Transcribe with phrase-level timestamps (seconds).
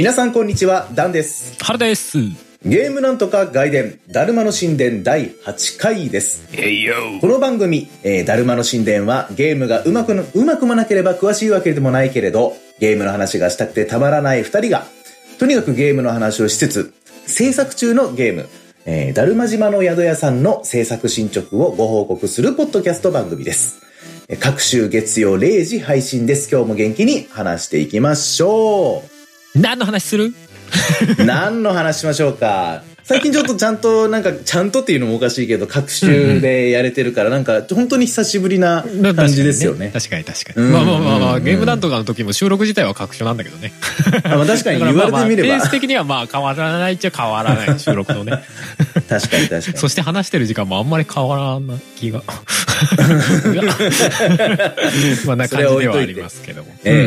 [0.00, 1.62] 皆さんこんにちは、ダンです。
[1.62, 2.16] 春です。
[2.64, 6.48] ゲームなんとか外伝、だるまの神殿第8回です。
[7.20, 14.86] この番組、えー、だるまの神殿はゲームがうまくの、うまくもなければ詳しいわけでもないけれど、ゲームの話がしたくてたまらない二人が、
[15.38, 16.94] とにかくゲームの話をしつつ、
[17.26, 18.48] 制作中のゲーム、
[18.86, 23.82] えー、だるま島の宿屋さんの制作進捗をご報告するポッドキャスト番組です。
[24.30, 26.48] えー各週月曜0時配信です。
[26.50, 29.02] 今日も元気に話していきましょ
[29.54, 30.32] 何の話する？
[31.18, 31.24] う。
[31.24, 32.82] 何の話しましょうか。
[33.02, 38.84] 最近ちょっとちゃんと、なんか、ちゃんとっていうのもおかしいけど、各週でやれてるから、なんか、本当に久しぶりな
[39.16, 39.90] 感じですよね。
[39.92, 40.66] 確かに確かに。
[40.66, 43.72] うんまあまあまあまあ、うんゲームなんとかの時も収録自体は確証なんだけどね。
[44.22, 45.70] あまあ確かに言われてみれだからまあまあペーばス。
[45.72, 48.44] 的にはまあ変わらないっちゃ変わらない、収録のね。
[49.08, 49.78] 確かに確かに。
[49.78, 52.22] そして話してる時間もあんまり変わらない気が。
[55.26, 56.68] まあな感じではありますけども。
[56.84, 57.00] ええええ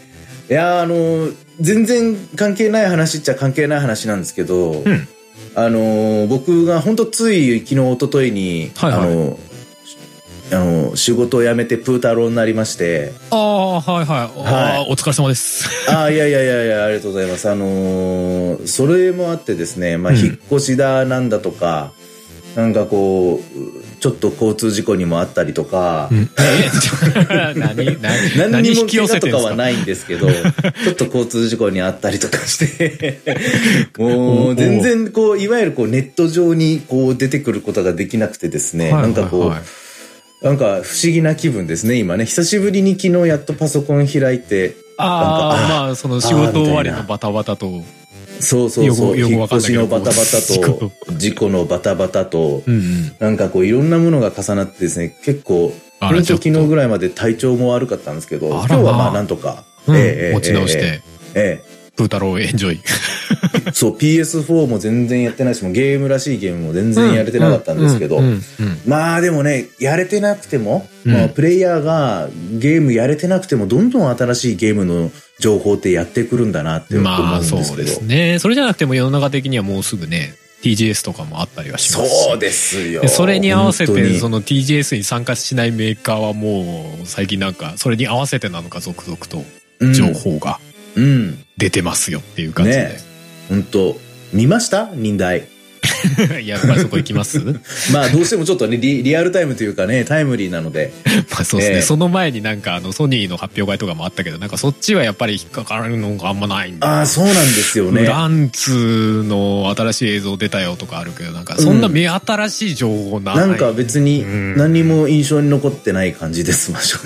[0.00, 0.09] ええ
[0.50, 1.28] いやあの
[1.60, 4.84] 全然関係ない話っちゃ関係ない話なんですけど、ん。
[5.54, 9.00] あの僕が本当つい昨日一昨日に、はいはい。
[9.00, 9.38] あの
[10.52, 13.12] あの仕事を辞めてプー太郎になりまして。
[13.30, 14.30] ああ、はいはい。
[14.44, 15.68] あーお疲れ様です。
[15.88, 17.48] ああいやいやいやいやありがとうございます。
[17.48, 20.18] あのそれもあってですね、まあ、うん。
[20.18, 21.92] 引っ越しだなんだとか、
[22.56, 26.30] なんかこうちょっと交通事故にもあったりとか、うん。
[26.38, 33.20] え 何何何にも怪我とかはないんですけど、ちょっと交通事故にあったりとかして、
[33.98, 42.24] もう全然こう、いわゆるこうネット上にこう出てくることができなくてですね、はいなんかこう、なんか不思議な気分ですね、今ね。
[42.24, 47.82] 久しぶりに昨日やっとパソコン開いて、ああ、まあ、その仕事終わりのバタバタと。
[48.40, 53.12] そうそうそう、引っ越しのバタバタと、事故のバタバタと、うんうん。
[53.18, 56.44] なんかこういろんなものが重なってですね、結構、あら本当ちょっと。
[56.44, 59.96] 昨日ぐらいまで体調も悪かったんですけど、今日はまあなんとか、うん。
[59.96, 61.02] ええ持ち直して、
[61.34, 61.62] え
[61.96, 62.80] プータローエンジョイ。
[63.72, 68.22] そう PS4 も全然やってないしゲームらしいゲームも全然やれてなかったんですけど、
[68.86, 71.12] まあでもねやれてなくても、うん。
[71.12, 78.38] まあ、プレイヤーがゲームやれてなくてもどんどん新しいゲームの情報ってやってくるんだなって思まあ、うんそうですけど、ですね。
[78.38, 82.08] それじゃなくても世の中的にはもうすぐね、TGS とかもあったりはします。
[82.08, 82.24] し。
[82.24, 83.00] そうですよ。
[83.00, 89.42] でそれに合わせて、その TGS に参加しないメーカーはもう、最近なんか、それに合わせてなのか続々と
[89.94, 90.60] 情報が
[90.96, 91.38] うん。
[91.56, 92.78] 出てますよっていう感じで。
[92.78, 92.98] ね。
[93.48, 93.98] 本当。
[94.32, 94.90] 見ました？
[94.94, 95.44] 忍耐
[96.44, 97.40] やっぱりそこ行きます？
[97.92, 100.92] まあどうしてもちょっとねリリアルタイムというかねタイムリーなので。
[101.30, 101.82] まあそうですね、ええ。
[101.82, 106.86] その前になんかあのソニーの発表会とかもあったけどなんかそっちはやっぱり引っかかるのがあんまないんで。
[106.86, 108.04] ああそうなんですよね。
[108.04, 114.56] ランツの新しい映像出たよとかあるけどなんかそんな目新しい情報ない、なんか別にうん。
[114.56, 116.98] 何にも印象に残ってない感じです、まあ正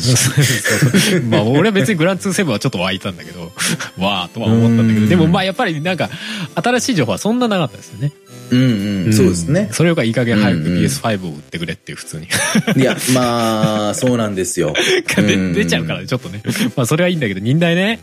[1.11, 1.21] 直。
[1.23, 3.53] まあ俺は別にグランツーセブンはちょっと湧いたんだけど
[3.99, 5.05] わーとは思ったんだけうん。
[5.05, 6.11] どでもまあやっぱりなんか
[6.55, 8.13] 新しい情報はそんななかったですよね、
[8.55, 8.59] う
[9.03, 9.69] んうん、そうですね。
[9.73, 10.85] それよりかいい加減早くうんうん。
[10.85, 12.29] PS5 を売ってくれっていう普通に。
[12.77, 14.75] いや、まあ、そうなんですよ。
[15.17, 16.43] で出ちゃうからねちょっとね。
[16.77, 18.01] まあそれはいいんだけど忍耐ね。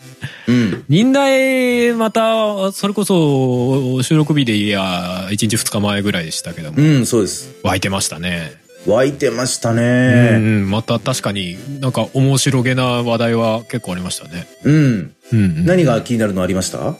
[0.47, 0.83] うん。
[0.89, 6.77] 忍耐またそれこそ収録日でいや1日2日前ぐらいでしたけども。
[6.81, 7.49] うん、そうです。
[7.63, 8.53] 湧いてましたね。
[8.87, 10.37] 湧いてましたうんうね。
[10.39, 10.69] ん。
[10.71, 14.47] また確かになんか面白げな話題は結構ありましたね。
[14.63, 14.75] うん。
[14.75, 15.65] うんうん。
[15.65, 16.95] 何が気になるのありました？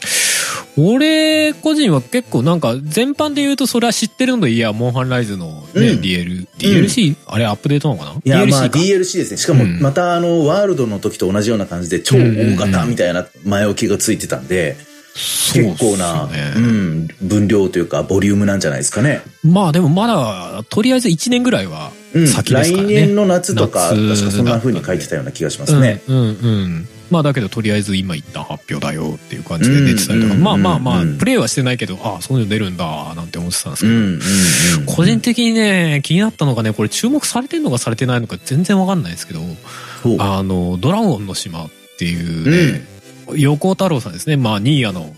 [0.78, 6.00] 俺個人は結構なんか全般で言うとそれは知ってるのでいやモンハンライズのね、うん。
[6.00, 8.20] DL DLC、あれアップデートなのかな？
[8.24, 8.78] いや、DLC まあか。
[8.78, 9.36] DLC ですね。
[9.36, 9.80] しかも、うん。
[9.80, 14.76] またあの、ワールドの時と同じような感じで、超大型みたいな前置きがついてたんで、
[15.52, 19.20] 結構な、うん、分量というか、ボリュームなんじゃないですかね。
[19.44, 22.26] まあでもまだとりあえず1年ぐらいはうん。
[22.26, 26.02] 先ですからね、来年の夏とか、夏確かそんな風に書いてたような気がしますね。
[26.08, 33.84] うんうんうんまあだけどとりあえず今一旦発表だよっていう感じで出てたりとか、うんまあまあまあ、うんプレイはしてないけどああそういうの出るんだなんて思ってたんです
[34.76, 34.92] けど。
[34.92, 39.40] 個人的にね気になったのがねこれ注目されてんのかされてないのか全然わかんないですけど
[40.18, 42.86] あのドラゴンの島っていうね、
[43.36, 45.14] 横尾太郎さんですねまあニーヤの。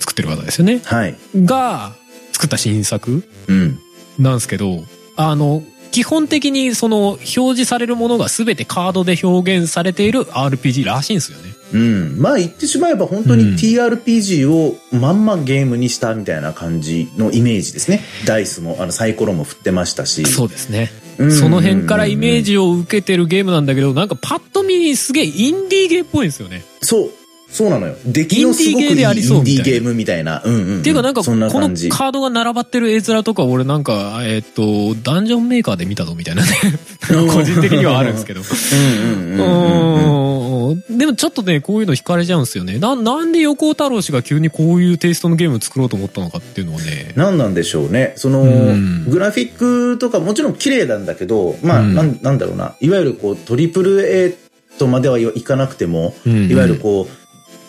[0.00, 1.16] 作ってる方ですよねはい。
[1.36, 1.92] が
[2.32, 3.78] 作った新作うん。
[4.18, 4.84] なんですけど
[5.16, 5.62] あの
[5.92, 11.52] 基本的にその表示されるものが全てカードで表現されている RPG らしいんですよね。
[11.74, 12.18] うん。
[12.18, 18.00] まあ言ってしまえば本当にうん TRPG をまんまゲームにしたみたいな感じのイメージですね。
[18.26, 20.24] ダイスも、あのサイコロも振ってましたし。
[20.24, 20.90] そうですね。
[21.18, 26.64] うんその辺からイメージを受けてるゲームなんだけど、なんかパッと見すげえインディーゲーっぽいんですよね。
[26.80, 27.10] そう。
[27.52, 27.94] そうなのよ。
[28.06, 30.42] 出来のすごくいいインディーゲームみたいな。
[30.42, 36.48] うんうん、っていうかなんか、このカカードが並ばってる絵面とか、俺なんか、えっと、ダンジョンメーカーで見たぞみたいなね。
[37.30, 38.40] 個人的にはあるんですけど。
[38.40, 40.22] うんうんうんうんうん
[40.90, 42.78] でもちょっとね、こういうの惹かれちゃうんですよね。
[42.78, 47.12] な、なんで横尾太郎氏が急にこういうテイストのゲーム作ろうと思ったのかっていうのはね。
[47.14, 48.14] 何なんでしょうね。
[48.16, 52.74] その、うんグラフィックとかもちろん綺麗なんだけど、まあ、うんなん、なんだろうな。
[52.80, 54.34] いわゆるこう、トリプル A
[54.78, 57.21] とまではいかなくても、うんいわゆるこう、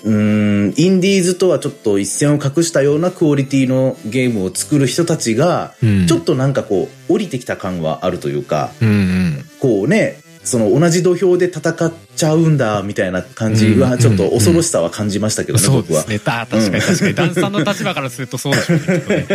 [0.04, 9.46] うーん、インディーズとはちょっと一線を画したようなクオリティのゲームを作る人たちが、うんちょっとなんかこう、降りてきた感はあるというか、うんうん。
[9.60, 16.19] こうね、その同じ土俵で戦っちゃうんだ、みたいな感じは、うんちょっと恐ろしさは感じましたけどね、僕はそうです。
[16.19, 16.19] ね。
[16.19, 17.13] た確かに確かに。
[17.16, 19.25] ダンさんの立場からするとそうでしょうね。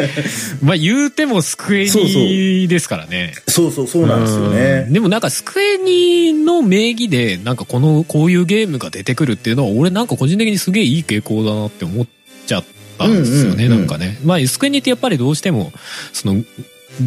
[0.62, 3.34] まあ言うてもスクエニですからね。
[3.49, 4.93] そうそう、そうなんですよねうん。
[4.93, 12.06] でもなんかスクエニの名義でなんかこのこういうゲームが出てくるっていうのは俺なんか個人的にすげえいい傾向だなって思っ
[12.46, 12.64] ちゃっ
[12.99, 14.19] たんですよね、なんかね。
[14.25, 15.72] まあスクエニってやっぱりどうしても
[16.12, 16.43] その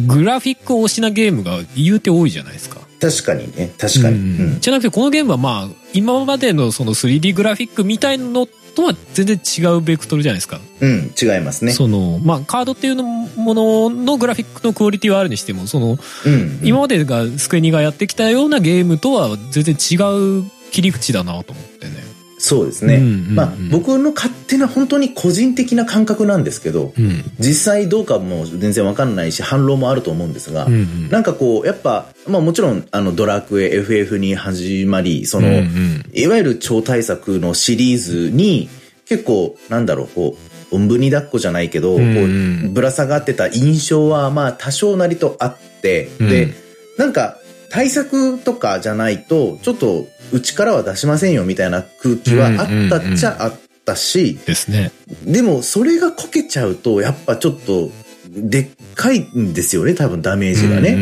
[0.06, 2.80] グラフィック推しなゲームが言うて多いじゃないですか。
[3.02, 4.16] 確かにね、確かに。
[4.16, 10.60] うんうんじゃなくてこのゲームはまあ今までのその 3D グラフィックみたいのとは全然違うベクトルじゃないですか。
[10.80, 11.72] うん、違いますね。
[11.72, 16.60] そのまあカードっていうのもののグラフィックのクオリティはあるにしてもそのうん。
[16.62, 19.96] 今までがスクエニがやってきたようなゲームとは全然違
[20.40, 22.11] う切り口だなと思ってね。
[22.44, 22.98] そうですね。
[22.98, 27.22] まあ、僕の勝手な本当に個人的な感覚なんですけど、うん。
[27.38, 31.08] 実際どうかも全然わかんないし、反論もあると思うんですが、うんうん。
[31.08, 36.04] なんかこう、やっぱ、まあもちろん、あの、ドラクエ、FF に始まり、その、うんうん。
[36.12, 38.68] いわゆる超大作のシリーズに、
[39.06, 40.36] 結構、なんだろう、こ
[40.72, 46.54] う、おんぶに抱っこじゃないけど、うんうこうんぶら下がってた印象は、まあ多少なりとあって、で、うん。
[46.98, 47.38] なんか、
[47.72, 53.54] 対策とかじゃないと、ちょっと、うちからは出しませんよみたいな空気はあったっちゃあっ
[53.84, 54.92] たし、ですね。
[55.24, 57.90] でもそれがこけちゃうと、やっぱちょっと、
[58.34, 60.94] でっかいんですよね、多分ダメージがね。
[60.94, 61.00] うん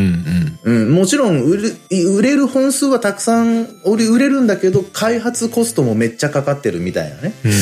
[0.65, 7.33] うんうん、もちろん売れ、売れる本数はたくさん売れ売れるんだけど、開発コストもめっちゃかかってるみたいなね。
[7.45, 7.57] うんうん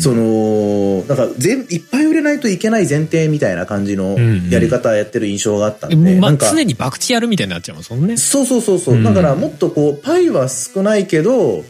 [0.00, 6.20] その、なんか全、いっぱい売れないといけない前提みたいな感じのんうんやり方やってる印象があったんで、うん。
[6.20, 8.16] まあなんか、常に博打やるみたいになっちゃいますもんね。
[8.16, 8.96] そうそうそうそう。
[8.96, 11.64] うんだからもっとこう、パイは少ないけど、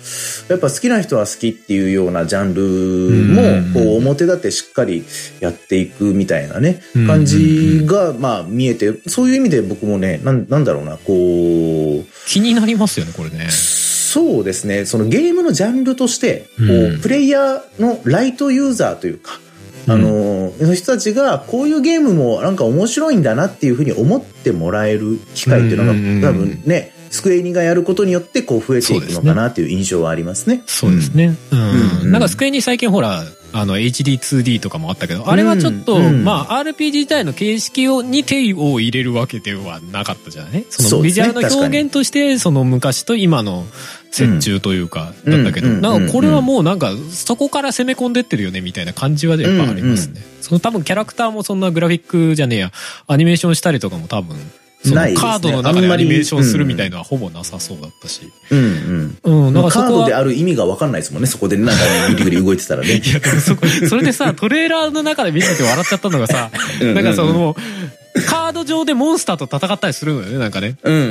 [0.49, 3.43] やっぱ好きな人は好きっていうようなジャンルうんも、
[3.75, 5.05] こう、表立ってしっかり
[5.41, 7.44] やっていくみたいなねうん、感じ
[7.87, 13.49] が、まあ見えて、そういう意味で僕もね、なんなんだろうな、こう、気になりますよね、これね。
[13.51, 19.41] そうですね、そのゲームのジャンルとして、こうんう、プレイヤーのライトユーザーというか、
[19.87, 30.63] あの、の人たちが、こういうゲームもなんか面白いんだなっていうふうに思ってもらえる機会っていうのが、うんうんうん多分ね、スクエニがやることによって、こう増えていくのかなっていう印象はありますね。
[30.67, 31.37] そうですね。
[31.51, 31.61] うん。
[32.05, 33.25] うんなんかスクエニ最近ほら、
[33.57, 36.25] あの HD2D とかもあったけど、あれはちょっと、うんうん。
[36.25, 40.67] まあ RPG 自体の形式をに手を入れるわけではなかったじゃない？
[40.69, 43.65] そのビジュアルの表現として、その昔と今の
[44.19, 45.45] 折衷というか、うん。
[45.45, 50.21] だったけど、うんなんかこれはもうなんかそこから攻め込んでってるよねみたいな感じはやっぱありますね。
[50.41, 52.73] その多分キャラクターもそんなグラフィックじゃねえや、
[53.07, 54.37] アニメーションしたりとかも多分、
[54.85, 58.31] そのカードの中アニメーションするみたいのはほぼなさそうだったし。
[58.51, 58.59] うん
[59.25, 59.47] うん。
[59.47, 63.01] うん、なんかカードである意味が分かんないですもんね、そこでなんかね、ぐりぐり動いてたらね。
[63.03, 67.57] いや、でもそこ、それでさ、トレーラーの中で見てて笑っちゃったのがさ、なんかその
[68.29, 70.77] カード上でモンスターと戦ったりするのよね、なんかね。
[70.83, 71.03] うんうん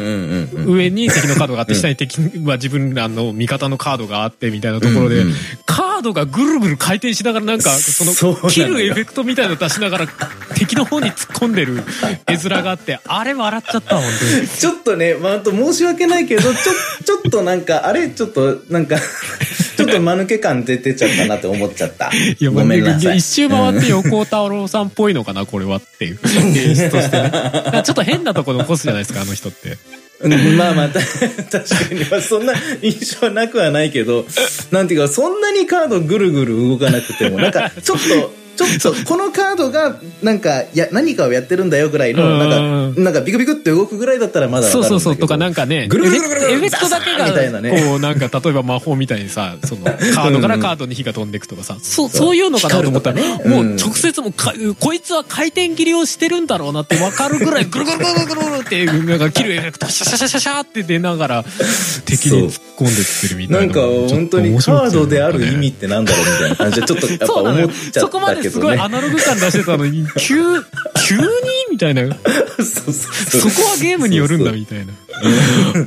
[0.53, 0.73] うんうん。
[0.73, 5.33] 上に敵のカードがあって、下に敵は自分らの味方のカードがあってみたいなところで、うんうん
[5.73, 8.13] カードがぐるぐる回転しながらなんか、その
[8.47, 10.07] 切るエフェクトみたいなの出しながら、
[10.55, 11.83] 敵の方に突っ込んでる
[12.27, 14.05] 絵面があって、あれ笑っちゃった、本
[14.35, 14.47] 当に。
[14.47, 18.97] ちょっとね、まあ、あと申し訳ないけど、ちょ、ちょっとなんか、あれ、ちょっと、なんか、
[19.75, 22.11] ちょっと間抜け感出てちゃったなって思っちゃった。
[22.13, 23.17] いや、ごめんなさい。
[23.17, 26.19] 一周回って横尾太郎さんっぽいのかな、これはっていう。
[26.55, 27.31] 演出としてね。
[27.83, 29.77] ちょっと変なとこ残すじゃないですか、あの人って。
[30.21, 31.01] うんまあまあ、た
[31.59, 34.25] 確かに、まあ、そんな印象はなくはないけど、
[34.71, 45.15] なんていうか、そんなにカードぐるぐる動かなくても、なんか、ちょっと、ちょっと、 このカードが、なんか、や、何かをやってるんだよぐらいの、なんか、なんかビクビクって動くぐらいだったらまだそうそうそう。
[45.17, 47.83] とかなんかね、ぐるぐるぐるぐるエフェクトだけが、みたいなね。
[47.87, 53.47] こうなんか例えば魔法みたいにさ、そのカードからカードに火が飛んでいくとかさ、そう、そういうのかなと思ったら、ねう。
[53.49, 61.45] んもう直接もうか、こいつは回転切りをしてるんだろうなってわかるぐらい、ぐるぐるぐるぐるぐるってなんか切るエフェクト、シャシャシャシャシャって出ながら、
[62.05, 64.07] 敵に突っ込んでってるみたないんかなのも。
[64.09, 68.87] 本当にカードである意味ってなんだろうみたいな感じでちょっとやっぱ思っちゃったけどねすごいア。
[68.89, 70.35] ナログ感出してたのに、急、
[71.07, 71.23] 急に？
[71.73, 72.03] みたいな。
[72.05, 74.93] そこはゲームによるんだみたいな。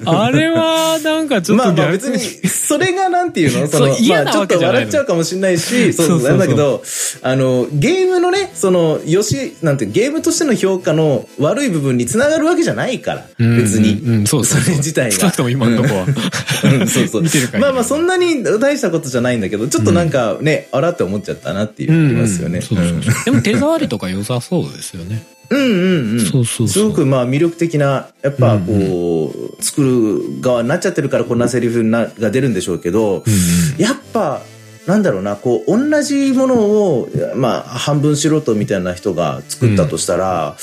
[0.04, 3.66] あれは、なんかちょっとまあまあ逆別に、それがなんていうの？
[3.70, 6.82] その、まあちょっとわけじゃないの笑っちゃうかもしれないし、そうなんだけど、
[7.22, 14.00] あの、ゲームのね、その、よし、なんてゲームとしての評価の悪い部分につながるわけじゃないから、うん別に。
[14.04, 15.16] うんうんそうそれ自体が。
[15.16, 16.06] 少なくとも今のとこは。
[16.64, 17.22] うんそうそう。
[17.22, 22.60] 見てる限りまあまあそんなに大したことじゃないんだけど、ちょっとなんかね、あらって思っちゃったなっていうますよね。
[23.24, 25.22] でも手触りとか良さそうですよね。
[25.50, 26.20] うんうんうん。
[26.20, 33.24] そうそうすごくまあ魅力的な、やっぱこう、作る側になっちゃってるからこんなセリフなが出るんでしょうけど、
[33.78, 34.42] やっぱ、
[34.86, 40.56] なんだろうな、こう、同じものを、まあ、半分素人みたいな人が作ったとしたら、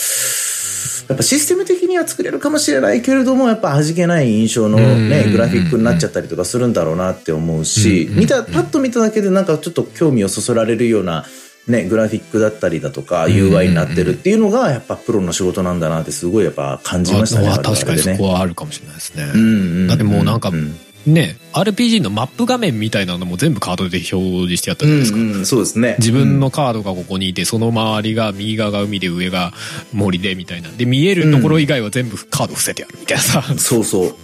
[1.09, 8.19] やっぱシステム的には作れるかもしれないけれども、やっぱ味気ない印象のねう、んグラフィックになっちゃったりとかするんだろうなって思うし、うん。
[8.19, 11.25] 見た、パッと見ただけでなんかちょっと興味をそそられるような、
[11.67, 17.49] ね、グラフィックだったりだとか、UI になってるっていうのが、やっぱプロの仕事なんだなってすごいやっぱ感じましたね。
[17.49, 19.23] あ確かにそねこはあるかもしれないですね。
[19.33, 19.43] うんう
[19.85, 25.17] んだってもうなんかうんね、RPG のマップ画面みたいなのも全部カードで表示してやったじゃないですか。
[25.19, 25.95] うんうんそうですね。
[25.99, 29.53] 自分のカードがここにいて、その周りが右側が海で上が
[29.91, 30.69] 森でみたいな。
[30.69, 33.43] で、見えるところ以外は全部カード伏せてやるみたいなさ。
[33.57, 34.15] そうそう。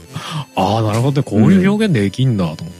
[0.56, 1.24] ああ、なるほどね。
[1.24, 2.74] こういう表現できんだと思っ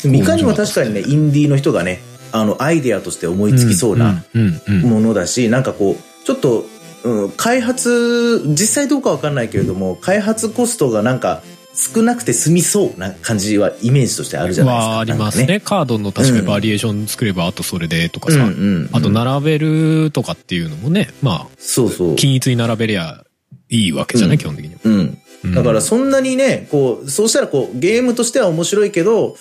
[0.00, 0.08] て。
[0.16, 2.00] いかにも確かにね、インディーの人がね、
[2.40, 6.64] あの、アイデアとして思いつきそうなうんうんうんものだし、なんかこう、ちょっと、
[7.04, 11.42] うん、開発、実際どうかわかんないけれども、開発コストがなんか
[11.76, 14.88] 少なくて済みそうな感じはイメージとしてあるじゃないですか。
[14.88, 15.60] はありますなんかね。
[15.60, 18.38] カードの確かにバリエーション作れば、あとそれでとかさ。
[18.38, 22.16] うんうんうんあと並べるとかっていうのもね、まそうそうあ、。
[22.16, 23.24] 均一に並べりゃ
[23.68, 24.80] いいわけじゃない、基本的には。
[24.84, 24.92] うん。
[24.94, 25.18] うん
[25.54, 29.36] だからそんなにね、こう、そうしたらこう、ゲームとしては面白いけど、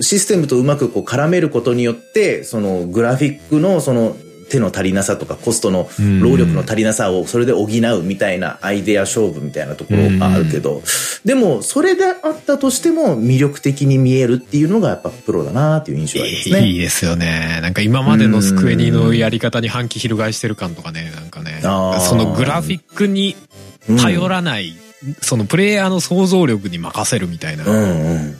[0.00, 4.16] システムとうまくこう絡めることによって、そのグラフィックのその
[4.48, 5.88] 手の足りなさとかコストの
[6.20, 10.82] 労力の足りなさをそれで補うみたいなアイデア勝負みたいなところがあるけど、
[11.24, 16.66] でもそれであったとしても魅力的に見えるっていうのがやっぱプロだなっていう印象がありますね。
[16.66, 17.60] いいですよね。
[17.62, 21.60] なんか今までのスクエニのやり方に反旗翻してる感とかね、なんかね。
[21.62, 23.36] そのグラフィックに
[23.98, 24.74] 頼らない、
[25.22, 27.64] そのプレイヤーの想像力に任せるみたいな。
[27.64, 28.36] うんうん。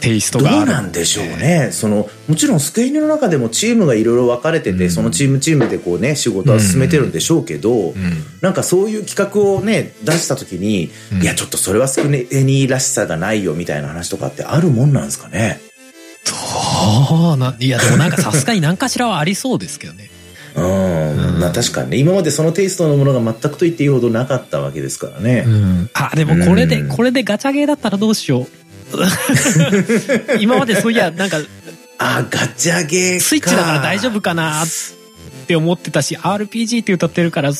[0.00, 0.70] テイストどうがある。
[0.70, 1.26] なんでしょう。
[1.26, 1.70] ね。
[1.72, 7.94] その、もちろんスクエニの中でもチームがいろいろ分かれてて、うんそのチームチームでこうね、仕事は進めてるんでしょうけど、うん。
[8.40, 15.60] なんかそういう企画をね、出した時に、うんいや、ちょっとそれはスクエニらしさがないよみたいな話とかってあるもんなんですかね？
[16.24, 20.10] そうな、いやでもなんかさすがに何かしらはありそうですけどね。
[20.54, 20.64] うん。
[20.64, 25.44] うんまあ確かにね、今までそのテイストのものが全くと言っていいほどなかったわけですからね。
[25.46, 25.90] うん。
[25.94, 28.48] あ、でもこれで、うんこれでガチャゲーだったらどうしよう。
[30.40, 31.38] 今までそういや、なんか、
[31.98, 33.24] あ、ガチャゲーか。
[33.24, 34.66] スイッチだから大丈夫かなっ
[35.46, 37.54] て思ってたし、RPG って歌ってるから違う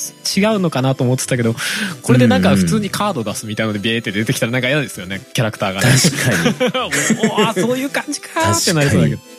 [0.61, 1.55] のかなと思ってたけど、
[2.03, 5.89] これでなんか普通にカード出すみたいなのでビエーって出てきたらなんか嫌ですよね、キャラクターがね。
[5.91, 6.89] 確かに。
[7.33, 9.21] おーそういう感じかーってなりそうだけど。
[9.23, 9.39] うん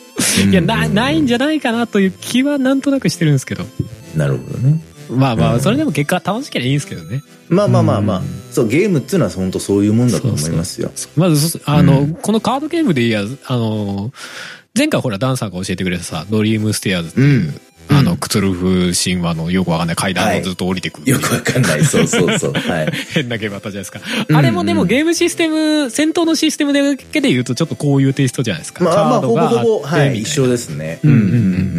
[0.50, 3.66] いや、な、ないんじゃないかなという気はなんとなくしてるんですけど。
[4.14, 4.80] なるほどね。
[5.10, 7.22] まあまあ、うんそれでも結果楽しければいいんですけどね。
[7.48, 8.18] まあまあまあまあ。
[8.18, 10.90] うん、そう、ゲームっていうのは本当そういうもんだと思いますよ。
[11.16, 12.14] まず、そあの、うん。
[12.14, 14.12] このカードゲームでいいや、あの、
[14.76, 21.84] 前回ほら、ダンさんが教えてくれたさ、ドリームステアーズっていう、うんあの、うんクツルフ神話のよくわかんない階段をずっと降りてくる、よくわかんない。
[21.84, 22.52] そうそうそう。
[22.52, 22.92] はい。
[23.12, 24.00] 変なゲームあったじゃないですか。
[24.28, 28.84] うんあれもでもゲームシステム、戦闘のシステムだけで言うとちょっとこういうテイストじゃないですか。
[28.84, 31.00] まあまあ、ほぼカードがあってほぼ、はい、一緒ですね。
[31.02, 31.28] うんうんうんう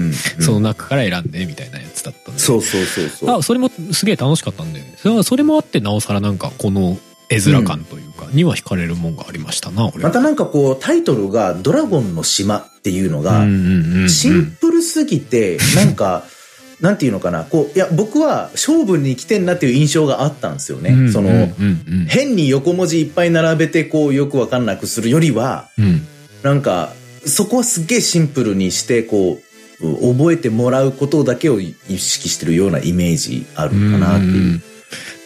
[0.09, 2.39] んその中から選んでみたいなやつだったんで。
[2.39, 3.37] そうそうそうそう。
[3.37, 4.83] あ、それもすげえ楽しかったんで、
[5.23, 6.97] それもあってなおさらなんかこの
[7.31, 10.09] 絵面感というか、には惹かれるもんがありましたな、俺は。
[10.09, 16.25] またなんかこう、タイトルがドラゴンの島っていうのが、うんうんうんうんシンプルすぎて、なんか、
[16.81, 21.11] なんていうのかな、こう、いや、僕は勝負に来てんなっていう印象があったんですよね。
[21.11, 21.45] その、うんうん
[21.87, 26.07] うん変に横文字いっぱい並べて、こう、よくわかんなくするよりは、うん
[26.43, 29.39] なんか、そこはすっげえシンプルにして、こ
[29.79, 34.61] う、覚えてもらうことだけを意識してるようなイメージあるかなっていう。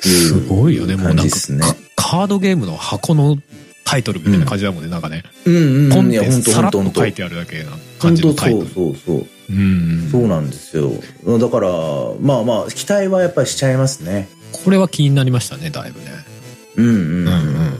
[0.01, 1.35] すごいよね、もうなんか
[2.07, 3.37] カードゲームの箱の
[3.83, 5.23] タイトルみたいな感じだもんね、なんかね。
[5.45, 5.89] うんうん。
[5.89, 8.67] ポンってさらっと書いてあるだけな感じのタイトル。
[8.67, 9.27] そうそうそう。
[9.49, 10.91] うんそうなんですよ。
[11.39, 11.69] だから、
[12.19, 14.27] まあまあ、期待はやっぱりしちゃいますね。
[14.51, 16.11] これは気になりましたね、だいぶね。
[16.75, 16.99] うんうんうん。
[16.99, 17.75] うんうんうんうん。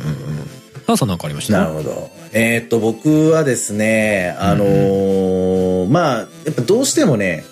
[0.88, 1.60] タンさんなんかありました？
[1.60, 2.12] なるほど。
[2.34, 7.46] えーっと、僕はですね、あのーまあ、やっぱどうしてもね、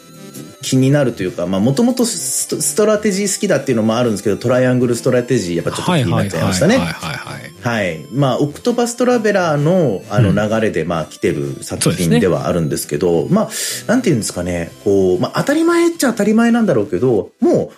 [0.64, 6.78] 気になるというか、まあ、もともとストラテジー好きだっていうのもあるんですけど、トライアングルストラテジー、やっぱちょっと気になっちゃいましたね。
[6.78, 7.54] はいはいはいはい。
[7.64, 8.06] はい。
[8.12, 13.50] まあ、オクトパストラベラーのあのうん流れで、まあ、来てる作品そうではあるんですけど、まあ、
[13.88, 17.72] なんていうんですかね、こう、まあ、当たり前っちゃ当たり前なんだろうけど、も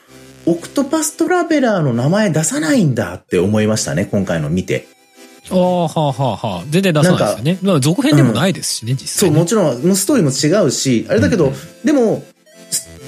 [0.45, 4.87] う、オクトパストラベラーの名前出さないんだって思いましたね、今回の見て。
[5.51, 6.63] ああ、はあはあはあ。
[6.69, 7.57] 全然出さないですよね。
[7.61, 9.39] まあ続編でもないですしね、実そう、際ね。
[9.39, 12.23] もちろん、ストーリーも違うし、あれだけど、うんでも、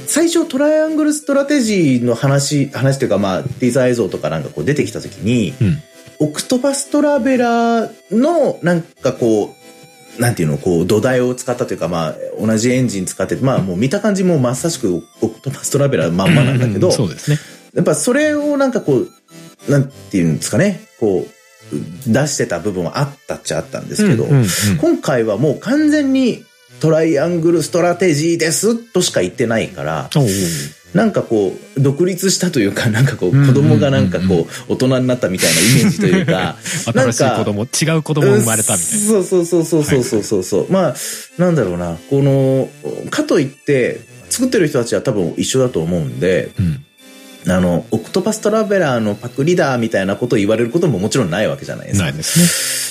[0.08, 5.78] 最初トライアングルストラテジーの話、話というかまあ、ティザー映像とかなんかこう出てきた時に、うん。
[6.20, 9.54] オクトパストラベラーのなんかこ
[10.18, 17.38] う、なんていうの、こう土台を使ったというかまあ、同じエンジン使ってて、まあもう見た感じもまさしくオクトパストラベラーまんまなんだけど、そうですね。
[17.76, 24.26] やっぱそれをなんかこう、なんていうんですかね、こう、出してた部分はあったっちゃあったんですけど、
[24.82, 26.46] 今回はもう完全に
[26.79, 30.10] トライアングルストラテジーですとしか言ってないから、
[30.93, 39.05] なんかこう、独立したというか、 なんかこう、子供がなんかこう、大人になったみたいなイメージというか、 新しい子供、違う子供生まれたみたいな。
[39.07, 40.62] そうそうそうそうそうそうそう。
[40.62, 40.96] はい、まあ、
[41.38, 42.69] なんだろうな、この、
[43.10, 46.84] かといって、作ってる人たちは多分一緒だと思うんで、うん
[47.50, 52.05] あの、オクトパストラベラーのパクリだみたいなことを言われることももちろんないわけじゃないですか。
[52.05, 52.46] ないですね。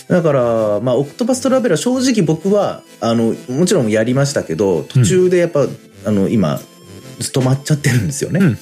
[0.09, 5.67] だから、まあ、オクトパストラベラー正直僕は、あの、もちろんやりましたけど、途中でやっぱ、
[6.05, 6.61] あの、今、
[7.19, 8.41] 止まっちゃってるんですよね。
[8.41, 8.57] うんうん。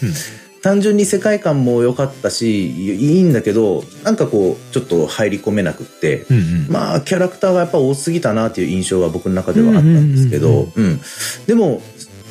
[0.62, 6.66] 単純に世界観も良かったし、いいんだけど、なんかこう、ちょっと入り込めなくって、うんうん。
[6.70, 11.00] まあ、キャラクターがやっぱ多すぎたなっていう印象が僕の中ではあったんですけうんうんど、うん。
[11.46, 11.82] でも、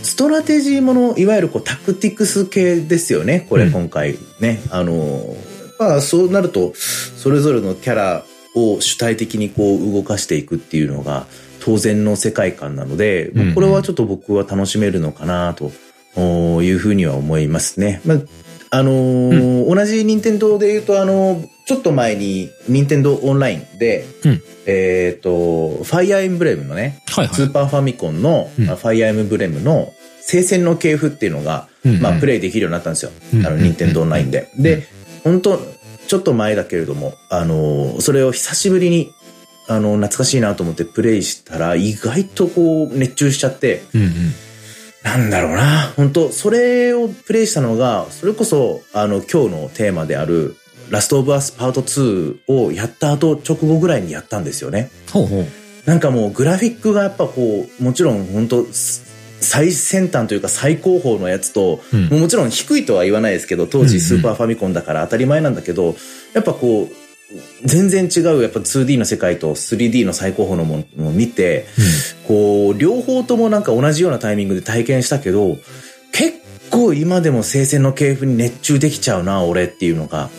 [0.02, 3.46] ストラテジーもの、いわゆるこうタクティクス系ですよね。
[3.50, 4.62] これうん今回ね。
[4.70, 5.38] あの、
[5.80, 11.26] まあそうなると、それぞれのキャラを主体的にこう動かしていくっていうのが
[11.60, 15.72] 当然の世界観なので、うんうんこれはちょっと僕は楽しめるのかなと
[16.16, 18.02] おいうふうには思いますね。
[18.06, 18.18] まあ
[18.72, 27.36] あのー同じ任天堂で言うと、あのーちょっと前に任天堂オンラインで、うんえっ、と、ファイアーエンブレムのね、はいはい。
[27.36, 33.12] スーパーファミコンの、うんあファイアーエンブレムの聖戦の系譜っていうのが、うんうんまあ、プレイできるようになったんですよ。
[33.34, 34.50] うんあの、任天堂オンラインで。
[34.58, 34.88] うんで、
[35.24, 35.73] 本当
[36.14, 39.16] ちょっと前だけれども、あのーそれを久しぶりに、
[39.68, 44.12] あの、懐かしいなと思ってプレイしたら、意外とこう、熱中しちゃって、うんうん。
[45.02, 45.92] なんだろうな。
[45.96, 50.56] 本当それをプレイしたのが、それこそ、あの、今日のテーマである、
[50.92, 54.92] ラストオブアスパート2をやった後、直後ぐらいにやったんですよね。
[55.12, 55.46] ほうほう。
[55.86, 58.68] なんかもうグラフィックがやっぱこう、もちろん本当
[59.44, 62.06] 最先端というか最高峰のやつと、うん。
[62.08, 65.96] もうもちろん低いとは言わないですけど、当うんうん時スーパーファミコンだから当たり前なんだけど、
[66.34, 66.96] やっぱこう、
[67.66, 71.66] 全然違うやっぱ 2D の世界と 3D の最高峰のものを見て、
[72.28, 75.58] こう、両方ともなんか同じようなタイミングで体験したけど、
[76.12, 76.38] 結
[76.70, 80.30] 構今でも聖戦の系譜に熱中できちゃうな、俺っていうのが、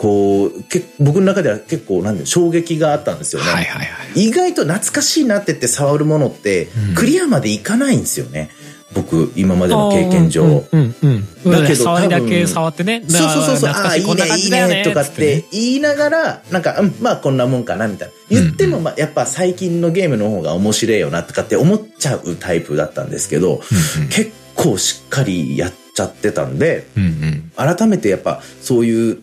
[0.00, 3.50] こう、け僕の中では結構なんで衝撃があったんですよね。
[3.50, 4.28] はいはいはい。
[4.28, 8.48] 意外と懐かしいなって言って触るものってうん、クリアまでいかないんですよね。
[8.94, 10.42] 僕、今までの経験上。
[10.42, 11.52] うんうんうん。
[11.52, 13.04] だけど触りだけ触ってね。
[13.06, 18.14] そうそうそうそう、ああ、い、いいね、いいねね、とかって言いながら、なんか、うん、まあこんなもんかな、みたいな。
[18.30, 23.60] 言っても、まあやっぱ最近のゲームの方が面白いよな、とかって思っちゃうタイプだったんですけど、
[23.96, 27.52] うんうん結構しっかりやっちゃってたんで、うんうん。
[27.76, 29.22] 改めてやっぱそういうう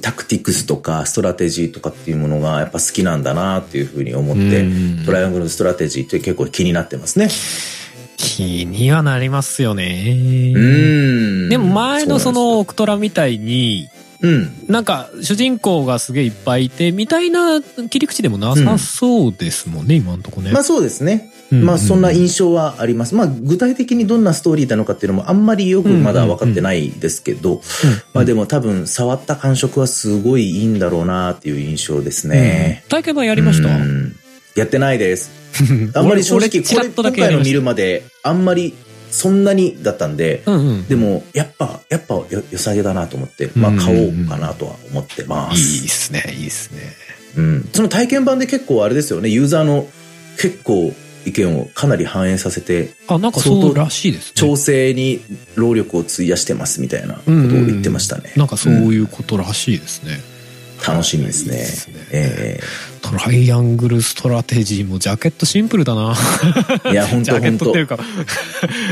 [0.00, 7.28] タクティクスとかストラテジーとかっていうものがやっぱ好きなんだなっていうふうに思って、うんトライアングルストラテジーって結構気になってますね。
[8.16, 10.52] 気にはなりますよね。
[10.54, 10.58] う
[11.46, 11.48] ん。
[11.48, 13.88] でも前のそのオクトラみたいに、
[14.20, 20.48] なんなんか主人公がすげえいっぱいいて、みたいな切り口でもなさそうですもんね、今んとこね。
[20.48, 20.54] うん。
[20.54, 21.30] まあそうですね。
[21.52, 23.14] うんまあそんな印象はあります。
[23.14, 27.62] まあ具体的にどんなストーリーなのかっていうのもあんまりよくまだ分かってないですけど、
[28.14, 32.84] まあでも多分触った感触はすごいいいんだろうなっていう印象ですね。
[32.88, 33.68] 体験版やりました？
[33.68, 34.16] うん
[34.56, 35.30] やってないです。
[35.94, 38.72] あんまり正直、これ今回の見るまで、あんまり
[39.10, 40.52] そんなにだったんで、た。
[40.52, 40.86] うんうん。
[40.86, 45.84] でも、やっぱ、やっぱよ、良さげだなと思って、まあ、買おうかなとは思ってまいいす。
[45.84, 46.80] っすね、いいっすね。
[47.36, 47.68] うん。
[47.72, 49.88] その体験版で結構あれですよね、ユーザーの
[50.38, 50.94] 結構
[51.26, 54.32] 意見をかなり反映させて、あ、なんかそうらしいですね。
[54.34, 55.20] 調整に
[55.56, 58.32] 労力を費やしてますみたいなことを言ってましたね。
[58.36, 60.18] なんかそういうことらしいですね。
[60.86, 61.56] 楽しみですね。
[61.56, 62.60] いいですねえ
[63.02, 66.14] トライアングルストラテジーもジャケットシンプルだな。
[66.84, 67.98] えいや、本 ジャケットっていうか、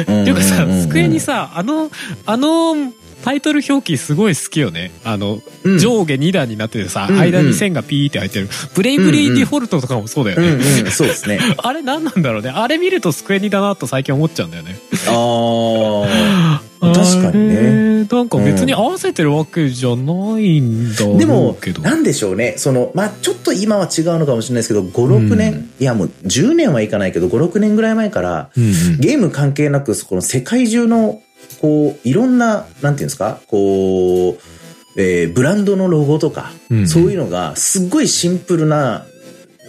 [0.09, 1.91] うん っていうかさうんうんうん、スクエニさ、あの、
[2.27, 2.93] あの、
[3.25, 4.91] タイトル表記すごい好きよね。
[5.03, 8.49] あの、うん上下2段になっててさ、うんうん間に線がピーって入ってる。
[8.75, 10.65] ブレイブリーデフォルトとかもそうだようんね。
[10.85, 11.41] うん、そうですね。
[11.57, 12.51] あれ何なんだろうね。
[12.51, 14.77] あれ見るとスクエニだなと最近思っちゃうんだよね。
[15.09, 17.95] ああ、確かにね。
[18.05, 22.55] なんか別に合わせてるわけじゃないんだろうでもなんでしょうね。
[22.59, 31.21] その、まあちょっと今は違うのかもしれないですけど、5、6年、うんいやもう10年はいかないけど、5、6年ぐらい前から、うんうんゲーム関係なく、この世界中の、
[31.65, 39.07] こう、いろんな、なんていうんですか、こう、えーブランドのロゴとか、うんそういうのが、すっごいシンプルな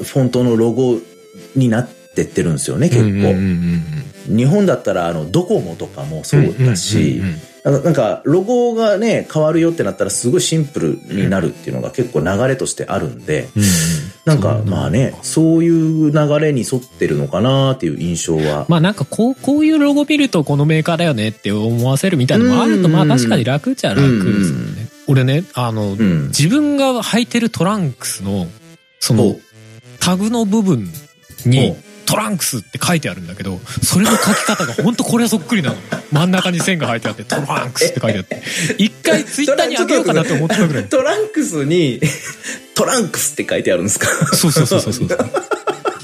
[0.03, 0.99] フォントのロゴ
[1.55, 3.33] になってってるんですよね、結構。
[4.27, 7.21] 日本だったら、あの、ドコモとかもそうんうだし、
[7.65, 13.49] うんうんうんなんかロゴがね、変わるよってなったら、すごいシンプルになるっていうのが結構流れとしてあるんで、
[14.23, 18.65] なんか、まあね、そういう流れに沿ってるのかなっていう印象は。
[18.69, 24.11] まあなんかこう、こういうロゴ見るとこのメーカーだよねって思わせるみたいなのもあると、うんまあ確かに楽っちゃ楽で
[24.43, 24.87] すよね。
[25.07, 26.27] 俺ね、あの、うん。
[26.27, 28.47] 自分が履いてるトランクスの、
[28.99, 29.35] そおの、
[29.99, 30.91] タグの部分
[31.45, 35.75] にお、トランクスって書いてあるんだけど、それの書き方が本当これはそっくりなの。
[36.11, 38.41] 真ん中に線が入ってあって、トランクスって書いてあって。
[38.77, 40.87] 一回ツイッターにあげようかなって思ったぐらい。
[40.87, 41.99] トランクスに、
[42.75, 44.07] トランクスって書いてあるんですか？
[44.35, 45.07] そうそうそうそうそう。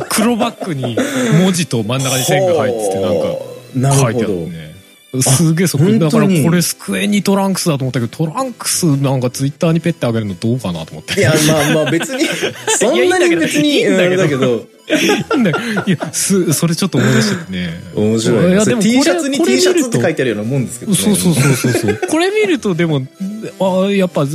[0.09, 0.97] 黒バッグに
[1.41, 3.27] 文字と真ん中に線が入ってて、なんか、
[3.75, 4.70] な書いてあるね。
[5.19, 5.99] すげえそっくり。
[5.99, 11.19] だからこれスクエニトランクスだと思ったけど、トランクスなんかツイッターにペッてあげるのどうかなと思って。
[11.19, 12.25] いや、まあまあ別に、
[12.79, 14.67] そんなに別に、いやいいんだけど
[15.35, 17.81] うんだけど、いや、す、それちょっと思い出してね。
[17.93, 18.51] 面白いね。
[18.51, 20.97] いや、でも T シャツに T シャツって書いててあるようなもんですけどね。
[20.97, 21.99] そうそうそうそうそう。
[22.09, 23.05] これ見るとでも、
[23.59, 24.25] あやっぱ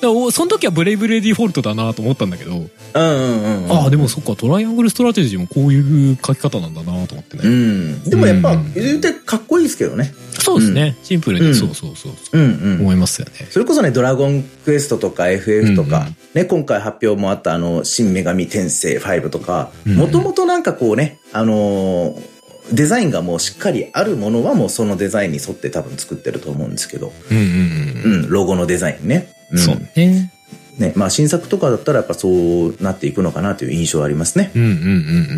[0.00, 3.72] その時はブレイブリーデフォルトだなと思ったんだけど、うんうんうんうん。
[3.72, 7.48] ああ、でもそっか、トライアングルストラテジーもこういう書き方なんだなと思ってうね。
[7.48, 8.02] ん。
[8.04, 10.12] でもやっぱうん、言うてかっこいいですけどね。
[10.32, 10.96] そうですね。
[11.02, 12.38] シンプルに、うんそうそうそうそう。
[12.38, 12.80] うんうん。
[12.80, 13.46] 思いますよね。
[13.50, 22.40] それこそね、ドラゴンクエストとか FF とか、うんうんね、今回発表もあったあの、新女神転生5とか、うんもともとなんかこうね、あのー
[22.72, 29.34] デザインがもうしっかりあるものはもうそのデザインに沿って多分作ってると思うんですけど、うんうんうん、ロゴのデザインね。
[29.50, 29.58] うん。
[29.58, 30.32] そうね。
[30.78, 34.50] ね、まあ新作とかだったらやっぱそうなっていくのかなという印象はありますね。
[34.54, 34.82] うんうんうんう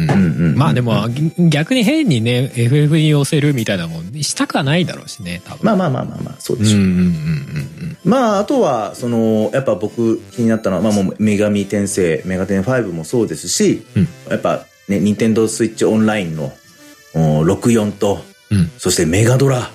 [0.06, 0.10] ん。
[0.10, 0.54] うんうん。
[0.56, 1.08] まあでも
[1.50, 6.80] 逆に変にね FF に寄せるみたいなもんしたくはないだろうしね多分まあまあまあまあまあ、そうでしょう。
[6.80, 16.52] うんうんうんうんまあ、あとは、その、やっぱ僕気になったのは、まあもう、女神転生、メガテン5もそうですし、うんやっぱね、ニンテンドースイッチオンラインの
[17.14, 18.20] お64と、
[18.50, 19.70] うんそしてメガドラ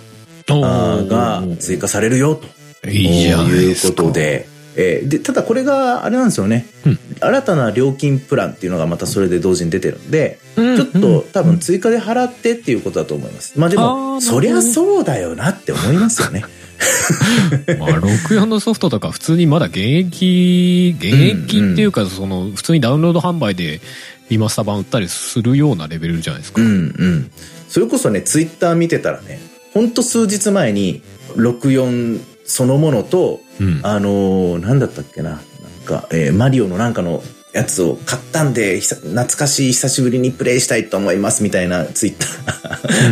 [0.47, 2.47] が追加されるよ、と
[2.85, 4.03] いいじゃないいうですか。
[4.03, 6.99] ことで、えーで、ただこれが、あれなんですよね、うん。
[7.19, 13.59] 新たな料金プランっていうのがまたそれで同時に出てるんで、うんちょっと多分追加で払ってっていうことだと思います。
[13.59, 16.43] まあでも、そりゃそうだよなって思いますよね。
[17.79, 23.81] まあ64のソフトとか普通にまだ現役現役っていうかその普通にダウンロード販売で
[24.29, 26.71] リマスター版売ったりするようなレベルじゃないですか、うんう
[27.05, 27.31] ん。
[27.69, 29.39] それこそね、ツイッター見てたらね、
[29.73, 31.01] ほんと数日前に、
[31.35, 33.79] 64そのものと、うん。
[33.83, 35.39] あのーなんだったっけな、なん
[35.85, 37.21] か、えーマリオのなんかの
[37.57, 42.25] やつを買ったんで、懐かしい久しぶりにプレイしたいと思いますみたいなツイッタ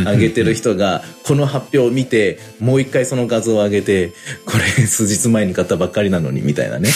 [0.05, 4.13] ー上げてる人が、この発表を見て、もう一回その画像を上げて、
[4.45, 6.89] これ数日前に買ったばっかりなのにみたいなね。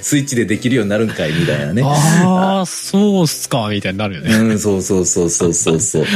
[0.00, 1.82] スイッチでできるようになるんかいみたいなね。
[1.84, 6.04] ああそうっすかみたいになるよね、うん、そうそうそうそうそうそう。
[6.04, 6.06] あ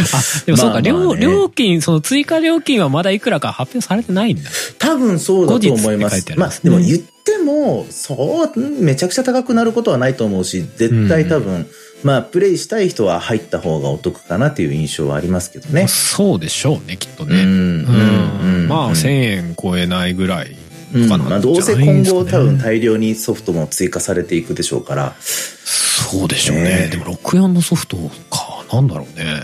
[0.47, 0.91] でもそうか、まあね
[1.21, 6.25] 料金その追加料金はまだいくらか発表されてないんだ多分そうだと思います。
[6.37, 11.67] まあでも言っても、そう、うんめちゃくちゃ高くなることはないと思うし、絶対多分、
[12.03, 15.89] まあプレイしたい人は入った方がお得かなっていう印象はありますけどね。
[15.89, 18.69] そうでしょうねきっとうん、ねうん、うん。
[18.69, 20.55] まあうん1000円超えないぐらい
[20.95, 26.63] うんかなまあどうせ今後多分大量にソフトも追加されていくでしょうから、そうでしょうね。
[26.65, 26.89] ね。
[26.91, 27.97] でも64のソフト
[28.31, 29.43] かなんだろうね。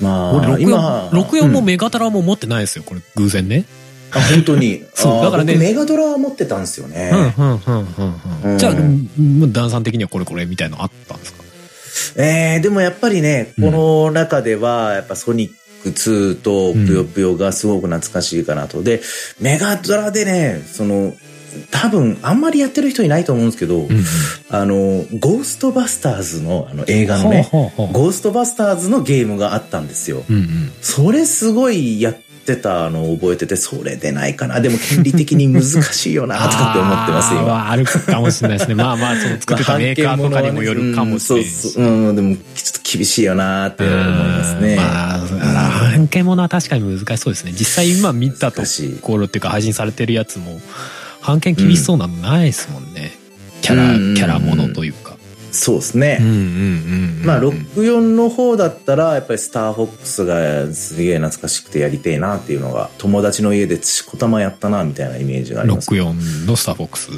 [0.00, 3.00] ま俺あ、今64、64もうんメガトラも持ってないですよこれ。
[3.16, 3.64] 偶然ね
[4.12, 4.84] あ、本当に。
[4.94, 7.10] そうだからね僕メガドラは持ってたんですよね。
[7.12, 7.88] うんうんうんうんう
[8.44, 11.42] うんんじゃあうんダンさん的にはこれこれみたいのあったんですか？
[12.16, 18.82] えー、でもやっぱりね、うんこの中では、やっぱソニック2とぷよぷよがすごく懐かしいかなと。
[18.82, 19.02] で、
[19.40, 21.14] メガドラでね、その、
[21.70, 24.04] 多分、あんまりやってる人いないと思うんですけど、うんうん
[24.50, 30.24] あの、ゴーストバスターズのあの映画のね、ほうほうほうゴーストバスターズのゲームがあったんですよ。
[30.28, 34.60] うんうんそれすごいやってたのを覚えてて、それでないかな。
[34.60, 37.42] でも権利的に難しいよな、 とかって思ってます、今。
[37.48, 44.72] はあるかもしれないですねまあまあその作ってたメーカーとかにもよるかもしれないしうんそうそううん、でもちょっと厳しいよなって思いますね。
[44.72, 47.52] うんまあ、半径ものは確かに難しそうですね。
[47.52, 48.62] 実際今見たと
[49.00, 50.60] ころっていうか配信されてるやつも、
[51.20, 53.12] 半径厳しそうなのないですもんね。
[53.62, 55.07] キャラ、うんキャラものというか。
[55.50, 56.18] そうですね。
[57.24, 65.90] まあ、64の方だったら、やっぱりスターフォックスがすげえ懐かしくてやりてえなっていうのが、友達の家でしこたまやったな、みたいなイメージがあります。
[65.90, 67.10] 64のスターフォックス。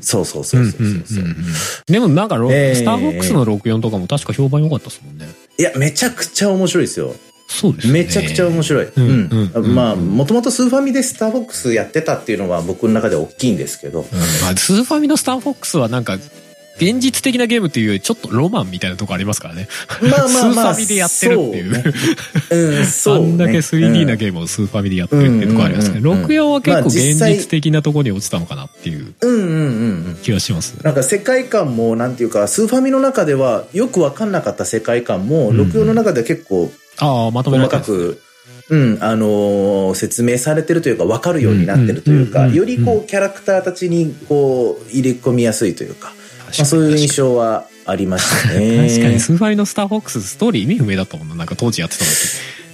[0.00, 1.24] そうそうそうそうそう。
[1.86, 5.26] でもなんかロ、えースターフォックスの64とかも確か評判良かったですもんね。
[5.58, 7.14] いや、めちゃくちゃ面白いですよ。
[7.50, 7.92] そうですね。
[7.92, 8.88] めちゃくちゃ面白い。
[8.96, 14.02] うんうんまあ、もともとスーファミでスターフォックスやってたっていうのは僕の中で大きいんですけど。
[14.02, 16.16] うんまあ、スーファミのスターフォックスはなんか、
[16.80, 19.68] 現実的なゲームっていうよりちょっとロマンみたいなとこありますからね。
[20.02, 20.74] まあまあまあ。
[20.74, 23.24] スーファミでやってるっていうそうねうん、そう、ね。
[23.26, 29.14] あんだけ 3D なーゲームをスーファミでやってるっていうところありますけど、うんうんうんうん64は結構現際実的なところに落ちたのかなっていうム。
[29.20, 30.18] うんうんうんうん。
[30.22, 30.74] 気がします。
[30.82, 38.20] なんか世界観も、なんていうか、スーファミの中ではよくわかんなかった世界観も、うん64の中では結構ああ、まとめらく、
[38.68, 46.12] うん、あのー説明されてるというか、わかるようになってるというか、うんうんうんうんよりこう、キャラクターたちに、こう、入れ込みやすいというか、
[46.58, 48.88] まあ、そういう印象はありましたね。
[48.88, 49.20] 確かに。
[49.20, 51.34] スーファミのスターフォックスストーリー意味不明だったもんな。
[51.34, 52.10] なんか当時やってた時。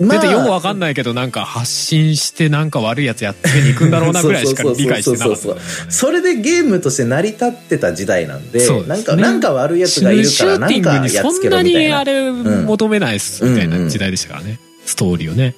[0.00, 8.94] まあ全然よくわかんないけどなんか発信してなんか悪いやつやってに行くんだろうなぐらいしか理解してなかったそれでゲームとして成り立ってた時代なんで、そうですね。
[8.96, 11.88] なんか、なんか悪いやつがいるから、なんかやっつけそんなろみたいな。
[11.88, 14.58] にあれ求めないっすみたいな時代でしたからね。
[14.84, 15.54] ストーリーをね。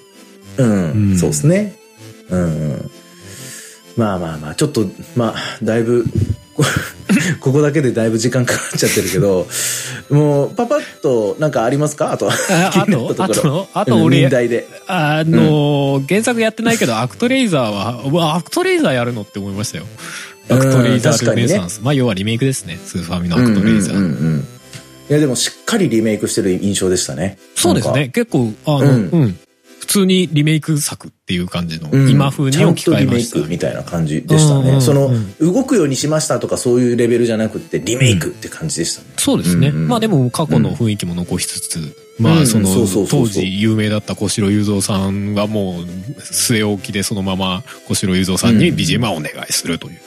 [0.57, 1.19] うん、うん。
[1.19, 1.77] そうですね。
[2.31, 2.91] うん、うん。
[3.97, 6.05] まあまあまあ、ちょっと、まあ、だいぶ、
[6.59, 6.65] こ
[7.41, 9.47] ここだけでだいぶ時間かかっちゃってるけど、
[10.11, 12.13] もう、パパッと、なんかありますか？
[12.13, 12.33] あと、あ
[12.91, 13.15] と？
[13.19, 13.69] あと？
[13.73, 13.97] あと？
[13.97, 14.27] うん俺。
[14.89, 19.85] あの原作やってないけどアクトレイザーはアクトレイザーやるのって思いましたよ。
[20.51, 21.81] アクトレイザールネサンス。
[21.83, 22.79] まあ要はリメイクですね。
[22.85, 24.41] スーファミのアクトレイザー。
[25.11, 27.39] いや、でもしっかりリメイクしてる印象でしたね。
[27.55, 28.09] そうですね。
[28.09, 29.39] 結構、あの、ううん
[29.89, 34.81] 通にリメイク作っていう感じの、うん今風に置き換えましたリメイクみたいな感じでしたね。
[34.81, 39.09] その、動くようにしましたとかそういうレベルじゃなくて、リメイクって感じでしたね。
[39.17, 39.69] そうですね。
[39.69, 42.69] うんうんまあでも過去の雰囲気も残しつつ、まうんあその
[43.07, 45.85] 当時有名だった小城雄三さんがもう
[46.21, 50.01] 据え置きでそのまま小城雄三さんにうん BGM はお願いするという。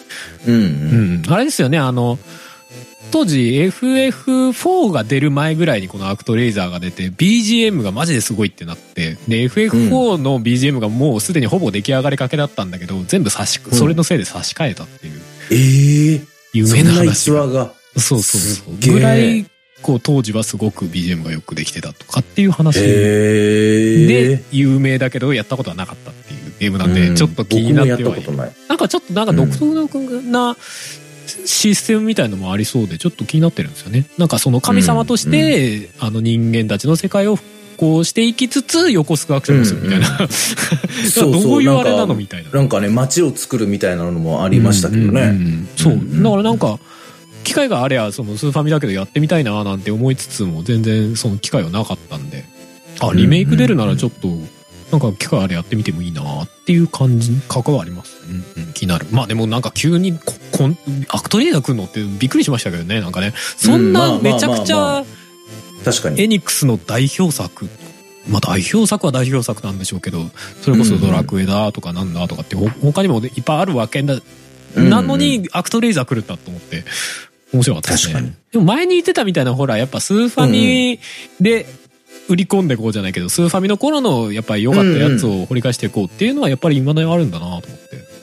[0.47, 0.57] うん、う。
[0.57, 1.23] うんん。
[1.27, 2.19] あれですよね、あの、
[3.11, 13.73] 当時 FF4 が出る前ぐらいにこのアクトレイザーが出て BGM がマジですごいってなってで FF4 の BGM がもうすでにほぼ出来上がりかけだったんだけど全部差し、うん。
[13.73, 15.21] それのせいで差し替えたっていう。
[15.51, 16.21] ええ
[16.53, 17.59] 有名なそんな逸話が。
[17.59, 17.73] 話が。
[17.97, 19.45] そうそうすそうぐらい
[19.81, 22.79] こう当時はすごく BGM がよくできてたとかっていう話。
[22.79, 28.35] ええで有名だけどやったことはなかったっていうゲームなんでちょっと気になってはいる。
[28.67, 30.55] なんかちょっとなんか独特な
[31.45, 34.05] システムみたいのもありそうでちょっと気になってるんですよね。
[34.17, 40.07] なんかその神様として、あの人間たちの世界を復興していきつつ横須賀アクションもするみたいな。
[40.29, 42.51] そうそうどういうあれななんかのみたいな。
[42.51, 45.27] なんかね、街を作るみたいなのもありましたけどうんうんうね。
[45.27, 45.93] んそう。
[45.93, 46.79] うんだからなんか、
[47.43, 52.45] 機会があればそのスーファミだけどやってみたいななんて思いつつも全然その機会はなかったんで、
[52.99, 54.29] あ、リメイク出るならちょっと、
[54.91, 58.17] なんか機会あれやってみてもいいなっていう感じ、関わります。
[58.29, 59.07] うんうん、気になる。
[59.11, 60.77] まあでもなんか急にこ、こん、
[61.09, 63.33] アクトリーダー来るのってびっくりしましたけどね、なんかね。
[63.57, 65.03] そんなめちゃくちゃ
[65.85, 66.21] 確かに。
[66.21, 67.69] エニックスの代表作、
[68.27, 70.29] まあ代表作は代表作なんでしょうけど、
[70.61, 74.15] それこそドラクエだとかなんだとかってほ他にもいっぱいあるわけだ
[74.75, 76.83] うんなのに、アクトレイザー来るんだと思って、
[77.53, 78.35] 面白かったですね。
[78.51, 80.99] でも前に言ってたみたいな、ほら、やっぱスーファミ
[81.39, 81.65] で
[82.31, 87.71] 売り込んでいこうじゃないけど、スーファミの頃のやっぱり良かったやつを掘り返していこうっていうのはやっぱり未だにあるんだなと思って。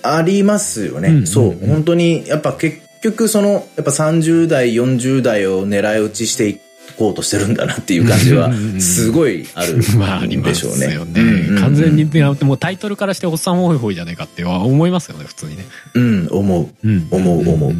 [0.02, 1.08] ありますよね。
[1.08, 6.58] うんそう本当に、やっぱ結局その、やっぱ30代、40代を狙い撃ちしてい
[6.96, 10.94] こうとしてるんだなっていう感じはうんうんう、んすごいある まあありまんですしょうね。
[10.94, 11.20] よね。
[11.20, 12.04] うんう完全に、
[12.42, 15.66] もうタイトルからしておっさんホイホイじゃないかって思いますよね、普通にね。
[15.94, 16.86] うん、思う。
[16.86, 17.74] うん思う思う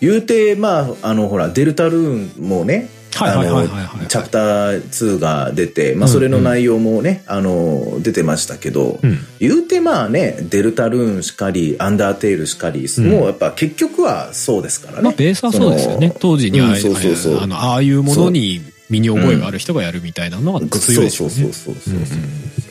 [0.00, 15.02] 言うて、まあ、あの、ほら、デルタルーンもね、チャプター2が出て、まあ、うんそれの内容もね、あの、出てましたけど、うん言うてまあね、デルタルーンしかり、アンダーテールしかり、んもうやっぱ結局はそうですからね。
[15.02, 16.14] まあベースはそうですよね。
[16.18, 21.34] 当時にああうんそうそうそうあのああいうものに身に覚えがある人がやるみたいなのが強いでしょうね。
[21.34, 22.08] そうそうそうそうそううんうん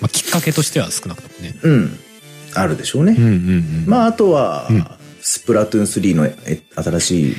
[0.02, 1.56] まあきっかけとしては少なくともね。
[1.62, 2.00] うん。
[2.54, 3.16] あるでしょうね。
[3.18, 3.84] うんうんうん。
[3.86, 4.88] まあ、あとは、うん
[5.28, 7.36] スプラトゥーン3のえ新しい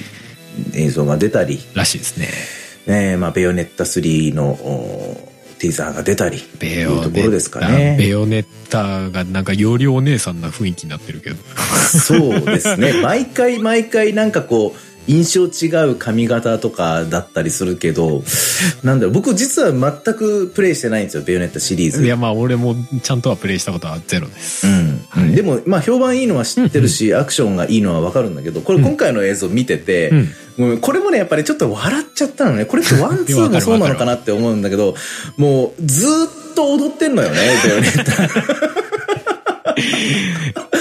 [0.74, 2.26] 映像が出たり、らしいですね。
[2.86, 11.36] ねまあ、ベヨネッタ3のおティザーが出たり、ベヨネいうところですかねベヨネッタがなんかよりお姉さんな雰囲気になってるけど。
[11.66, 12.92] そうですね。
[13.02, 18.24] 毎回毎回なんかこう、印象違う髪型とかだったりするけど、
[18.82, 22.04] なんだろう、僕実は全くプレイしてないんですよ、ベヨネッタシリーズ。
[22.04, 24.66] いやまあ俺もちゃんとはプレイしたことはゼロです。
[24.66, 32.64] うんはいでも、まあ、評判いいのは知ってるし、 アクションがいいのはわかるんだけど、これ今回の映像見てて、うんもうこれもね、やっぱりちょっと笑っちゃったのね。
[32.64, 34.94] これって one、two もそうなのかなって思うんだけど、
[35.36, 38.76] もうずーっと踊ってんのよね、ベヨネッタ。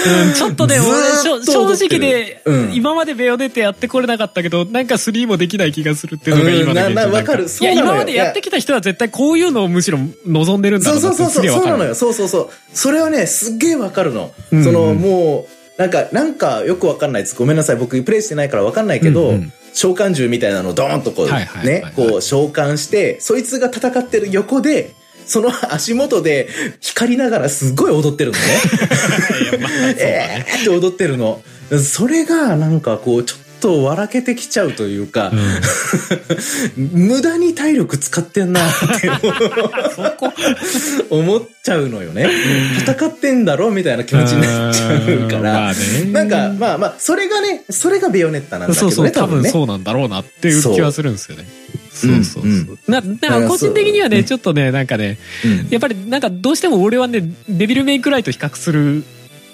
[0.06, 11.68] うん、ちょっとね、俺正直で、うん今までベヨネッタやってこれなかったけど、なんか3もできない気がするっていうのが今の現状うんかるんいや、今までやってきた人は絶対こういうのをむしろ望んでるんだろそううなってそうそうそう、すげえわかる。
[11.68, 11.96] そうなのよ。
[11.96, 12.50] そうそうそう。
[12.74, 14.32] それはね、すっげえわかるの。
[14.52, 17.36] うんうんその、もう、なんか、なんかよくわかんないです。
[17.36, 17.76] ごめんなさい。
[17.76, 26.48] 僕、プレイしてないからわかんないけど、うんうん召喚銃みたいなのをドーンとこう、ね、こう召喚して、そいつが戦ってる横で、その足元で
[26.80, 28.44] 光りながらすごい踊ってるの ね。
[30.00, 31.42] えーって踊ってるの。
[31.84, 35.32] それがなんかこう、ちょっと笑けてきちゃうというか、
[36.78, 39.10] 無駄に体力使ってんなって
[41.10, 42.30] 思っちゃうのよね。
[42.86, 45.44] 戦ってんだろみたいな気持ちになっちゃうかうん。
[45.44, 45.74] まらあ。
[45.74, 45.78] ね。
[46.12, 49.50] なんか、まあまあ、それがね、それがベヨネッタなんだけどね、そうそう、多分ね。
[49.50, 51.48] そうなんだろうなっていう気はするんですよね。
[51.92, 52.12] そう。
[52.24, 54.24] そうそう個人的にはね、うん。
[54.26, 55.68] ちょっとね、なんかね、うん。
[55.72, 59.04] やっぱりなんかどうしても俺はね、デビルメイクライと比較する、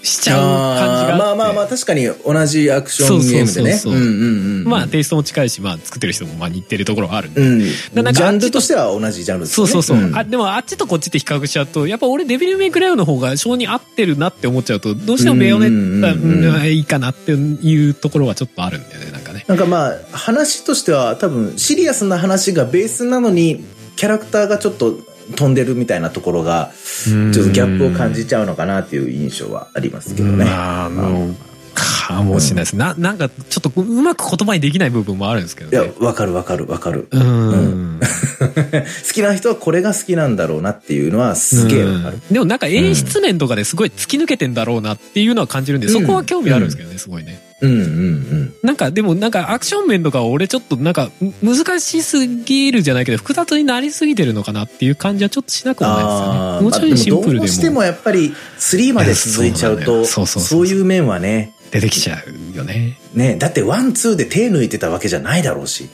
[0.04, 1.18] しちゃう感じがあって。
[1.18, 4.64] まあまあまあ、確かに同じアクションゲームでね。
[4.66, 7.42] まあテイストも近いし、まあ作ってる人もまあ似てるところはあるんで。
[7.42, 7.60] うん。
[7.62, 9.72] ジななんかャンルとしては同じジャンルですよね。
[9.72, 10.10] そうそうそう。
[10.10, 19.46] んあ、でもあっちとこっちって比較しちゃうと、やっぱ俺デビルメイクライの方が性に合ってるなって思っちゃうと、どうしてもベヨネッタうんいいかなっていうところはちょっとあるんだよね、なんかね。
[19.48, 23.64] なんかまあ、話としては多分シリアスな話がベースなのに、
[23.96, 25.00] キャラクターがちょっと
[25.32, 26.72] 飛んでるみたいなところが、
[27.06, 30.46] ちょっとギャップを感じちゃうのかなっていう印象はありますけどね。
[30.46, 31.36] まあ、もう、
[31.74, 32.76] かもしれないです。
[32.76, 37.08] な、なんかちょっとうまく言葉にできない部分もあるんですけどいやね。、わかるわかるわかる。
[37.12, 38.00] うん。
[38.02, 42.20] 好きな人はこれが好きなんだろうなっていうのはすげえわかる。
[42.32, 47.51] でもなんか演出面とかですごい突き抜けてんだろうなっていうのは感じるんで、そこは興味あるんですけどね、すごいね。
[47.62, 48.54] うんうんうん。
[48.63, 56.62] なんかでもなんかアクション面とかは俺ちょっとなんかむ難しすぎるじゃないけど複雑になりすぎてるのかなっていう感じはちょっとしなくもないですよね。
[56.62, 62.22] もうちょいシンプルでまあどうしてももやっぱり3まで続いちゃうと、 そういう面はね、出てきちゃ
[62.54, 62.98] うよね。
[63.14, 65.90] ね、だって one、two で手抜いてたわけじゃないだろうし。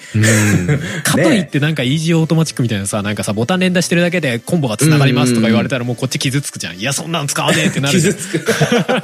[1.04, 6.78] かといってなんかイージーオートマチックみたいなさ、なんかさ、ボタン連打してるだけでコンボが繋がりますとか言われたらもうこっち傷つくじゃん。
[6.78, 8.14] いや、そんなの使わねえってなるじゃん。
[8.18, 8.54] 傷つく。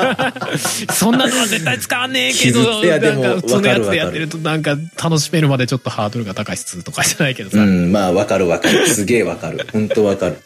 [0.94, 7.60] そんなのは絶対使わねえけど、傷ついやでもなんか普通のやつでやってるとなんか楽しめるまでちょっとハードルが高い質とかじゃないけどさ。
[7.60, 8.88] うん、まあわかるわかる。
[8.88, 9.68] すげえわかる。
[9.72, 10.38] 本当わかる。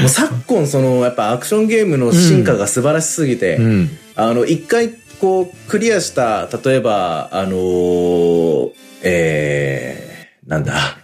[0.00, 3.90] もう昨今そのやっぱアクションゲームの進化が素晴らしすぎて、うん。
[4.16, 8.72] あの、一回こうクリアした、例えば、あのー
[9.02, 10.98] えー、なんだ？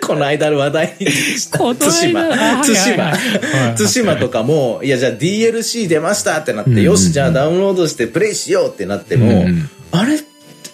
[0.00, 1.06] この間の話題に。
[1.10, 1.90] したこの間？
[1.90, 2.28] 対馬。
[2.30, 3.12] 対馬。
[3.76, 6.82] 対馬とかも、いや、じゃあ DLC 出ましたってなって、うん。
[6.82, 9.68] よし、じゃあダウンロードしてプレイしようってなっても、うん。
[9.92, 10.18] あれ？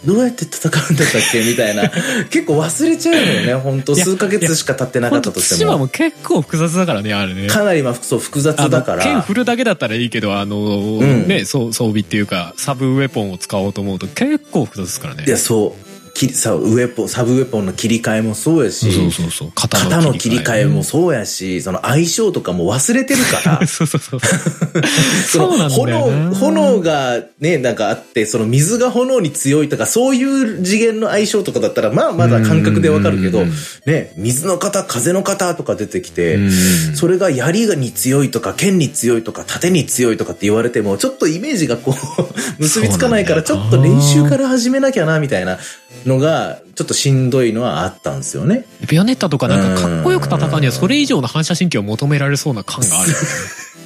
[0.04, 1.44] どうやって戦うんだったっけ？
[1.44, 1.90] みたいな。
[2.30, 5.72] 結構忘れちゃうのよね、本当数ヶ月しか経ってなかったとしても。
[5.72, 7.46] 島も結構複雑だからね、あれね。
[7.46, 8.98] かなりまあ、そう、複雑あだから。
[8.98, 10.56] の剣振るだけだったらいいけど、あの、
[11.00, 15.24] んね、そう装備っていうか、サブウェポンを使おうと思うと結構複雑ですからね。
[15.26, 15.91] いや、そう。
[16.14, 19.53] きさ、ウェポン、サブウェポンの切り替えもそうやし、そうそうそう。
[19.55, 23.66] 肩肩の切り替えもそそうやし、その相性とかも忘れてるからう。
[23.66, 24.20] そうそうそう。
[25.31, 33.53] そのそうなん炎、炎がね、なんかあって、その水が炎に強いとか、そういう次元の相性とかだったら、まあまだ感覚でわかるけどうん、
[33.87, 36.51] ね、水の型、風の型とか出てきてうん、
[36.94, 42.25] それが槍に強いとか、剣に強いとか、盾に強いとかって言われても、ちょっとイメージがこう、
[42.62, 45.59] 結びつかないから、ちょっと練習から始めなきゃな、みたいな
[46.06, 48.64] のが、ちょっとしんどいのはあったんですよね。
[48.88, 53.12] ビオネッタとかなんかかっこよく戦うにはそれ以上の反射神経を求められそうな感がある。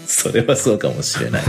[0.07, 1.43] それはそうかもしれない。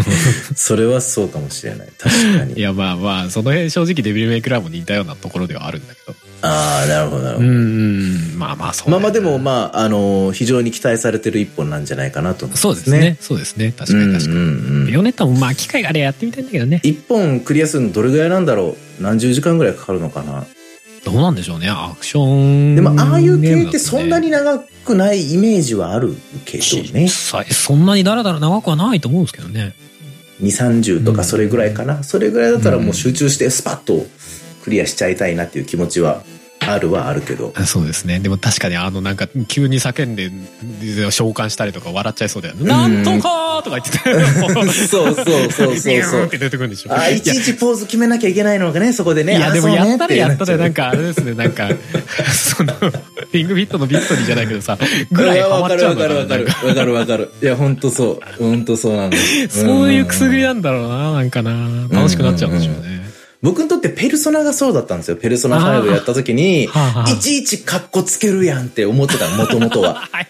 [0.56, 1.88] それはそうかもしれない。
[1.98, 2.54] 確かに。
[2.60, 6.16] いやまあまあ、その辺正直デビルメイクラーも似たようなところではあるんだけど。
[6.42, 7.48] ああ、なるほど、なるほど。
[7.48, 7.60] うんう
[8.36, 8.38] ん。
[8.38, 13.18] まあまあそうね、まあまあでもまあ、あの非常に期待されてる一本なんじゃないかなと思いますそうですね。。
[13.22, 13.74] そうですね。
[13.78, 14.36] 確かに確かに。
[14.36, 16.80] うんうんうんビオネッタもまあ機会があれやってみたいんだけどね。
[16.84, 20.46] 一本クリアするのどれぐらいなんだろう何十時間ぐらいかかるのかな
[21.12, 21.70] どうなんでしょうね。
[21.70, 22.76] アクション。
[22.76, 26.16] でもああいう系ってそんなに長くないイメージはある
[26.46, 27.04] けどね。
[27.04, 29.74] 実際そんなにだらだら長くはないと思うんですけどね。
[30.42, 32.04] 2、30とかそれぐらいかな。
[32.04, 34.06] それぐらいだったらもう集中してスパッと
[34.64, 36.24] クリアしちゃいたいなっていう気持ちは
[36.68, 37.54] あるはあるけど。
[37.66, 38.20] そうですね。
[38.20, 40.32] でも確かにあのなんか急に叫んで
[41.12, 42.66] 召喚したりとか笑っちゃいそうだよね。
[42.66, 44.88] なんとかーとか言ってて。
[44.88, 46.38] そうそうそうそうそうって。
[46.38, 46.94] 出てくるんでしょ。
[46.94, 49.38] あ、いちいちポーズ決めなきゃいけないのがね、そこでね。
[49.38, 50.78] いや、あでもやったらやったで、なんか。
[50.78, 51.70] かあれですね、なんか、
[52.32, 52.74] その、
[53.32, 54.78] リングフィットのビクトリーじゃないけどさ、
[55.12, 56.68] ぐらいハマわかっちゃうんだるわかるわかる。
[56.68, 57.32] わかるわかる。
[57.42, 58.44] いや、ほんとそう。
[58.44, 59.18] ほんとそうなんだ。
[59.50, 61.88] そういうくすぐりなんだろうな、なんかな。
[61.90, 63.07] 楽しくなっちゃうんでしょうね。
[63.42, 65.18] 僕にとってペルソナがそうだったんですよ。
[65.18, 66.68] ペルソナ5やった時に、い
[67.20, 69.94] ちいちカッコつけるやんって思ってたの、もともとは。
[70.12, 70.22] は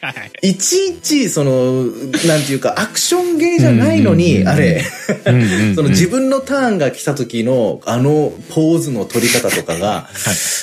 [0.42, 0.56] い。
[0.58, 4.84] ちいち、その、なんていうか、アクションゲーじゃないのに、あれ、
[5.76, 10.10] その自分のターンが来た時の、あのポーズの取り方とかが、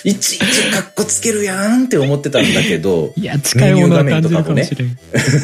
[0.04, 0.14] い。
[0.14, 4.98] ちいちカッコつけるやんって思ってたんだけど、いや、近いものは感じるかもしれん。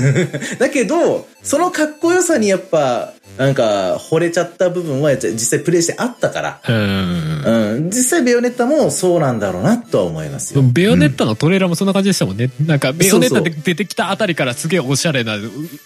[0.61, 7.77] だけど、そのかっこよさにやっぱ、なんか、惚れちゃった部分は実際プレイしてあったから、うん。
[7.77, 10.63] うん、実際ベヨネッタもそうなんだろうなとは思いますよ。
[10.63, 12.51] ベヨネッタのトレーラーもそんな感じでしたもんね。
[12.67, 15.37] なんか、ベヨネッタで出てきたあたりからすげえおしゃれな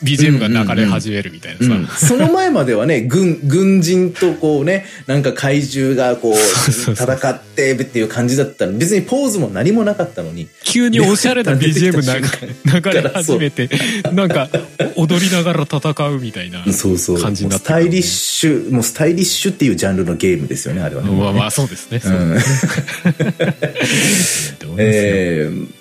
[0.03, 1.75] BGM が流れ始めるみたいなさ。
[1.75, 8.73] うん、その前まではね、軍、軍人とこうね、なんか怪獣がこう、戦ってっていう感じだったの。
[8.73, 10.49] 別にポーズも何もなかったのに。
[10.65, 13.69] 急におしゃれな BGM 流れ始めて、
[14.13, 14.49] なんか、
[14.97, 16.65] 踊りながら戦うみたいな。
[16.65, 21.11] 感じになってスタイリッシュ、もうスタイリッシュっていうジャンルのゲームですよね、あれはね。
[21.11, 22.01] まあまあ、そうですね。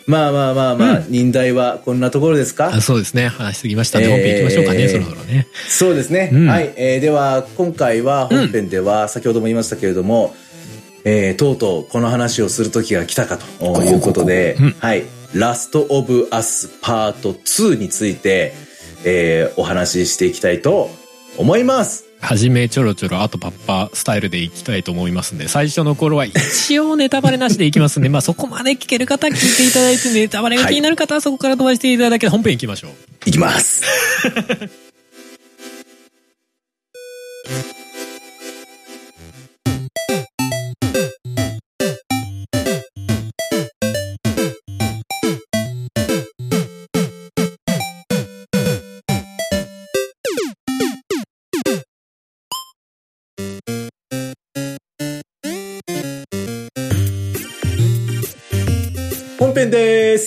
[0.06, 2.68] まあまあまあまあ、忍耐はこんなところですか？
[2.74, 3.28] あそうですね。
[3.28, 4.06] 話しすぎましたね。
[4.06, 5.48] えー本編行きましょうかね、そろそろね。
[5.68, 6.30] そうですね。
[6.34, 6.74] うんはい。
[6.76, 10.36] えーでは、今回は本編では、先ほども言いましたけれども、
[11.06, 15.04] えーとうとうこの話をする時が来たかということで、うんはい。
[15.34, 18.54] ラストオブアスパート2について、
[19.04, 20.90] えーお話ししていきたいと
[21.38, 22.06] 思います。
[22.22, 32.92] はじめちょろちょろ、あとパッパスタイルでいきたいと思いますんで、最初の頃は一応ネタバレなしでいきますんで、 まあそこまで聞ける方は聞いていただいて、ネタバレが気になる方はそこから飛ばしていただけで本編行きましょう。
[33.26, 33.84] いきます。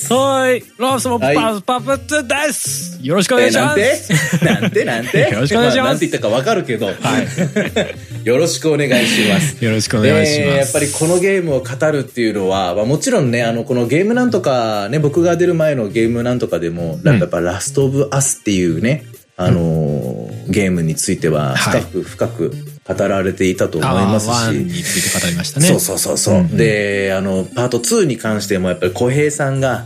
[0.09, 0.15] です。
[0.15, 0.65] はーい。
[0.79, 2.99] ロースもパはいスパプツです。
[3.03, 4.45] よろしくお願いします。
[4.45, 4.85] なんて？
[4.85, 5.31] なんて？
[5.31, 6.87] よろしくお願いしますあなんて言ったかわかるけど。
[8.25, 9.65] よろしくお願いします。
[9.65, 10.51] よろしくお願いします。
[10.51, 19.05] でやっぱりこのゲームを語るっていうのは、まあ、もちろんね、あの、このゲームなんとか、ね、僕が出る前のゲームなんとかでも、うんやっぱラストオブアスっていうね、
[19.37, 22.53] あのーゲームについてははい深く深く
[22.87, 25.67] 語られていたと思いますあーワンし、について語りましたね。
[25.67, 29.85] そうそうそうそう、うんで、あの、パート2に関してもやっぱり小平さんが、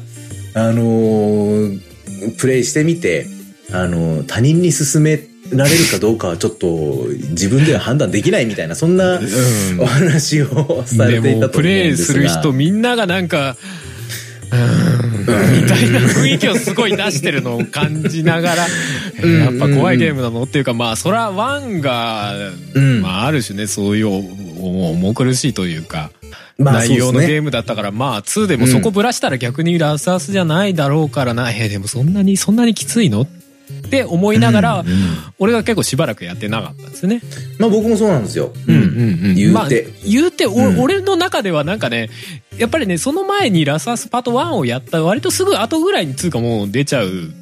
[0.55, 1.81] あのー
[2.39, 3.27] プレイしてみて、
[3.73, 5.21] あのー他人に勧め
[5.53, 9.81] られるかどうかはちょっと自分では判断できないみたいな、そんなうん。
[9.81, 12.29] お話をされていたと思うんプレイですが。
[12.29, 13.57] する人みんながなんか、
[14.53, 18.67] みたいな雰囲気をすごい出してるのを感じながら、
[19.19, 22.35] え ーやっぱ怖いゲームなのっていうか、まあ、そらワンが、
[22.75, 23.03] うん。
[23.03, 26.11] まあ、ある種ね、そういうお重苦しいというか、
[26.59, 33.27] まあ内容のゲームだったから、まあ、2でもそこぶらしたら逆にラスアスじゃないだろうからな、えーでもそんなに、そんなにきついのっ
[33.91, 34.97] て思いながら、うんうん
[35.43, 37.23] 俺が結構しばらくやってなかったんですよね。
[37.59, 38.53] まあ僕もそうなんですよ。
[38.69, 39.35] うんうんうん。
[39.35, 39.69] 言うてまあ、
[40.07, 42.11] 言うて、おうん俺の中ではなんかね、
[42.59, 47.33] やっぱりね、その前にラスアスパート1をやった割とすぐ後ぐらいにつうかもう出ちゃう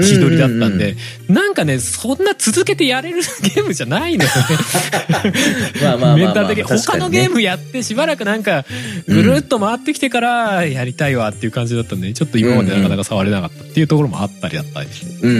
[0.00, 0.96] 日取りだったんで、
[1.28, 6.16] なんかね、そんな続けてやれるゲームじゃないのよね。
[6.16, 6.64] メンタル的に。
[6.64, 8.64] 他のゲームやってしばらくなんか、
[9.06, 14.88] ぐるっと回ってきてからやりたいわっていう感じだったんで、ちょっと今までなかなか触れなかったっていうところもあったりだったり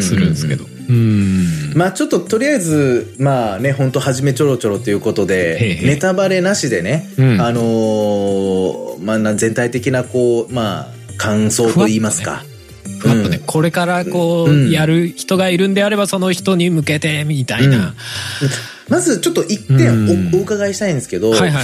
[0.03, 0.64] するんですけど。
[0.88, 1.72] うん。
[1.74, 10.88] まあちょっととりあえず、まあね、本当初めちょろちょろということへでネタバレなしでね、うんあのーまあな全体的なこう、まあ
[11.18, 12.44] 感想と言いますか。
[12.49, 12.55] ふ
[13.05, 17.94] わっとね、これからこう、うんやる人がいるんであれば、その人に向けて、みたいな。
[18.88, 21.61] まずちょっと一うん点おお伺いしたいんですけど、はいはいは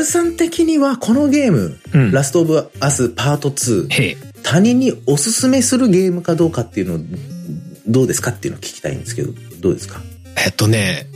[0.00, 4.16] いさん的にはこのゲーム、うんラストオブアスパート2、へえ。
[4.42, 6.98] 他人におすすめするゲームかどうかっていうのを
[7.88, 10.00] どうですかっていうのを聞きたいんですけど、どうですか？
[10.44, 11.06] えっとね、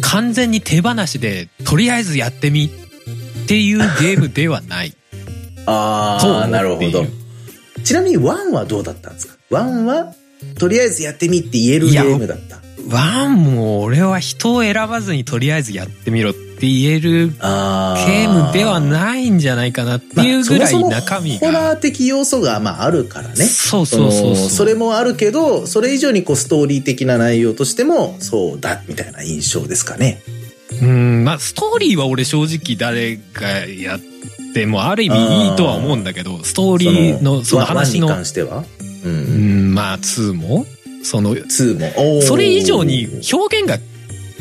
[0.00, 2.66] 完全に手放しで、とりあえずやってみ
[3.44, 4.94] っていうゲームではない。
[5.66, 7.04] ああ、なるほど。
[7.84, 10.14] ちなみに1はどうだったんですか ?1 は
[10.58, 12.60] とりあえずやってみって言えるゲームだった。
[12.88, 21.52] ワンも俺は人を選ばずにとりあえずやってみろって言えるあゲームではないんじゃないかなっていうぐらい中身ホが。
[21.52, 23.44] ラー的要素がまああるからね。
[23.44, 24.44] そうそうそうそう。
[24.44, 30.22] のそれもあるけど、それ以上にこうストーリー的な内容としてもそうだみたいな印象ですかね。
[30.82, 34.09] うん、まあ、ストーリーは俺正直誰がやって
[34.66, 38.64] もある意味いいとは思うんだけど、ストーリーのその話の、に関しては？
[39.04, 39.08] う。
[39.08, 40.66] うんん、まあ、2も、
[41.02, 41.78] その、2
[42.16, 42.22] も。
[42.22, 43.78] それ以上に表現が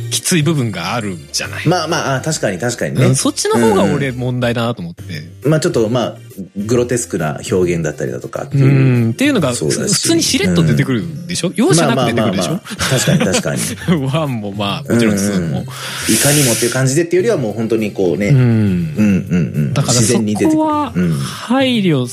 [0.09, 1.67] きつい部分があるじゃない？
[1.67, 3.05] まあまああ、確かに確かにね。
[3.05, 5.03] うんそっちの方が俺問題だなと思って。
[5.47, 6.17] まあちょっとまあ、
[6.57, 9.07] グロテスクな表現だったりだとかってういう。
[9.09, 9.11] ん。
[9.11, 11.51] っていうのが、普通にしれっと出てくるでしょ？
[11.55, 12.51] 容赦なく出てくるでしょ？
[12.51, 13.61] まあまあまあまあ確かに確かに。
[14.13, 15.65] one もまあ、もちろん two も。
[16.09, 19.73] いかにもっていう感じでっていうよりはもう本当にこうね、うんうんうんうん。
[19.73, 20.57] だから自そ然に出てくる。
[20.57, 22.07] こはうん配慮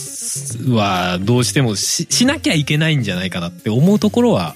[0.75, 4.55] はどうしてもししなきゃいけないんじゃないかなって思うところは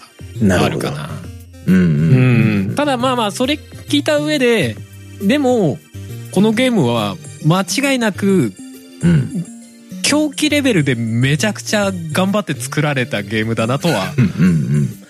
[0.50, 1.04] あるかな。
[1.04, 1.29] うんうん
[1.70, 2.74] ううんん。
[2.74, 3.54] ただまあまあそれ
[3.88, 4.76] 聞いた上で
[5.22, 5.78] でも
[6.32, 8.52] このゲームは間違いなく
[9.02, 9.44] うん
[10.02, 14.12] 狂気レベルでめちゃくちゃ頑張って作られたゲームだなとは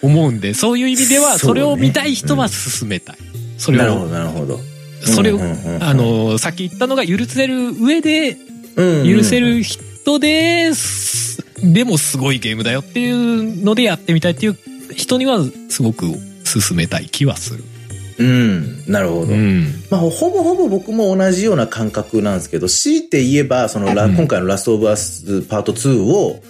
[0.02, 3.16] 思うんでそういう意味ではそれを見たい人は進めたい。
[3.56, 4.70] それをうんなるほどなるほど。
[5.06, 5.40] それを
[5.80, 8.36] あのさっき言ったのが許せる上で
[8.76, 14.58] 許せる人ですでもすごいゲームだよっていうのでやってみたいっていう
[14.94, 15.38] 人には
[15.68, 16.06] すごく
[16.53, 17.64] 勧めたい気はする。
[18.18, 19.34] うん、なるほど。
[19.34, 19.64] ん。
[19.90, 26.42] まあ、ほぼほぼ僕も同じような感覚なんですけど、強いて言えば、そのラ、うん今回のラストオブアスパート2を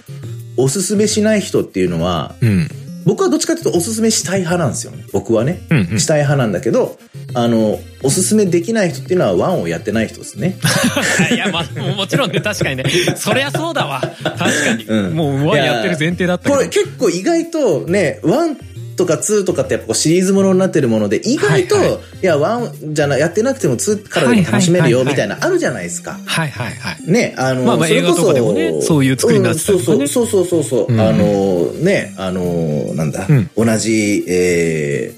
[0.57, 2.69] おすすめしない人っていうのは、うん。
[3.07, 5.05] 僕はどっちかというとおすすめしたい派なんですよね。
[5.13, 5.61] 僕はね。
[5.71, 6.01] うん、うん。
[6.01, 6.99] したい派なんだけど、
[7.35, 10.57] あの、おすすめできない人っていうのは one をやってない人ですね。
[11.33, 12.85] いや、まあ、もちろんね、確かにね。
[13.17, 14.01] そりゃそうだわ。
[14.23, 14.85] 確かに。
[14.85, 16.51] うんもう、 one やってる前提だった。
[16.51, 18.57] これ結構意外とね、 one
[19.01, 22.27] とか2とかってやっぱこうシリーズものになってるもので、意外と、はいい。
[22.27, 25.29] や、 one じゃな、やってなくても2からでも楽しめるよ、はいはいはいはい。
[25.29, 26.19] みたいな、あるじゃないですか。
[26.27, 27.11] はいはいはい。
[27.11, 29.85] ね、あの、まあまあそれこそ映画とかでもねそういう作りになってたりね。
[29.85, 30.87] うんそうそうそうそう。
[30.87, 31.01] そう、うん。
[31.01, 33.51] あの、ね、あの、なんだ、うん。
[33.57, 35.15] 同じ、え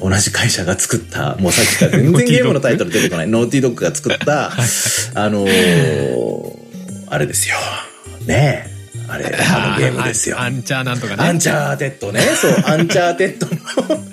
[0.00, 4.50] ー、同じ会社が作った、もうさっきから全然ゲームのタイトル出てこない、ノーティードッグが作った、
[5.14, 6.60] あのー
[7.12, 7.56] あれですよ。
[8.26, 8.79] ね
[9.10, 10.40] あれ、あのゲームですよ。
[10.40, 11.24] アンチャーなんとかね。
[11.24, 12.20] アンチャーテッドね。
[12.20, 14.00] そう、 アンチャーテッドの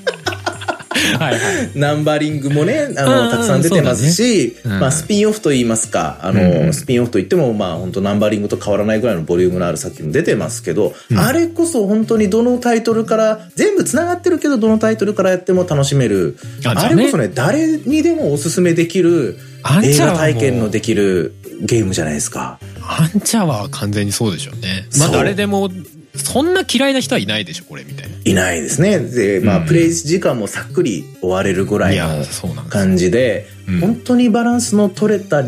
[1.19, 1.71] はいはい。
[1.75, 16.37] ナンバリングもね、あうの、んたくさん出てますし、ねうんまあ、スピンオフと言いますか、あの、うんスピンオフと言っても、まあ、本当ナンバリングと変わらないぐらいのボリュームのある作品も出てますけど、うんあれこそ本当にどのタイトルから、全部繋がってるけど、どのタイトルからやっても楽しめる。
[16.65, 19.37] あねあれこそね、誰にでもおすすめできる、
[19.83, 22.59] 映画体験のできるゲームじゃないですか。
[22.87, 24.87] アンチャーは完全にそうでしょうね。
[24.99, 25.69] まあ誰でも、
[26.15, 28.15] そんな嫌いな人はいないでしょ、これみたいな。
[28.23, 28.99] いないですね。
[28.99, 32.23] で、まあ、うんプレイ時間もさっくり終われるぐらいの。
[32.69, 35.43] 感じで、うん本当にバランスの取れた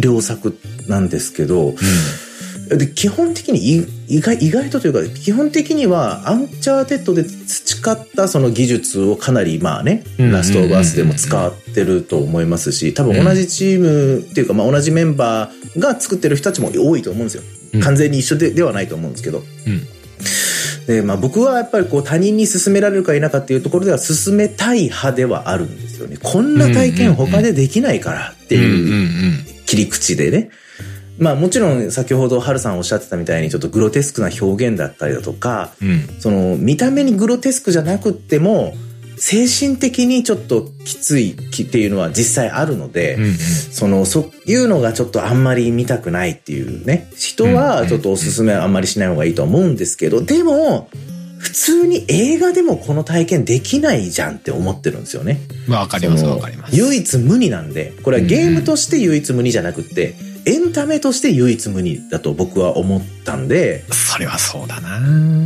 [0.00, 0.56] 良作
[0.86, 1.74] なんですけど、
[2.76, 17.42] で基本的にい意外意外とというか基本的にはアンチャーテッドで培ったその技術をかなりまあねうんラストオブアスでも使ってると思いますし多分同じチームっていうかまあ同じメンバーが作ってる人たちも多いと思うんですよ。
[17.74, 17.80] うん。
[17.80, 19.38] 完全に一緒でではないと思うんですけど。
[19.66, 19.86] うん。
[20.86, 26.16] でまあ僕はやっぱりこう他人に勧められるか否かっていうところでは勧めたい派ではあるんですよね。
[26.22, 30.50] こんな体験他でできないからっていう切り口でね。
[31.18, 35.90] まあもちろん先ほどハルさんおっしゃってたみたいにちょっとグロテスクな表現だったりだとか、うん。
[35.90, 36.00] うん。
[36.20, 38.74] その見た目にグロテスクじゃなくっても、
[39.16, 43.34] 精神的にちょっときついっていうのは実際あるので、うんうん。
[43.36, 50.88] その、そういうのがちょっとあんまり見たくないっていうね、人はちょっとおすすめはあんまりしない方がいいと思うんですけど、でも、
[51.38, 55.40] 普通に映画でもこの体験できないじゃんって思ってるんですよね。
[55.68, 56.76] わかりますわかります。
[56.76, 60.14] 唯一無二なんで、これはゲームとして唯一無二じゃなくって、
[60.48, 64.98] エンタメとして唯一無二だと僕は思ったんで、それはそうだな。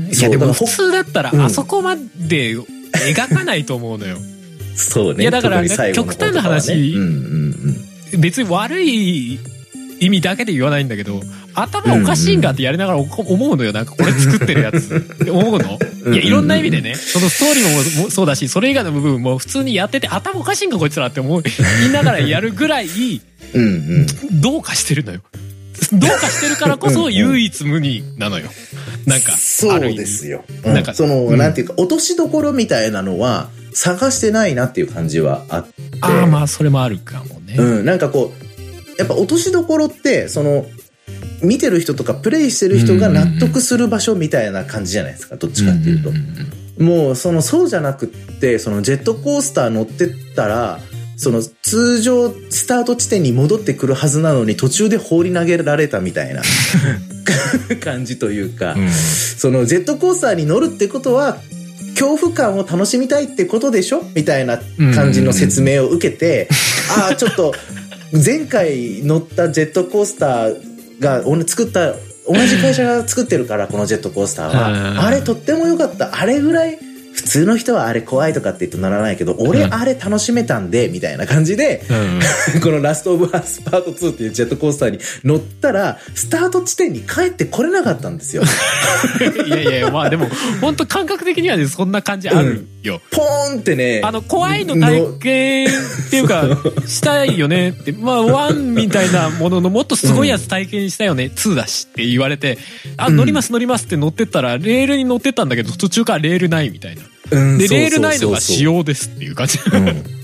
[0.09, 4.19] いやでも普通だったらうんあそこまで描かないと思うのよ。
[4.77, 5.23] そうね。
[5.23, 7.77] いやだから極端な話うんうん
[8.13, 8.21] うん。
[8.21, 9.41] 別に悪い
[10.05, 11.21] 意味だけで言わないんだけど、
[11.55, 13.07] 頭おかしいんかってやりながら思
[13.53, 13.73] うのよ。
[13.73, 15.79] なんかこれ作ってるやつって思うの？
[16.13, 22.89] いや、いろんな意味でね、そのストーリーももそうだし、それ以外の部分も普通にやってて頭おかしいんかこいつらって思う、言いながらやるぐらい。
[24.33, 25.21] どうかしてるのよ。
[25.93, 28.49] どうかしてるからこそ唯一無二なのよ。
[29.07, 30.45] なんか、そうですよ。
[30.65, 35.73] なんんか、その、うんなんていうか、落としどころみたいなのは、探してないなっていう感じはあって。
[36.01, 37.57] ああ、まあ、それもあるかもね。
[37.59, 38.52] うん、なんかこう、
[38.99, 40.67] やっぱ落としどころって、その、
[41.43, 46.13] 見てる人とかプレイしてる人が納得する場所みたいな感じじゃないですか、どっちかっていうと。
[46.83, 50.81] もう、その、そうじゃなくって、そのジェットコースター乗ってったら、
[51.17, 56.43] その通常スタート地点に戻ってくるはずなのに途中で放り投げられたみたいな
[57.81, 58.91] 感じというか、うん。
[58.91, 61.39] そのジェットコースターに乗るってことは
[61.95, 64.03] 恐怖感を楽しみたいってことでしょ？
[64.17, 64.59] みたいな
[64.95, 66.49] 感じの説明を受けて、
[66.97, 67.55] ああ、ちょっと
[68.13, 71.93] 前回乗ったジェットコースターがお作った、
[72.29, 75.07] 同じ会社が作ってるから、このジェットコースターうんは。
[75.07, 76.15] あれとっても良かった。
[76.15, 76.79] あれぐらい
[77.13, 82.21] 普通の人はあれ怖いとかって言ってならないけど、俺あれ楽しめたんで、みたいな感じで、うん
[82.63, 88.43] このラストオブアスパート2っていうジェットコースターに乗ったら、スタート地点に帰ってこれなかったんですよ。
[89.47, 90.29] いやいやいや、まあでも、
[90.61, 93.01] 本当感覚的にはね、そんな感じあるよ。
[93.11, 102.59] ポーンってね、あの、怖いの体験っていうか、したいよねって、まあ、 one みたいなもののもっとすごいやつ体験したよね、 two だしって言われて、
[102.97, 107.02] あ、乗ります乗りますって乗ってったら、レールに乗ってったんだけど、途中からレールないみたいな。
[107.31, 109.59] うんで、レールないのが仕様ですっていう感じ。
[109.73, 110.23] うん。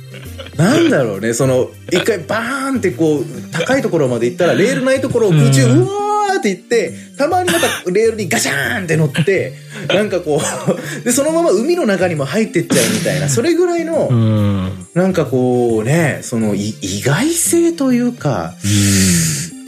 [0.57, 9.53] なんだろうね、その、一回バーンってこう、高いところまで行ったら、レールないところを空中、ううんわーって行って、たまにまたレールにガシャーンって乗って、
[9.89, 14.87] なんかこう、で、そのまま海の中にも入ってっちゃうみたいな、それぐらいの、うん。
[14.95, 18.55] なんかこうね、そのい意外性というか、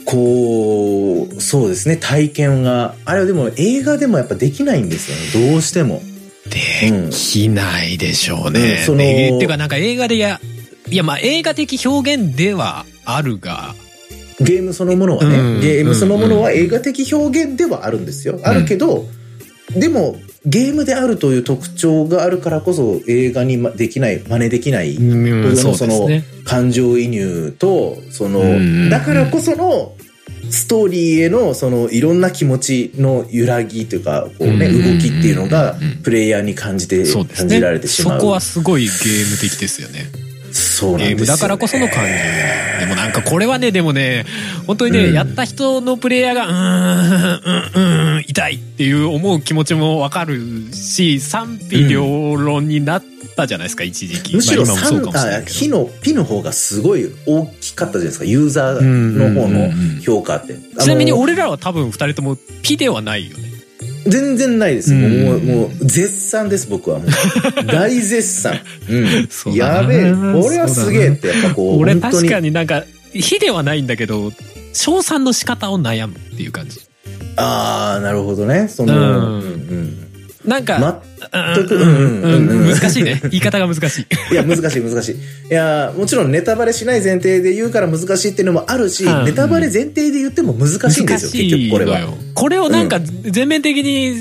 [0.04, 6.02] こう、そうですね、体験が、あれはでも映画でもやっぱできないんですよね、どうしても。
[6.48, 8.82] できないでしょううんね。
[8.86, 10.40] そっていうかなんか映画でや、
[10.88, 13.74] いやまあ映画的表現ではあるが、
[14.40, 18.40] ゲームそのものはね、うんゲームそのものは映画的表現ではあるんですよ。
[18.42, 19.06] あるけど、
[19.76, 20.16] でも、
[20.46, 26.08] ゲームであるという特徴があるからこそ映画にまできない、真似できない、うんその。
[26.44, 29.92] 感情移入と、その、うんだからこその、
[30.50, 37.04] ストーリーへの、その、いろんな気持ちの揺らぎというか、こうね、うん動きっていうのがプレイヤーに感じて。
[37.04, 38.20] 感じられてしまう。
[38.20, 40.29] そこはすごいゲーム的ですよね。
[40.80, 41.08] そうなんですよ、ね。
[41.08, 42.12] ゲームだからこその感じ。
[42.80, 44.24] でもなんかこれはね、でもね、
[44.66, 53.04] 本当にね、うんやった人のプレイヤーが、うーん、うん、うん、痛いっていう思う気持ちもわかるし、賛否両論になっ
[53.36, 54.36] たじゃないですか、一時期。
[54.36, 59.70] むしろまあ今もそうかもしれ3ないけどあ火のピの方がすごい大きかったじゃないですかユーザーの方の
[60.00, 63.59] 評価ってちなみに俺らは多分二人ともピではないよね。
[64.06, 67.08] 全然ないですもうもう絶賛です僕はもう。
[67.66, 68.60] 大絶賛。
[68.88, 69.54] うん。
[69.54, 70.12] やべえ。
[70.12, 71.28] これはすげえって。
[71.28, 74.32] やっぱこう俺確かになんか、火ではないんだけど、
[74.72, 76.80] 称賛の仕方を悩むっていう感じ。
[77.36, 78.68] ああなるほどね。
[78.68, 80.09] そのうんうん
[80.44, 81.02] なんか、ま
[81.54, 83.20] 全くうんうんうんうん難しいね。
[83.24, 84.06] 言い方が難しい。
[84.32, 85.14] いや、難しい難しい。
[85.14, 85.18] い
[85.50, 92.00] や、もちろんネタバレしない前提で言うから難しいっていうのもあるし、うんネタバレ前提で言っても難しいんですよ、結局これは。
[92.34, 94.14] これをなんか全面的に、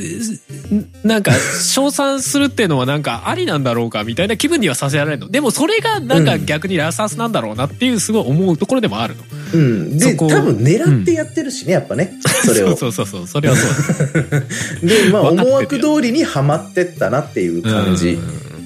[1.04, 5.30] なんか称賛するっていうのはなんかありなんだろうかみたいな気分にはさせられるの。
[5.30, 9.24] でもそれがなんか逆にラサスなんだろうなっていうすごい思うところでもあるの。
[9.54, 9.98] うん。
[9.98, 12.14] で、多分狙ってやってるしね、やっぱね。
[12.46, 12.76] それを。
[12.78, 14.40] そうそうそうそれはそうだ。
[14.82, 18.18] で、まあ、思惑通りにはまってったなっていう感じ。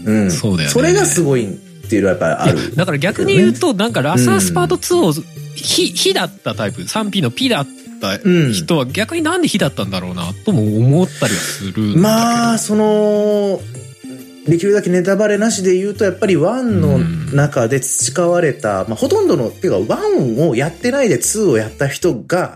[0.06, 0.32] うん。
[0.32, 2.76] そうだよねそれがすごいっていうのはやっぱりある。
[2.76, 5.24] だから逆に言うと、なんかラサスパート2を、
[5.56, 7.68] 火、火だったタイプ、3P の P だっ
[8.02, 8.20] た
[8.52, 11.98] 人は逆になんで火だったんだろうな、とも思ったりはする。
[11.98, 13.62] まあ、その、
[14.48, 17.00] できるだけネタバレなしで言うと、やっぱり1の
[17.34, 22.56] 中で培われた、まあ、ほとんどの、っていうか1をやってないで2をやった人が、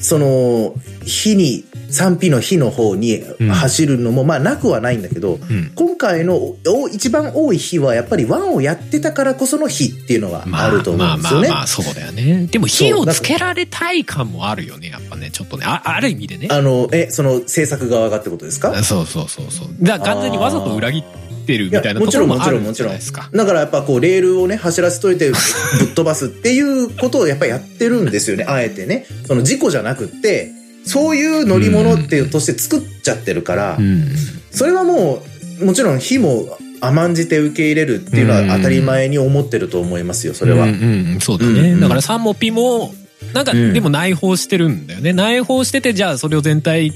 [0.00, 0.74] その、
[1.04, 3.20] 火に、3P の火の方に
[3.52, 5.72] 走るのも、まあなくはないんだけど、うん。
[5.74, 11.48] 今回のお一番多い火はやっぱり1をやってたからこその火っていうのがまああると思まあうんですよね。
[11.48, 12.46] まあまあ、そうだよね。
[12.46, 15.30] でも火をつけられたい感もあるよね、やっぱね。
[15.32, 15.64] ちょっとね。
[15.66, 16.46] あある意味でね。
[16.50, 18.72] あの、え、その制作側がってことですか？
[18.84, 19.68] そうそうそうそう。
[19.82, 21.04] だから完全にわざと裏切っ
[21.50, 23.28] てるみたいなところもあるんじゃないですか。
[23.32, 28.44] だからやっぱこうレールをね走らせといてぶっ飛ばすっていうことをやっぱりやってるんですよね。
[28.44, 29.06] あえてね。
[29.26, 30.52] その事故じゃなくって
[30.84, 34.08] そういう乗り物っていうとして作っちゃってるから、うん。
[34.50, 35.22] それはも
[35.60, 41.52] うもちろん火も甘んじて受け入れるっていうのは当たり前に思ってると思いますよそれは、うんうん、そうだね。
[41.52, 41.80] うんうん。
[41.80, 42.94] だから3も P も、
[43.34, 43.72] なんか、うん。
[43.72, 45.12] でも内包してるんだよね。
[45.12, 46.90] 内包してて、じゃあそれを全体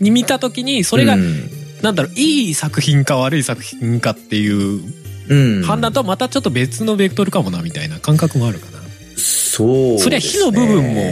[0.00, 4.80] に見たときに、それが、うんなんだろう、いい作品か悪い作品かっていう
[5.28, 8.78] うん判断とはまたちょっと別のベクトルかもな、みたいな感覚もあるかな。
[9.16, 11.02] そうですね、そりゃ火の部分も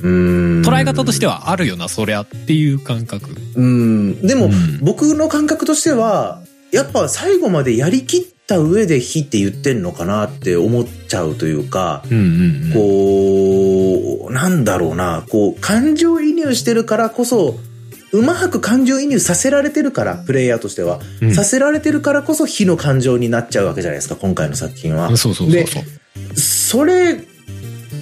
[0.00, 3.30] うん捉え方としてはあるよな、そりゃっていう感覚。
[3.54, 6.40] うんでも、うん僕の感覚としては
[6.70, 12.24] やっぱ最後までやりきった上で火って言ってんのかなって思っちゃうというか、うんうん
[12.66, 12.72] うん。
[12.74, 17.58] こう、なんだろうな、こう、感情移入してるからこそ、
[18.12, 21.00] うまく感情移入させられてるから、プレイヤーとしては。
[21.20, 25.08] うんさせられてるからこそ火の感情になっちゃうわけじゃないですか、今回の作品は。
[25.16, 26.38] そうそうそうそう。
[26.38, 27.20] それ、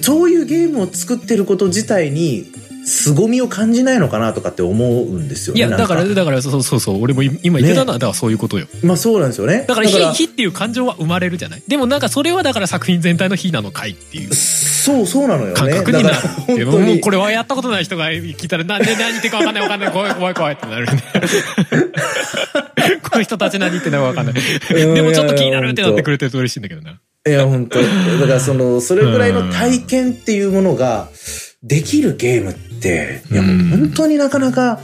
[0.01, 2.51] そういうゲームを作ってること自体に、
[2.87, 5.59] 凄みを感じないのかなとかって思うんですよね。
[5.59, 8.67] いや、だから、だから、そうそうそう、俺も今言ってたのは、だからそういうことよ。
[8.81, 9.65] まあそうなんですよね。
[9.67, 11.63] だから、火、火っていう感情は生まれるじゃない？
[11.67, 15.53] でもなんかそれはだから作品全体の火なのかいっていうそう、そうなのよね。
[15.53, 21.03] 感覚になるもうこれはやったことない人が聞いたら、なんで何言ってるかわかんないわかんない、怖い怖い怖いってなるよね。
[23.03, 24.35] この人たち何言ってんだかわかんない。
[24.35, 26.99] うんでもちょっと気になるってなってくれてると嬉しいんだけどな。
[27.27, 27.85] いや、本当だ
[28.27, 31.09] からその、それぐらいの体験っていうものが、
[31.63, 34.79] できるゲームって、いや、もう本当になかなか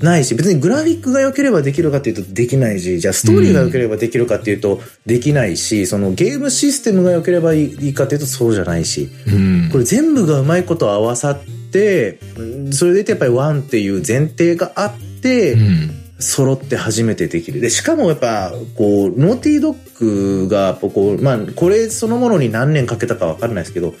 [0.00, 15.98] ないし、別にグラフィックが良ければできるかっていうとできないし、じゃあストーリーが良ければできるかっていうとできないし、そのゲームシステムが良ければいいかっていうとそうじゃないし、うんこれ全部がうまいこと合わさって、うんそれでいてやっぱりワンっていう前提があって、うん。
[16.22, 17.60] 揃って初めてできる。
[17.60, 23.92] で、しかもやっぱ、こう、ノーティードッグが、こう、まあ、これそのものに何年かけたかわかんないですけど、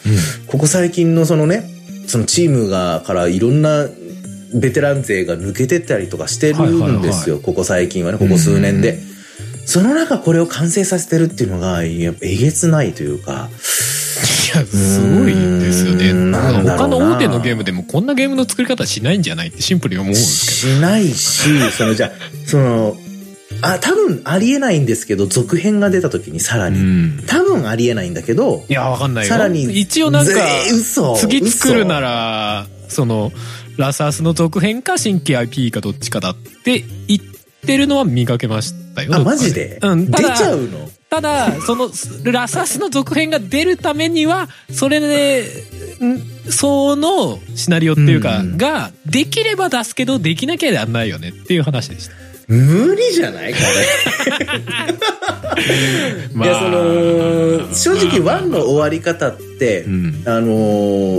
[0.46, 3.88] ここ最近のそのね、そのチームが、からいろんな
[4.54, 7.38] ベテラン勢が抜けてったりとかしてるんですよ。
[7.38, 8.98] ここ最近はね、ここ数年で。
[9.64, 13.48] その中これを完成させてるっていうのが、やっぱえげつないというか、
[14.54, 16.12] いや、すごいですよね。
[16.64, 22.10] 他の大手のゲームでもこんなゲームの作り方しないんじゃないってシンプルに思うんですしないし、そのじゃあ
[22.46, 22.96] その、
[23.60, 26.70] あ、多分ありえないんですけど、続編が出た時にさら。
[26.70, 26.78] に。
[26.78, 27.22] ん。
[27.26, 29.28] 多分ありえないんだけど、いや、わかんないよ。
[29.28, 30.32] さらに一応なんか、
[31.16, 33.32] 次作るならら、その、
[33.76, 37.20] ラサースの続編か新規 IP かどっちかだって言っ
[37.66, 39.14] てるのは見かけましたよ。
[39.14, 39.78] あ、マジで？
[39.82, 40.10] うん。
[40.10, 40.90] た出だちゃうの？
[41.08, 41.90] ただ、その、
[42.24, 45.46] ラサスの続編が出るためには、それで、
[46.02, 52.14] んそのシナリオっていうか、うんが、できれば出すけど、できなきゃやんないよねっていう話でした。
[52.52, 53.52] 無理じゃない？
[53.54, 53.66] これ。
[56.44, 60.22] いや、その、正直ワンの終わり方って、うん。
[60.26, 60.46] あの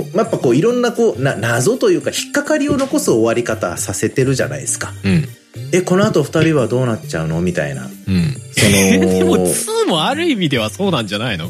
[0.04, 4.94] ーやっぱこういろんなこう、な、謎というか引っかかりを残す終わり方させてるじゃないですか。
[5.04, 5.28] うん。
[5.72, 7.42] え、この後二人はどうなっちゃうの？
[7.42, 7.84] みたいな。
[8.08, 8.36] うん。
[8.52, 8.72] その
[9.10, 11.50] でも、2もある意味ではそうなんじゃないの？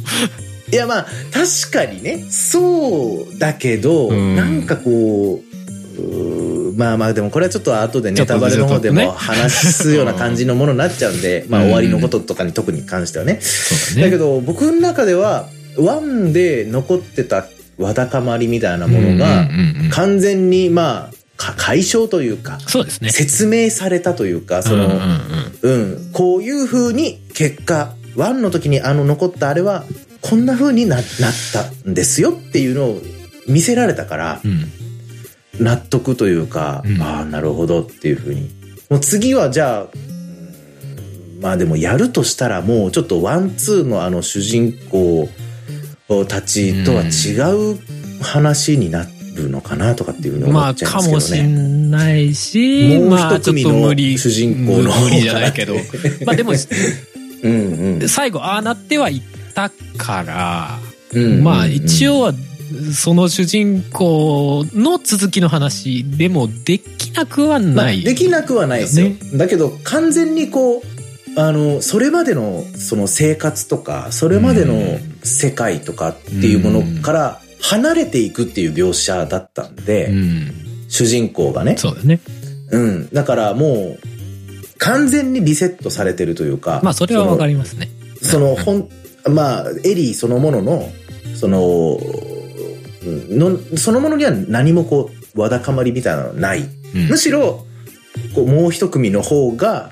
[0.72, 5.53] いやまあ、確かにね、そうだけど、うんなんかこう、
[6.76, 13.40] まあまあでもこれはちょっと後でネタバレの方でも話すような感じのものになっちゃうんで、まあうん終わりのこととかに特に関してはね。
[14.00, 17.46] だけど僕の中では、ワンで残ってた
[17.78, 19.48] わだかまりみたいなものが
[19.92, 23.10] 完全にまあ、か解消というか、そうですね。
[23.10, 29.84] 説明されたというか、その、うんうん、こういう風に結果、ワンの時にあの残ったあれは、
[30.22, 31.04] こんな風にななっ
[31.52, 33.02] たんですよっていうのを
[33.48, 34.83] 見せられたから、うん
[35.60, 38.50] 納得というか、うんああ、なるほどっていう風に。
[38.90, 40.14] もう次はじゃあ、うん
[41.44, 45.28] まあでもやるとしたらもうちょっと one、two のあの主人公
[46.30, 47.36] たちとは違
[47.74, 51.50] う話になるのかなとかっていうふうに思まあ、っちゃいかもしますけどね。
[51.50, 54.18] んないし、もうまあ、ちょっ一組のと無理。
[54.18, 55.82] 主人公の方無理じゃないけどか。
[56.26, 56.54] まあでも、
[57.44, 59.22] うんうん最後、ああなってはいっ
[59.54, 60.80] たから、
[61.14, 62.34] うんまあ一応は、
[62.94, 68.04] その主人公の続きの話でもできなくはまあ、ない。
[68.04, 69.10] できなくはないですよ。
[69.10, 70.82] ねだけど、完全にこう、
[71.36, 80.52] あの、それまでの、その生活とか、それまでの世界とかっていうものから離れていくっていう描写だったんで、うん。
[80.90, 81.76] 主人公がね。
[81.78, 82.20] そうだね。
[82.72, 83.10] うん。
[83.10, 84.00] だからもう、
[84.78, 86.82] 完全にリセットされてるというか。
[86.84, 87.90] まあそれはわかりますね。
[88.22, 88.90] その、そのほん、
[89.34, 90.90] まあ、エリーそのものの、
[91.36, 91.98] その、
[93.06, 96.60] の、そのものには何もこう、わだかまりみたいなのはない。
[96.60, 97.66] うんむしろ、
[98.36, 99.92] こう、もう一組の方が、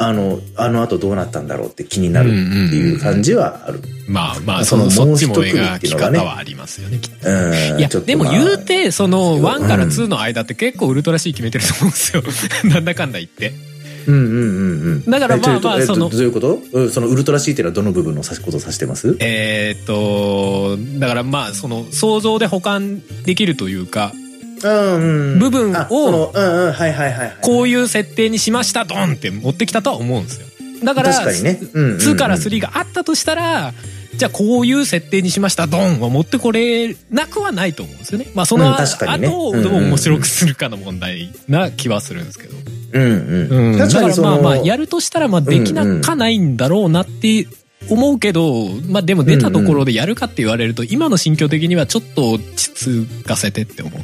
[0.00, 2.36] あの、あの後どうなったんだろうって気になるって
[2.76, 3.80] いう感じはある。
[4.06, 7.78] まあまあ、そのその、そっちももう一組っ描きていうのがね方はありますよね、きっとうん。
[7.78, 12.22] いや、でもまあ言うて、その、1からうん2の間って結構ウルトラ C 決めてると思うんですよ。
[12.70, 13.52] なんだかんだ言って。
[14.08, 15.04] うんうんうんうん。
[15.04, 16.58] だからまあまあそのえっとどういうこと？
[16.72, 19.16] うんそのウルトラ C っていうのはどの部分のことを指してます？
[19.20, 24.12] えーっと、だからまあ、その、想像で保管できるというか。
[24.60, 27.36] 部分をあそのうんうん、はいはいはい。
[27.42, 30.46] こういう設定にしました、ドンって持ってきたとは思うんですよ。
[30.82, 31.60] だから、確かにね。
[31.74, 33.72] うんうんうん2から3があったとしたら、
[34.16, 38.26] じゃあこういう設定にしました、ドンは持ってこれなくはないと思うんですよね。
[38.34, 42.56] まあそのうん後確かにねをどう面白くするかの問題な気はするんですけど。
[42.92, 43.74] うんううん。
[43.76, 43.78] ん。
[43.78, 47.46] だからまあまあ、やるとしたらまあできなかないんだろうなって
[47.90, 54.00] 思うけど、まあでも出たところでやるかって言われると、今の心境的にはちょっと落ち着かせてって思う。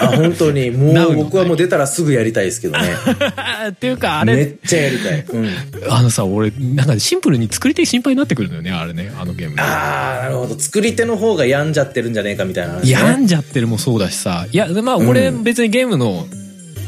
[0.00, 2.88] あ、本当に、 もなう僕はもう出たらすぐやりたいですけどね。
[3.70, 5.24] っていうかあめれ、っちゃやりたい。
[5.32, 5.48] うん。
[5.90, 9.62] あのさ、俺、なんかシンプルに作り手心配になってくるのよね、あれね、あのゲームね。
[9.62, 10.58] ああ、なるほど。
[10.58, 12.92] 作り手の方が病んじゃってるんじゃねえかみたいな話、ね。
[12.92, 14.46] 病んじゃってるもそうだしさ。
[14.50, 16.26] いや、まあこれうん別にゲームの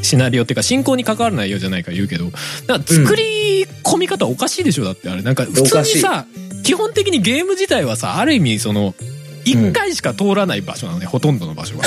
[0.03, 2.37] シナリオっていうか進行に関わる内容じゃないから言うけど、だか
[2.67, 5.21] ら作り込み方おかしいでしょだってあれ。
[5.21, 6.25] なんか普通にさ、
[6.63, 8.93] 基本的にゲーム自体はさ、ある意味その、
[9.45, 11.83] 一回しか通らない場所なのね、ほとんどの場所が。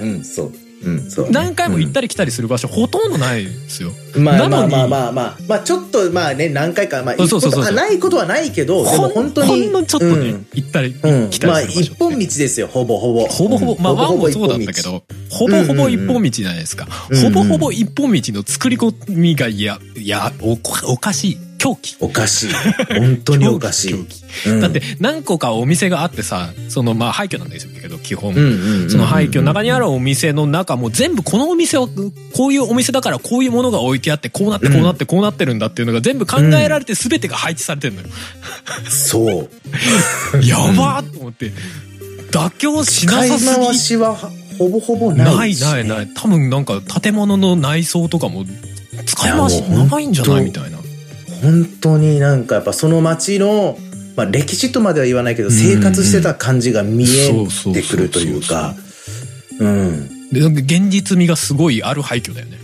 [0.00, 0.52] うん、そう。
[0.84, 3.92] うん、そうね何回も行ったり来たりする場所ほとんどないですよ。
[4.16, 9.48] まあなのにまあまあまあまあ、まあちょっとまあね、何回か、まあ、そうそうそうないことはないけど、でも本当に。
[9.48, 11.94] ほんのちょっとね、うん行ったりうん来たまありする場所って。
[11.94, 13.26] 一本道ですよ、ほぼほぼ。
[13.26, 14.82] ほぼほぼ、まあ、うんワンもそうだったけ。
[14.82, 16.86] ど、ほぼほぼ一本道じゃないですか。
[17.10, 21.38] うんほぼほぼ一本道の作り込みが、いや、いや、おかしい。
[21.64, 21.96] 狂気。
[22.00, 22.52] おかしい。
[23.00, 23.94] 本当におかしい。
[23.94, 28.34] うんだって、何個かお店があってさ、その、まあ、廃墟なんですけど、基本。
[28.34, 31.88] うんうんうんその廃墟の中にあるお店の中も全部このお店は
[32.34, 38.08] こういうお店だからこういうものが置いてあってこうなってこうなってこうなってるんだっていうのが全部考えられて全てが配置されてるのよ。
[38.90, 39.48] そう。
[40.44, 41.52] やばーと思って。
[42.30, 44.14] 妥協しなさすぎ回しは
[44.58, 46.08] ほぼほぼないないしないない。
[46.14, 48.44] 多分なんか建物の内装とかも
[49.06, 50.78] 使い回しいやもうないんじゃないみたいな。
[51.42, 53.78] 本当になんかやっぱその街の、
[54.16, 57.30] まあ、歴史とまでは言わないけど生活してた感じが見え
[57.72, 58.74] てくるというか
[59.58, 62.58] うんで、なんか現実味がすごいある廃墟だよね。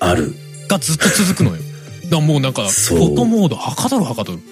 [0.00, 0.34] ある
[0.68, 1.62] がずっと続くのよ。
[2.10, 4.38] だもうなんか、フォトモード、はかどるはかどる。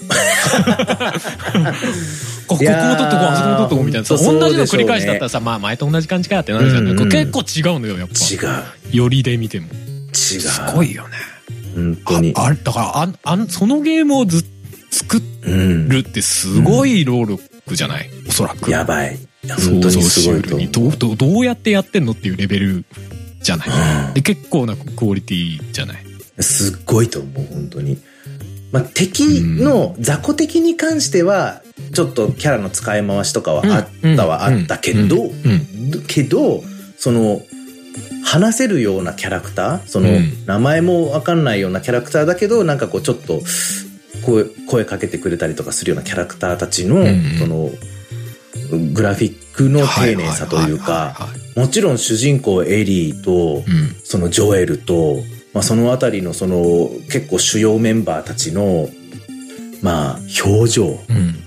[2.46, 4.14] こここいやーを取っとこう、あそこを取っとこうみたいなさ。
[4.14, 8.14] 同じの繰り返しだったらさ、まあ前と同じ感じかってなるじゃない、うんうん結構違うのよ、やっぱ。
[8.14, 8.36] 違
[8.92, 9.68] うよりで見ても。
[9.68, 11.16] 違うすごいよね。
[11.76, 12.32] 本当に。
[12.34, 14.44] ああれ、だから、あん、あん、そのゲームをず
[14.90, 18.70] 作うんるってすごい労力じゃない、おそらく。
[18.70, 19.18] やばい。
[19.46, 20.68] 想本当像にすごい。
[20.68, 22.84] とどう、どう、どうやってやってんのっていうレベル
[23.42, 23.68] じゃない？
[24.08, 24.14] うん。
[24.14, 25.96] で、結構なクオリティじゃない？
[26.42, 27.98] すっごいと思う本当に。
[28.72, 31.62] まあ、敵の雑魚敵に関しては
[31.94, 35.92] ちょっとキャラの使い回しとかはあったはあったけど、うん。
[35.92, 36.04] うん。
[36.08, 36.62] けど
[36.98, 37.42] その
[38.24, 39.86] 話せるようなキャラクター？
[39.86, 40.46] その、うん。
[40.46, 43.40] 名前もわかんないようなキャラクターだけどなんかこうちょっと
[44.24, 47.70] 声声かけてくれたりとかするようなキャラクターたちの、んうんその
[48.92, 53.62] グラフィックの丁寧さというかもちろん主人公エリーと、うん。
[54.02, 55.16] そのジョエルと、
[55.52, 58.88] まあ、そのあたりのその結構主要メンバーたちの
[59.82, 60.86] まあ表情。
[61.08, 61.45] うん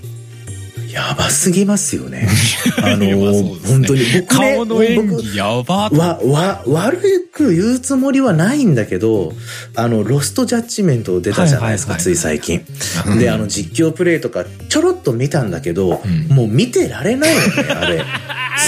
[0.92, 2.28] やばすぎますよね。
[2.82, 6.98] あのね本当に僕ね顔の演僕技やばーわ、わ、悪
[7.32, 9.32] く言うつもりはないんだけど、
[9.76, 12.62] あの、ロストジャッジメント出たじゃないですか、つい最近。
[13.06, 18.04] うんで、あの、実況プレイとか、ちょろっと見たんだけど、うんもう見てられないよね、 あれ。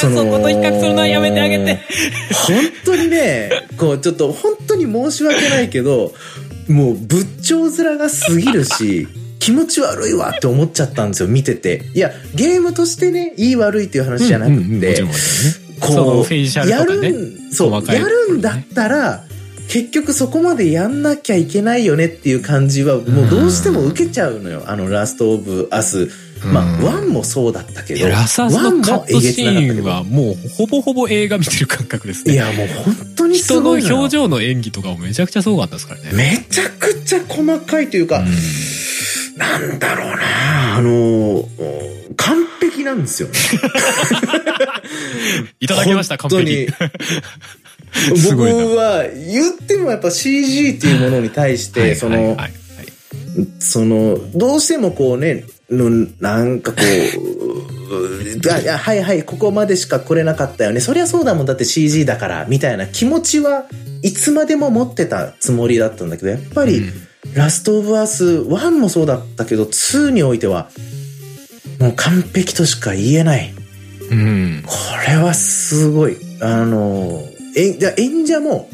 [0.00, 1.80] そそこと比較するのはやめてあげて。
[2.46, 6.14] 本当にね、こう、ちょっと本当に申し訳ないけど、
[6.68, 9.08] もう仏頂面が過ぎるし、
[9.42, 11.82] 気持ち悪いわって思っちゃったんですよ、見てて。
[11.94, 14.94] いや、ゲームとしてね、いい悪いっていう話じゃなくうんうんうね。
[16.68, 19.24] やるん、そう、やるんだったら、
[19.66, 24.62] 結局そこまでやんなきゃいけないよねっていう感じは、もうどうしても受けちゃうのよ。
[24.66, 26.08] あの、ラストオブアス。
[26.44, 32.34] まあ、うんワンもそうだったけど、ラサスワンのカットシーンはもうほぼほぼ映画見てる感覚ですね。
[32.34, 36.10] いや、もう本当にす人のごいのよ表情の演技とかもめちゃくちゃすごかったですからね。
[36.12, 38.26] めちゃくちゃ細かいというか、うん
[39.36, 41.48] なんだろうなあの、
[42.16, 43.34] 完璧なんですよね。
[45.60, 46.68] いただきました、完璧。
[48.30, 52.36] 僕は言ってもやっぱ CG っていうものに対して、はいその、
[53.58, 60.80] その、どうしてもこうね、のなんかこう、あいやはいはい、ここまでしか来れなかったよね。
[60.80, 63.64] そりゃそうだもん、だって CG だから、みたいな気持ちは
[64.02, 66.92] いつまでも持ってたつもりだったんだけど、やっぱり、うん
[67.34, 70.70] ラストオブアース1もそうだったけど、2においては、
[71.78, 73.54] もう完璧としか言えない。
[74.10, 74.62] うん。
[74.66, 74.74] こ
[75.08, 76.16] れはすごい。
[76.40, 77.22] あの、
[77.56, 78.68] え、じゃあ演者も、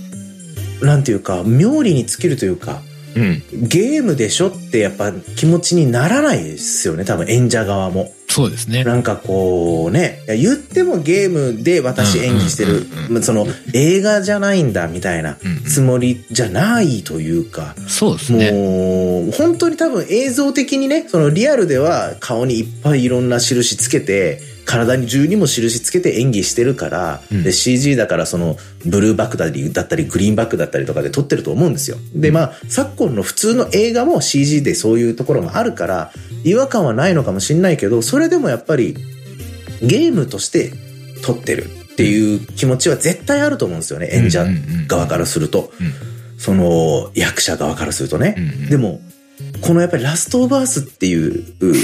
[0.80, 2.80] なんていうか、妙利に尽きるというか、
[3.14, 3.42] うん。
[3.52, 8.12] ゲームでしょってやっぱ気持ちにならないですよね、多分演者側も。
[8.38, 8.84] そうですね。
[8.84, 12.86] なんかこうね、言ってもゲームで私演技してる
[13.20, 18.52] その映画じゃないんだみたいなつもりじゃないというか、そうですね。
[18.52, 31.96] もう、本当に多分映像的にね、そのリアルでは顔にいっぱいいろんな印つけて、体に中にも印つけて演技してるから、うんで CG だからそのブルーバックだったりだったりグリーンバックだったりとかで撮ってると思うんですよ。
[32.14, 36.12] で、まあ、昨今の普通の映画も CG でそういうところもあるから、
[36.44, 38.96] 違和感はないのかもしれないけど、それでもやっぱり
[39.80, 40.72] ゲームとして
[41.22, 44.46] 撮ってるっていう気持ちは絶対あると思うんですよね、演者
[44.86, 45.72] 側からすると。
[45.80, 45.92] うん
[46.38, 48.36] その役者側からするとね。
[48.38, 49.00] うんうんでも、
[49.60, 51.74] このやっぱりラストオブアースっていうう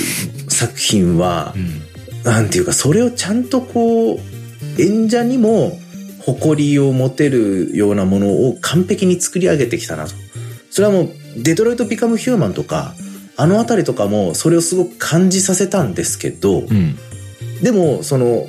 [0.49, 1.94] 作品はう、ん
[2.25, 4.19] なんていうか、それをちゃんとこう、
[4.79, 5.79] 演者にも
[6.21, 10.15] 誇りを持てるようなものを完璧に作り上げてきたなと。
[10.71, 12.95] それはもう、デトロイト・ビカム・ヒューマンとか、
[13.37, 16.97] あのあたりとかもそれをすごく感じさせたんですけど、うん。
[17.63, 18.47] でも、その、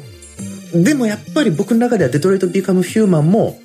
[0.73, 3.59] でもやっぱり僕の中ではデトロイト・ビカム・ヒューマンも、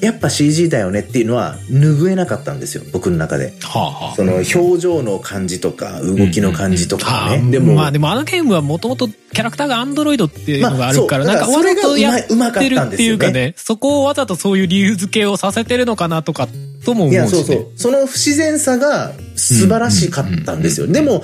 [0.00, 3.54] やっぱ CG だよねっていうのは拭えなかったんですよ、僕の中で。
[3.62, 7.36] はあはあその表情の感じとか、動きの感じとかね。
[7.36, 16.48] あーでも、まあでもあのゲームはもともとキャラクターがアンドロイドっていうのがあるから、まあなんかわざとやってるっていうかね、そこをわざとそういう理由付けをさせてるのかなとか、
[16.84, 17.14] とも思うし、ね。
[17.14, 17.66] いや、そうそう。
[17.76, 20.86] その不自然さが素晴らしかったんですよ。
[20.86, 21.22] でも、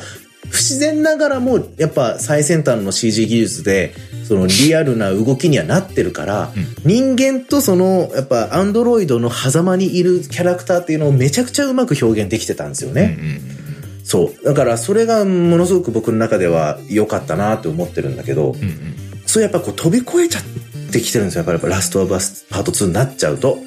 [0.51, 3.95] 不自然ながらも、やっぱ最先端の CG 技術で、
[4.27, 6.53] そのリアルな動きにはなってるから、
[6.85, 13.19] 人間とその、やっぱアンドロイドの狭間にいるキャラクターっていうのをめちゃくちゃうまく表現できてたんですよね。
[14.05, 14.45] そう。
[14.45, 20.43] だからそれがものすごく僕の中では良かったなって思ってるんだけど、うんうんそれやっぱこう飛び越えちゃっ
[20.93, 21.45] てきてるんですよ。
[21.45, 23.59] やっぱりラストオブアスパート2になっちゃうと。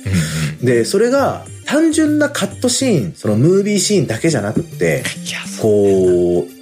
[0.63, 5.03] で、それが単純なカットシーン、そのムービーシーンだけじゃなくって。
[5.61, 6.58] こう、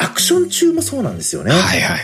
[0.00, 1.50] アクション中もそうなんですよね。
[1.52, 1.98] はいはいはい。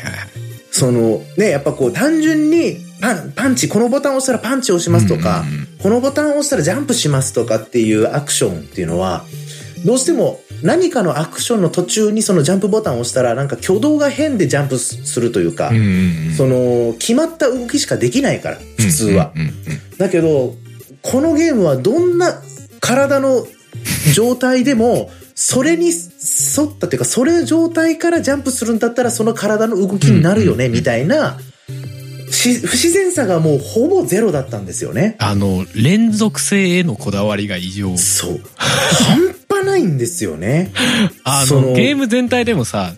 [0.71, 9.25] その、ね、やっぱこう単純にパン、パンチ、このボタンを押したらパンチを押しますとか、うんうんうんこのボタンを押したらジャンプしますとかっていうアクションっていうのは、
[9.87, 19.33] どうしても何かのアクションの途中にそのジャンプボタンを押したらなんか挙動が変でジャンプするというか、うんうんうんその決まった動きしかできないから、普通は。
[19.37, 19.55] うんうんうん
[19.99, 20.55] だけど、
[21.03, 22.41] このゲームはどんな
[22.81, 23.47] 体の
[24.15, 25.11] 状態でも、
[25.41, 25.93] それに沿
[26.67, 31.39] ったっていうか、それ状態からジャンプするんだったら、その体の動きになるよね、みたいな、
[32.29, 35.15] し不自然さがもうほぼゼロだったんですよね。
[35.21, 37.97] あの、連続性へのこだわりが異常。
[37.97, 38.41] そう。
[38.57, 40.73] 半端ないんですよね。
[41.23, 42.95] あその、ゲーム全体でもさ、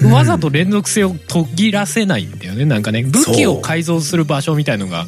[0.00, 2.64] うんわざと連続性を途切らせないんだよね。
[2.64, 5.06] なんかね、武器を改造する場所みたいのが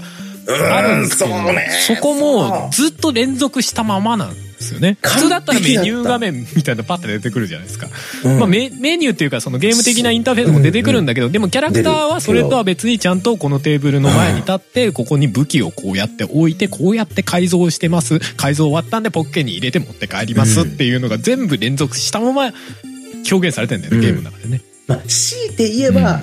[0.71, 4.97] あるんですけど、そうねそこもずっと連続したままなんですよね。
[5.03, 7.89] 普通だったらメニュー画面みたいなのパッて出てくるじゃないですか。
[8.25, 18.19] うんまあメメニューっていうかそのゲーム的なインターフェースも出てくるんだけど、でもキャラクターはそれとは別にちゃんとこのテーブルの前に立って、ここに武器をこうやって置いて、こうやって改造してます。
[18.37, 22.53] 改造終わったんでポッケに入れて持って帰りますっていうのが全部連続したまま
[23.31, 24.63] 表現されてんだよね、ゲームの中でね。
[24.87, 26.21] まあ、強いて言えば、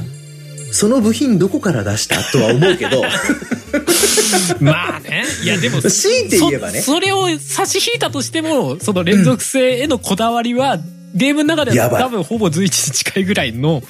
[0.76, 3.02] その部品どこから出したとは思うけど、
[4.60, 5.24] まあね。
[5.42, 10.78] いやでも、強いて言えばねそそれを差し引いたとしても、その連続性へのこだわりは、
[11.14, 13.82] ゲームの中では多分ほぼ随一に近いぐらいの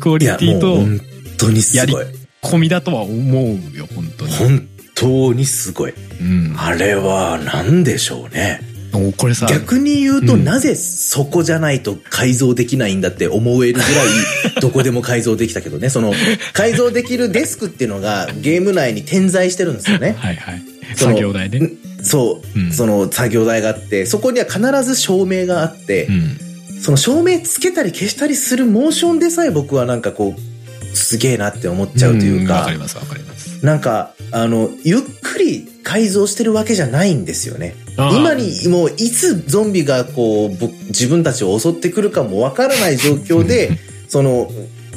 [0.00, 1.00] クオリティと本
[1.38, 2.06] 当にすやりごい。
[2.42, 4.32] 込みだとは思うよ、本当に。
[4.32, 5.94] 本当にすごい。
[6.20, 6.54] うん。
[6.58, 8.71] あれは何でしょうね。
[9.16, 15.88] これさ、逆に言うと、うんなぜそこじゃないと改造できないんだって思えるぐらい、どこでも改造できたけどね。
[15.88, 16.12] その、
[16.52, 20.16] 改造できるデスクっていうのがゲーム内に点在してるんですよね。
[20.18, 20.62] はいはい。
[20.96, 21.70] その作業台ね。
[22.02, 26.36] そう、うんその作業台があって、そこには必ず照明があって、うん。
[26.80, 33.64] その照明つけたり消したりするモーションでさえ僕はなんかこう、すげえなって思っちゃうというかんわかり、ますわかります。
[33.64, 37.76] なんか、あの、ゆっくり改造してるわけじゃないんですよね。
[37.96, 43.78] 今にもういつゾンビがこう、ぼ自分たちを襲ってくるかもわからない状況で、
[44.08, 44.50] その、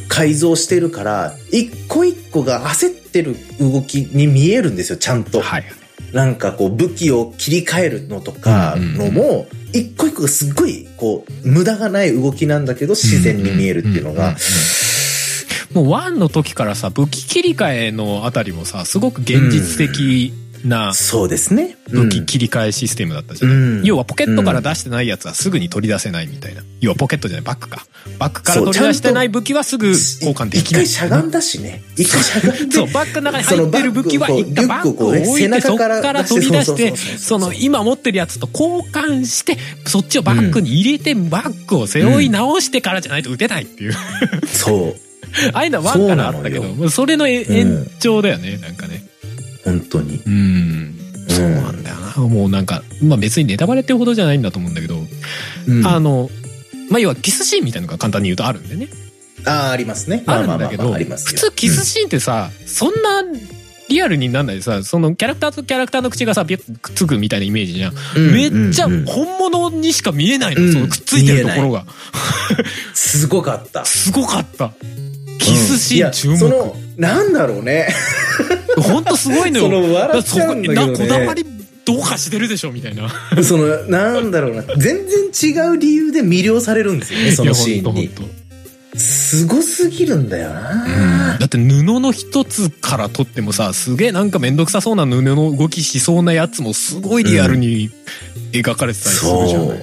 [0.08, 5.42] 改造してるから、一個一個が焦ってる動きに見えるんですよ、ちゃんと。
[5.42, 5.62] はい。
[5.62, 5.74] はい。
[6.14, 14.38] なんかこう武器を切り替えるのとかのも、一個一個がすっごいこう無駄がない動きなんだけど自然に見えるっていうのが、
[15.74, 20.32] もう1の時からさ、武器切り替えのあたりもさ、すごく現実的
[20.66, 21.78] なそうですね。
[21.90, 26.62] 武器切り替えシステムだったじゃない、うん要はポケットから出してないやつはすぐに取り出せないみたいな。
[26.82, 27.86] 要はポケットじゃない、バッグか。
[28.18, 30.84] バッグから取り出してない武器はすぐ交換できない。
[30.84, 31.84] 一回しゃがんだしね。
[31.96, 32.76] 一回しゃがんで。
[32.76, 43.94] そう、バッグの中に入ってる武器は一回バッグを置いて、そこからから取り出して、その今持ってるやつと交換して、そっちをバッグに入れて、バッグを背負い直してからじゃないと撃てないっていう。
[44.46, 45.06] そう。
[45.54, 49.04] ああいうのは1からあったけど、それの延長だよね、なんかね。
[49.66, 50.22] 本当に。
[50.26, 50.96] うん。
[51.28, 52.22] そうなんだよな。
[52.28, 55.00] もうなんか、まあ別にネタバレってほどじゃないんだと思うんだけど、
[55.68, 56.30] うんあの、
[56.90, 58.88] まあ要はキスシーンみたいなのが簡単に言うとあるんでね。
[59.46, 60.24] あーありますね。
[60.28, 63.24] あるんだけど、普通キスシーンってさ、そんな
[63.90, 67.94] リアルになんないでさ、そのキャラクターとキャラクターの口がさ、ビュッくっつくみたいなイメージじゃん。
[68.16, 71.86] うんめっちゃうんうん本物にしか見えないの、うんそのくっついてるところが。
[72.94, 73.86] すごかった。
[73.86, 74.74] すごかった。
[75.38, 76.52] キスシーン注いやそ目。
[76.52, 77.88] の、なんだろうね。
[78.82, 79.66] ほんとすごいのよ。
[79.66, 81.46] その笑っちゃうんだけどねこだわり
[81.86, 83.10] どうかしてるでしょみたいな。
[83.44, 84.64] その、なんだろうな。
[84.78, 88.10] 全然違う理由で魅了されるんですよね、そのシーンに
[88.98, 91.38] すごすぎるんだよな。
[91.38, 97.92] だって布の一つから取ってもさすげえなんかめんどくさそうな布の動きしそうなやつもすごいリアルに
[98.54, 99.80] 描かれてたりするじゃない、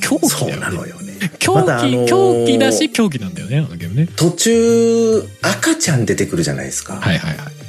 [0.00, 1.32] 狂気そうだよねなのよね。
[1.40, 6.94] 狂気、まだあのー狂気だし狂気なんだよねあのゲームね途中、赤ちゃん出てくるじゃないですか。
[6.94, 7.61] はいはいはい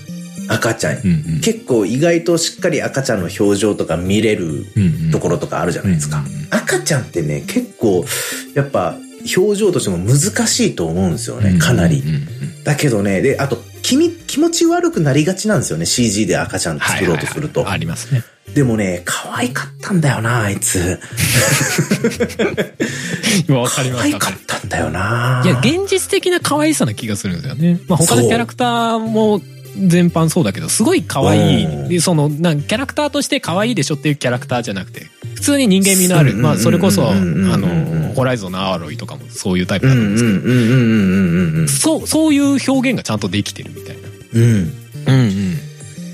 [0.50, 0.98] 赤ちゃん。
[0.98, 4.66] うんうん結構意外としっかり赤ちゃんの表情とか見れる
[5.12, 6.20] ところとかあるじゃないですか。
[6.20, 8.06] うんうんうん赤ちゃんってね、結構、
[8.54, 8.96] やっぱ、
[9.36, 12.04] 表情としても難しいと思うんですよね、かなり。
[12.64, 17.62] だけどね、で、あと、気み気持ち悪くなりがちなんですよね、CG で赤ちゃん作ろうとすると。
[17.62, 18.24] はいはいはいありますね。
[18.54, 21.00] でもね、可愛かったんだよな、あいつ。
[23.48, 27.80] 今わかり可ます愛かったんだよないや、現実的な可愛さな気がするんですよね。
[27.88, 29.42] まあ他のキャラクターも
[29.76, 31.90] 全般そうだけど、すごい可愛うんい。
[31.90, 36.34] で、その、なんキャラクターとして可愛いでしょっていうキャラクターじゃなくて、普通に人間味のある。
[36.34, 44.02] うんまあそれこそ、あうんうんうんうんの、ホライゾンのアーロイとかもそういうタイプうんなんですけど、うんうんうんうんうんうんそう、そういう表現がちゃんとできてるみたいな。
[44.34, 44.44] うん。
[44.44, 44.74] うん。
[45.08, 45.58] うんうん。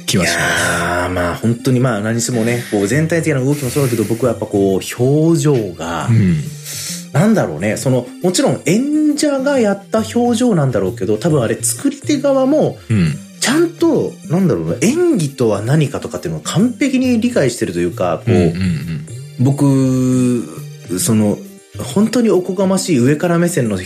[0.05, 0.71] 気はいします。
[0.81, 6.37] やーまあ本当にまあ何してもね、こう全体的な動きもそうだけど僕はやっぱこう表情が、うん。
[7.11, 13.15] なんだろうね、そのもちろん演者がやった表情なんだろうけど、多分あれ作り手側もうん。
[13.39, 19.05] ちゃんと、なんだろうな、演技とは何かとかっていうのを完璧に理解してるというか、こう、うんうん
[19.39, 21.37] 僕、その、
[21.77, 23.79] 本当におこがましい上から目線の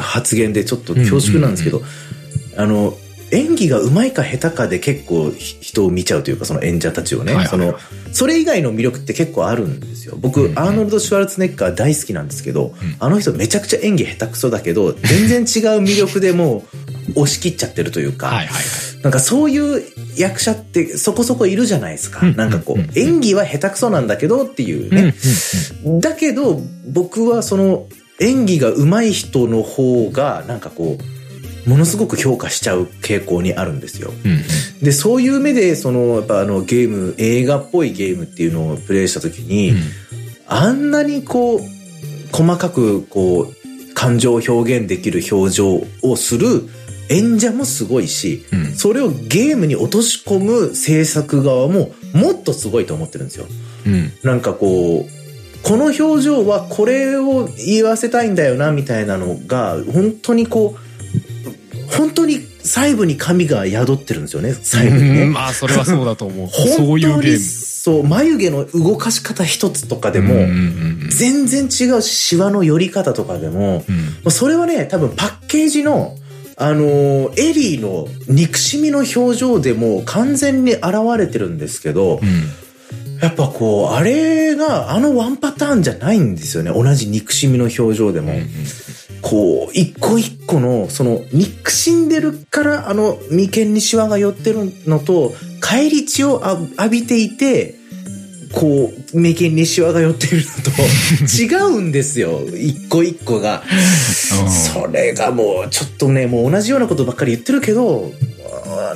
[0.00, 1.82] 発言でちょっと恐縮なんですけど、
[2.56, 2.96] あの、
[3.32, 7.74] 演技が上手いか下手かで結構ひ人を見ちゃうというか、その演者たちをね、はいはいその、
[8.12, 10.16] それ以外の魅力って結構あるんですよ。
[10.18, 16.64] 僕、うんうんアーノルド・シュワルツェネッカー大好きなんですけど、んあの人めちゃくちゃ演技下手くそだけど、全然違う魅力でも
[17.14, 19.02] う押し切っちゃってるというか、はいはいはい。
[19.02, 19.84] なんかそういう
[20.16, 22.26] 役者ってそこそこいるじゃないですか。
[22.26, 25.04] うんなんかこうんう、演技は下手くそなんだけどっていううんうん
[25.96, 26.00] ね。
[26.00, 27.86] だけど、僕はその
[28.20, 31.15] 演技が上手い人の方が、なんかこう、
[31.66, 34.12] ものすごく評価しちゃう傾向にあるんですよ。
[34.24, 34.42] うんうん
[34.82, 39.76] で、そういう目で、その、やっぱあのゲーム、映画っぽいゲームっていうのをプレイしたときに、うん
[40.48, 41.60] あんなにこう、
[42.30, 46.68] 細かくこう、感情を表現できる表情をする
[47.08, 53.46] 演者もすごいし、うんそれをゲームに落とし込む制作側ももっとすごいと思ってるんですよ。
[53.86, 60.85] うんなんかこう、この表情はこれを言わせたいんだよなみたいなのが、本当にこう、
[61.90, 65.22] 本当に細部に神が宿ってるんですよね、細部にね。
[65.22, 66.48] うんまあそれはそうだと思う。
[66.48, 67.38] そ う本当にいうゲーム。
[67.38, 73.84] そう、眉毛の動かし方一つとかでも、うんうんうん全然違うし、シワの寄り方とかでも、
[74.24, 76.16] うんそれはね、多分パッケージの、
[76.56, 80.84] あのーエリーの憎しみの表情でも完全に現
[81.16, 82.28] れてるんですけど、うん
[83.22, 86.70] やっぱこう、あれがあのワンパターンじゃないんですよね。
[86.70, 88.34] 同じ憎しみの表情でも。
[89.22, 97.74] こう、一個一個の、その、憎しんでるから、あの、眉間にシワが寄ってるのと、返り血をあ浴びていて、
[98.52, 100.70] こう、眉間にシワが寄っているのと、
[101.42, 102.42] 違うんですよ。
[102.54, 103.62] 一個一個が。
[104.72, 108.12] それがもう、ちょっとね、もう同じようなことばっかり言ってるけど、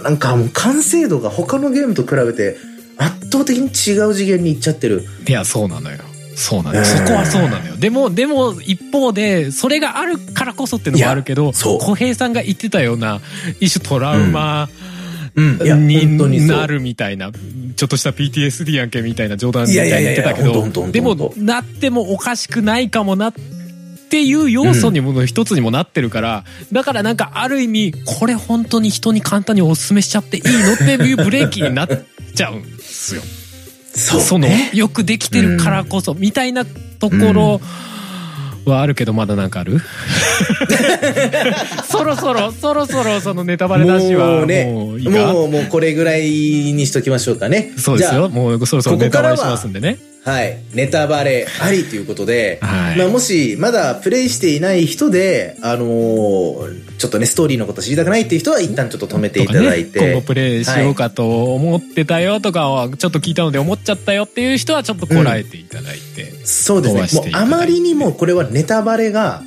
[0.03, 2.57] なんかもう完成度が他のゲームと比べて、
[2.97, 5.05] 圧倒的に違う次元に行っちゃってる。
[5.27, 5.99] いや、そうなのよ。
[6.35, 6.81] そうなのよ。
[6.81, 7.77] うんそこはそうなのよ。
[7.77, 13.21] でも、でも、一方で、それがあるからこそっていうのもあるけど、小平さんが言ってたような、
[13.61, 14.69] 一種トラウマ
[15.37, 17.31] になるみたいな、
[17.77, 23.33] ちょっとした PTSD やんけみたいな冗談みたいに言ってたけどでも、なってもおかしくないかもなっ
[24.11, 31.89] ていう要素にもの一つにもなってるから、だからなんかある意味、これ本当に人に簡単にお勧めしちゃっていいのっていうブレーキになっ
[32.35, 33.23] ちゃうんですよ。
[33.95, 34.71] そのね。
[34.75, 37.61] よくできてるからこそ、みたいなところ
[38.65, 39.79] はあるけどまだなんかある？
[41.89, 45.33] そろそろそろそろそのネタバレなしはもうね、いいか？
[45.33, 47.73] もう、もうこれぐらいにしときましょうかね。
[47.77, 48.29] そうですよ。
[48.29, 50.59] もうそろそろネタバレしますんでねはい。
[50.75, 60.01] ネタバレありということで、はいまあもしまだプレイしていない人で、あのーちょっとね、ストーリーのこと知りたくないっていう人は一旦ちょっと止めていただいて。
[60.01, 67.31] ね今後プレイしようかと思ってたよとかはちょっと聞いたので思っちゃったよっていう人はちょっとこらえていただいて、そうですね。
[67.33, 69.43] もうあまりにもこれはネタバレが、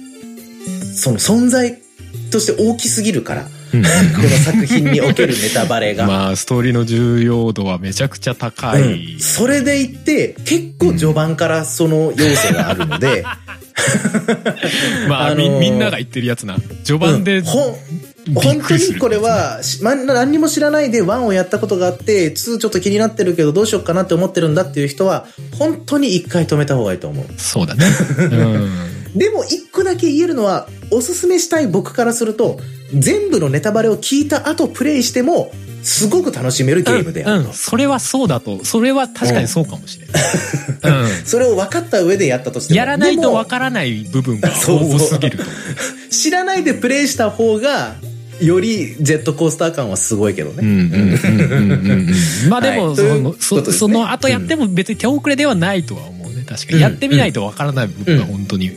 [0.95, 1.79] その存在
[2.31, 6.05] として大きすぎるから、この作品におけるネタバレが。
[6.05, 13.23] まあストーリーの重要度はめちゃくちゃ高い、うん、それでいって、結構序盤からその要素があるので、
[15.09, 16.57] まあ、あのーみみんなが言ってるやつな。
[16.83, 17.43] 序盤で、うん。
[18.35, 25.25] 本当にこれは、しま、何にも知らないで1をやったことがあって、2ちょっと気になってるけどどうしようかなって思ってるんだっていう人は、
[25.57, 27.25] 本当に一回止めた方がいいと思う。
[27.37, 27.85] そうだね。
[28.17, 28.69] うん。
[29.17, 32.59] でも一個だけ言えるのは、おすすめしたい僕からすると、
[32.93, 35.51] 全部のネタバレを聞いた後プレイしても、
[35.83, 37.41] すごく楽しめるゲームであると。
[37.41, 37.53] うんうん。
[37.53, 42.79] それはそうだとそれは確かにそうかもしれない、それを分かった上でやったとしてうん、も。
[42.79, 45.45] やらないとでもわからない部分がそうそう多すぎると。
[46.09, 47.95] 知らないでプレイした方が、
[48.41, 50.57] よりジェットコースター感はすごいけどね。
[50.61, 51.81] うんうんうんうんうん。
[51.81, 52.09] うん
[52.49, 52.95] まあでも、はい。
[52.95, 53.71] そのそね。
[53.71, 56.45] その後やっても別に手遅れではないとは思うね。
[56.47, 56.81] 確かに。
[56.81, 58.71] やってみないとわからない部分が本当に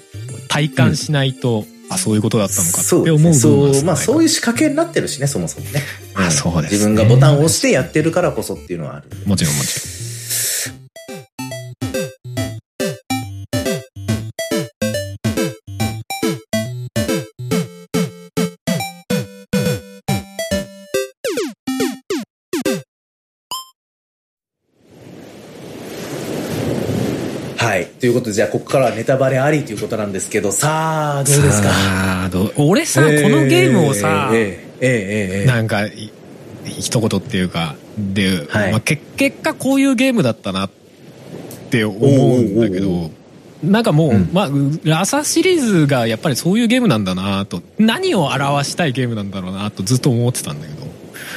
[0.49, 3.35] 体感しないと、あそういうことだったのかってそう思う。
[3.35, 5.83] そう、分は少ないまあそういう仕掛けになってるしね、そもそもね。
[6.15, 9.09] あそうですね自分がボタンを押してやってるからこそっていうのはある。
[9.27, 9.96] もちろんもちはい。
[28.07, 32.31] ということで、じゃあ、ここからはネタバレありということなんですけど、さあ、どうですか？
[32.57, 35.81] 俺さ、えー、このゲームをさ、えー、えー、えー、なんか、
[36.67, 39.03] 一言っていうか、で、はい、まあ、結
[39.43, 40.71] 果こういうゲームだったなっ
[41.69, 43.11] て思うんだけど、
[43.65, 44.51] なんかもう、うん、まあ、
[44.85, 50.87] ラサシリーズがやっぱりそういうゲームなんだなと、何を表したいゲームなんだろうなとずっと思ってたんだけど、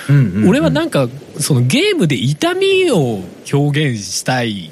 [0.09, 1.09] うんうんうん、俺はなんか、
[1.39, 4.69] そのゲームで痛みを表現したい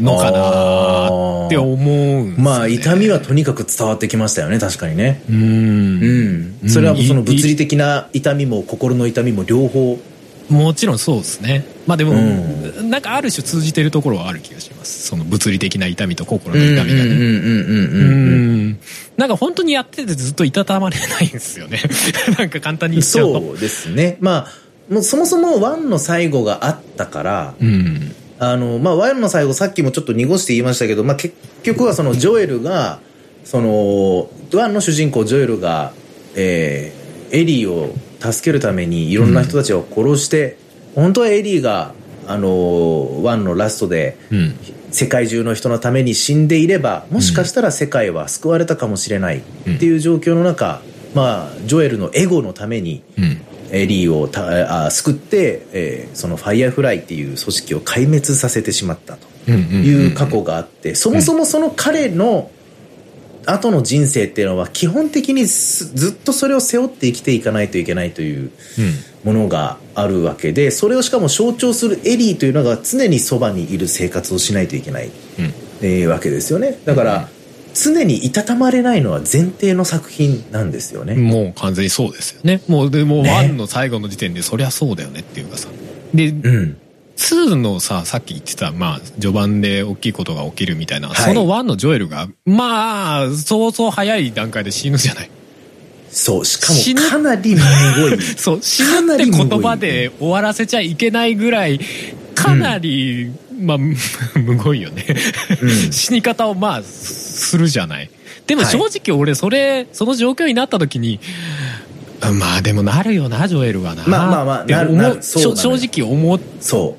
[0.00, 5.22] のかなって思うんですよねまあ、痛みはとにかく伝わってきましたよね、確かにね。
[5.28, 6.68] うんうん。
[6.68, 9.98] それはその物理的な痛みも心の痛みも両方。
[10.48, 11.64] もちろんそうですね。
[11.86, 15.06] まあでも、うなんかある種通じてるところはある気がします。
[15.06, 17.04] その物理的な痛みと心うんの痛みがね。
[17.04, 18.04] うんうんうんうんうう
[18.66, 18.68] ん。
[18.70, 18.80] ん。
[19.16, 21.80] なんか本当にやっててずっといたたまれないんですよね。
[22.36, 23.40] なんか簡単に言っちゃうと。
[23.40, 24.16] そうですね。
[24.20, 28.12] まあ、もうそもそも one の最後があったから、うん。
[28.40, 32.98] あの、まあ、 one の最後さっきもちょっと濁して言いましたけど、まあ、結局はそのジョエルが、
[33.44, 35.92] その、 one の主人公ジョエルが、
[36.34, 40.56] えー、エリーを助けるためにいろんな人たちを殺して、
[40.94, 41.92] 本当はエリーが、
[42.26, 44.54] あの、 one のラストで、うん。
[44.90, 49.42] 世界中の人のために死んでいれば、もしかしたら世界は救われたかもしれないっ
[49.78, 50.80] ていう状況の中、
[51.14, 53.02] まあ、ジョエルのエゴのために、
[53.72, 59.54] リーをたあ救って、えーそのファイアフライっていう組織を壊滅させてしまったとうん。
[59.54, 59.62] うん。
[59.84, 62.50] いう過去があって、そもそもその彼の
[63.46, 68.50] 後の人生っていうのは基本的にすずっとそれを背負って生きていかないといけないという
[69.24, 75.12] ものがあるわけで、それをしかも象徴するエリーというのが常にそばにいる生活をしないといけない、うん。
[75.82, 76.78] えーわけですよね。
[76.84, 77.28] だから、
[77.74, 81.14] 常にいたたまれないのは前提の作品なんですよね。
[81.14, 82.62] もう完全にそうですよね。
[82.68, 85.68] もう、でもワンの最後の時点でそりゃそうだよねっていうかさ。
[86.14, 86.76] で、うん。
[87.16, 95.30] 2のさ、さっき言ってた、まあ、序盤で大きいことが起きるみたいな、はいその1のジョエルが、まあ、そうそう早い段階で死ぬじゃない。
[96.10, 97.60] そう、しかもかなりむ
[98.00, 98.22] ごい。
[98.36, 101.78] そう、死かぬって言葉で終わらせちゃいけないぐらい、
[102.34, 103.30] かなり、
[103.60, 103.94] まあ、む
[104.36, 105.04] むごいよね。
[105.62, 108.10] うん死に方をまあ、するじゃない。
[108.46, 111.20] でもはい正直俺、それ、その状況になった時に、
[112.32, 114.04] まあでもなるよな、ジョエルはな。
[114.06, 116.96] まあまあまあなるなる正直思っそ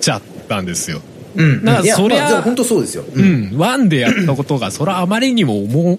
[0.00, 1.00] ちゃったんですよ。
[1.36, 1.42] う。
[1.42, 1.64] うん。
[1.64, 3.04] だからそりゃまあ本当そうですよ。
[3.14, 3.22] う。
[3.22, 5.98] ん、ワンでやったことが、それはあまりにも重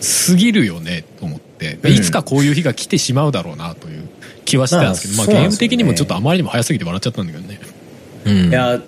[0.00, 4.08] すぎるよね、と思って、うんいつかこういう日が来てしまうだろうな、という
[4.44, 7.60] 気はしてたんですけど、まあ、ゲーム的にもちょっとあまりにも早すぎて笑っちゃったんだけどね。
[8.24, 8.48] うん。
[8.48, 8.80] いや、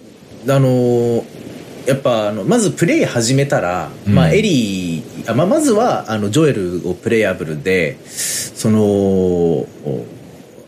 [0.48, 1.42] あのー
[1.86, 4.14] やっぱあのまずプレイ始めたら、うん。
[4.14, 9.66] まあエリーあまあまずはあのジョエルをプレイアブルでそのお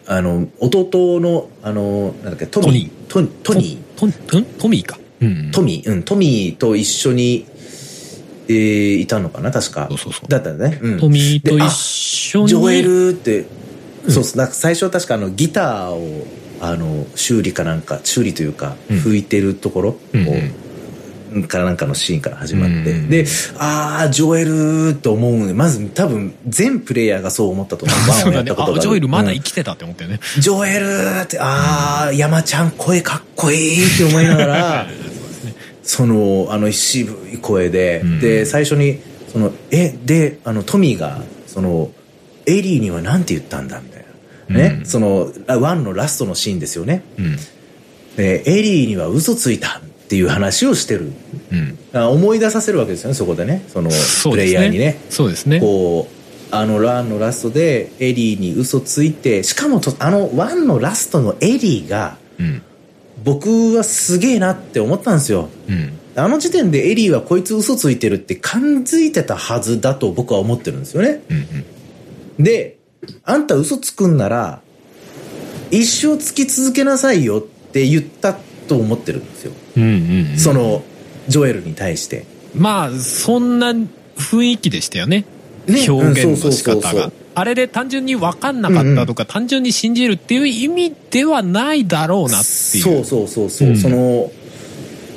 [0.07, 2.91] あの弟のあのなんだっけトミー。
[3.09, 4.99] トトニートミーか。
[5.21, 5.51] うん。
[5.53, 5.93] トミー。
[5.93, 7.47] うんトミーと一緒に、
[8.49, 9.87] えーいたのかな確か。
[9.91, 10.29] そうそうそう。
[10.29, 10.99] だったね、うん。
[10.99, 12.49] トミーと一緒に。
[12.49, 13.47] ジョエルって、
[14.05, 16.27] うんそうなんか最初は確かあのギターを
[16.69, 18.99] あの修理かなんか修理というかうん。
[19.01, 20.27] 吹いてるところを、うん
[21.35, 21.45] うん。
[21.49, 23.27] からなんかのシーンから始まって、うんで
[23.59, 27.99] ああジョエルって思うまず多分全プレイヤーがそう思ったと思う。
[28.27, 29.35] ワンやったことジョエルまだうん。
[29.37, 30.21] 生きてたって思ってね。
[30.39, 34.87] ジョエルってああ山ちゃん声かっこいいって思いながら
[35.83, 38.21] そのあの渋い声で、うん。
[38.21, 39.01] で最初に
[39.33, 41.91] そのえであのトミーがその
[42.47, 43.94] エリーにはなんて言ったんだみたいな
[44.49, 47.37] ね、うんそのあ one のラストのシーンですよねうん。
[48.17, 51.13] でエリーには嘘ついたっていう話をしてる
[51.53, 51.79] うん。
[51.93, 53.91] あ思い出させるわけですよねそこでねその
[54.31, 54.53] プレイ。
[54.53, 55.61] ヤーにねそうですね。
[55.61, 62.63] こうあの one のラストでエリーに嘘ついてしかもとあの one のラストのエリーがうん。
[63.25, 65.99] 僕はすげえなって思ったんですようん。
[66.17, 71.23] あの時点でエリーはこいつ嘘ついてるって感づいてたはずだと僕は思ってるんですよね
[72.39, 72.45] うん。
[72.45, 72.74] で
[73.25, 74.61] あんた嘘つくんなら
[75.71, 78.35] 一生つき続けなさいよって言った
[78.69, 79.83] と思ってるんですよ、うん。
[79.83, 80.31] うん。
[80.33, 80.39] うん。
[80.39, 80.83] その
[81.29, 85.25] ジョエルに対してまあ、そんな雰囲気でしたよね。
[85.67, 87.11] ね表現の仕方が。
[87.37, 92.85] あれで単純に分かんなかったとか、単純に信じるっていう意味ではないだろうなっていう。
[92.85, 94.31] そうそうそうそう、うんその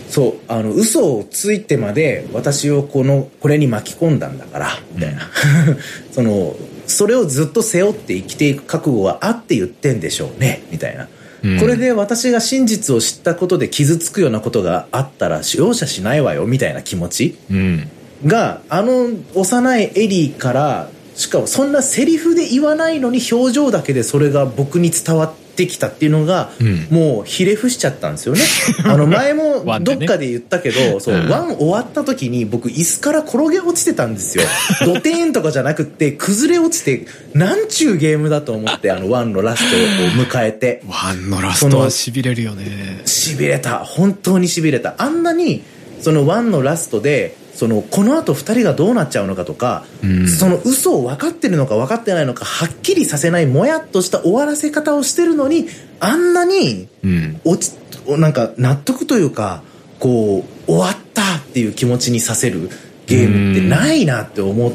[0.09, 5.29] そうあの嘘をついてまで私をこのこれに巻き込んだんだからみたいな、
[6.13, 6.55] その
[6.87, 10.63] それをずっと背負って生きていく覚悟はあって言ってんでしょうね。
[10.71, 11.07] みたいな、
[11.43, 11.59] うん。
[11.59, 16.45] これで私が真実を知ったことで傷つくようなことがあったら容赦しないわよ。
[16.45, 17.37] みたいな気持ち。
[17.51, 17.89] うん。
[18.25, 28.41] があの幼いエリーからしかもそんなセリフで言わないのに表情だけでそれが僕に伝わってきたっていうのが、うんもうひれ伏しちゃったんですよね。
[28.85, 34.43] あの前もどっかで言ったけど、そう、うんワン終わった時に僕椅子から転げ落ちてたんですよ。
[34.85, 39.75] ドテーンとかじゃなくって崩れ落ちて、なんちゅうゲームだと思って、あのワンのラスト
[40.21, 40.83] を迎えて。
[40.87, 43.01] ワンのラストは痺れるよね。
[43.05, 45.63] 痺れた本当に痺れたあんなに
[46.01, 50.27] そのワンのラストでそのこの後二人がどうなっちゃうのかとか、うん。
[50.27, 55.65] その嘘を分かってるのか分かってないのかはっきりさせないもやっとした終わらせ方をしてるのに
[55.99, 57.41] あんなにうん。
[57.43, 57.75] 落ち
[58.07, 59.63] なんか納得というか
[59.99, 62.69] こう終わったっていう気持ちにさせる
[63.07, 64.71] ゲームってないなって思っ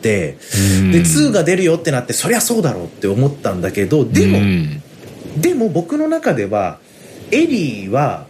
[0.00, 0.38] て、
[0.80, 0.92] うん。
[0.92, 4.82] で2が出るよってなってそりゃそうだろうって思ったんだけどでも、うん。
[5.36, 6.78] でも僕の中では
[7.30, 8.26] エリーは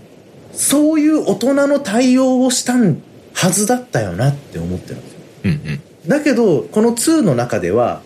[0.56, 5.80] そういう大人の対応をしたはずだったよなって思ってるんですようんうん。
[6.08, 8.02] だけどこの2の中では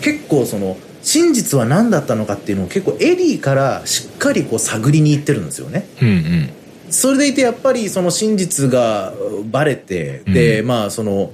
[0.00, 6.50] 結構その真実は何だったのかっていうのを結構エリーからしっかりこう探りに行ってるんですよねうんうん。
[6.90, 9.12] それでいてやっぱりその真実が
[9.50, 11.30] バレてで、まあその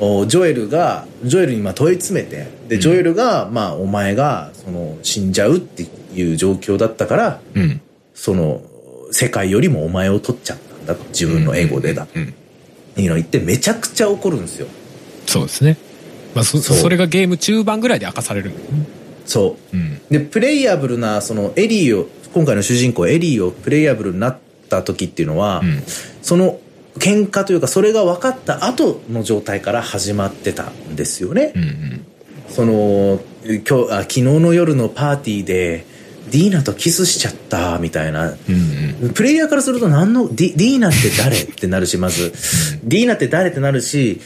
[0.00, 5.82] おジョエルがジョエルにまあ問い詰めてでジョエルが、まあお前がその死んじゃうって
[6.14, 7.80] いう状況だったからうん。
[8.14, 8.62] その
[9.10, 12.24] 世界よりもお前を取っちゃったんだと自分のエゴでだうん。
[12.24, 12.26] っ
[12.94, 14.66] ていうのを言ってめちゃくちゃ怒るんですよ
[15.26, 15.76] そうですね。
[16.34, 18.52] まあ、そ、そうそれがゲーム中盤ぐらいで明かされる。
[19.26, 20.00] そううん。
[20.10, 24.38] でプレイヤブルなそのエリーを今回の主人公エリーをプレイヤブルになっ
[24.68, 25.82] た時っていうのは、うん。
[26.22, 26.58] その
[26.98, 32.06] 喧嘩というかそれが分かった後の状態から始まってたんですよね、うんうん。
[32.48, 35.86] その今日あ昨日の夜のパーティーで
[36.30, 38.30] ディーナとキスしちゃったみたいな。
[38.30, 38.36] うん
[39.04, 39.12] うん。
[39.12, 41.36] プレイヤーからすると何のディディーナって誰？
[41.36, 42.32] ってなるしまず
[42.84, 44.20] ディーナって誰ってなるし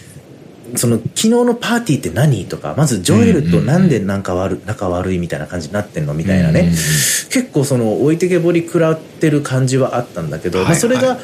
[0.76, 2.46] その昨日のパーティーって何？
[2.46, 6.76] とかまずジョエルとなんでなんか悪仲悪いみたいな感じになってんのみたいなね、うんうんうん。
[6.76, 11.18] 結構その置いてけぼり食らってる感じはあったんだけど、はいまあ、それが、はい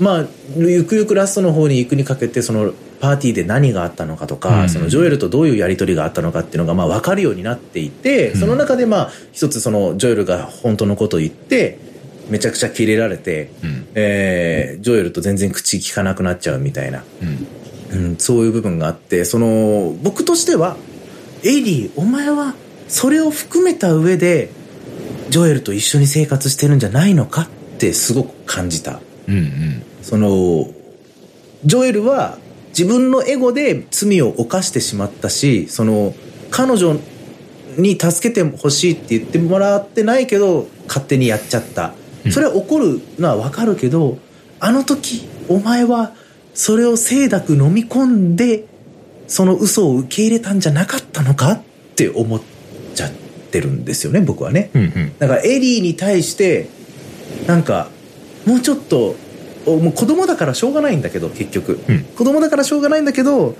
[0.00, 0.26] まあ
[0.56, 4.68] ゆくゆくラストの方に行くにかけてそのパーティーで何があったのかとか、うん。
[4.68, 11.78] そのジョエルとどういうやり取りがあったのかっていうのがまあ分かるようになっていて、その中でまあ一つそのジョエルが本当のことを言って
[12.28, 13.86] めちゃくちゃキレられて、うん。
[13.94, 17.02] えージョエルと全然口聞かなくなっちゃうみたいな、
[17.92, 18.00] うん。
[18.02, 20.76] うん、そういう部分があってその僕としては
[21.42, 22.54] エリーお前は
[22.86, 24.50] それを含めた上で
[25.30, 27.48] ジョエルと一緒に生活してるんじゃないのかっ
[27.78, 29.00] てすごく感じた。
[29.28, 29.82] うんうん。
[30.02, 30.68] その
[31.64, 32.38] ジョエルは
[32.70, 36.14] 自分のエゴで罪を犯してしまったしその
[36.50, 36.96] 彼女
[37.76, 41.94] に助けてほしいって言ってもらってないけど勝手にやっちゃった。
[42.24, 42.32] うん。
[42.32, 44.18] それは怒るのはわかるけど
[44.58, 46.12] あの時お前は
[46.52, 48.66] それを清濁飲み込んで
[49.28, 51.52] その嘘を受け入れたんじゃなかったのか？
[51.52, 51.62] っ
[51.94, 52.40] て思っ
[52.94, 53.12] ちゃっ
[53.50, 54.70] てるんですよね僕はね。
[54.74, 55.18] うんうん。
[55.18, 56.68] だからエリーに対して
[57.46, 57.88] なんか
[58.46, 59.29] もうちょっとお
[59.66, 62.04] もう子供だからしょうがないんだけど結局、うん。
[62.04, 63.56] 子供だからしょうがないんだけど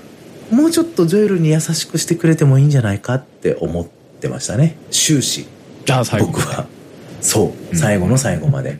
[0.51, 3.87] もうちょっとジョエルに優しくしてくれてもいいんじゃないかって思っ
[4.21, 4.77] てましたね。
[4.91, 5.47] 終始。
[5.85, 6.27] じゃあ最後。
[6.29, 6.67] 僕は。
[7.21, 7.53] そう。
[7.71, 7.77] うん。
[7.77, 8.79] 最後の最後まで。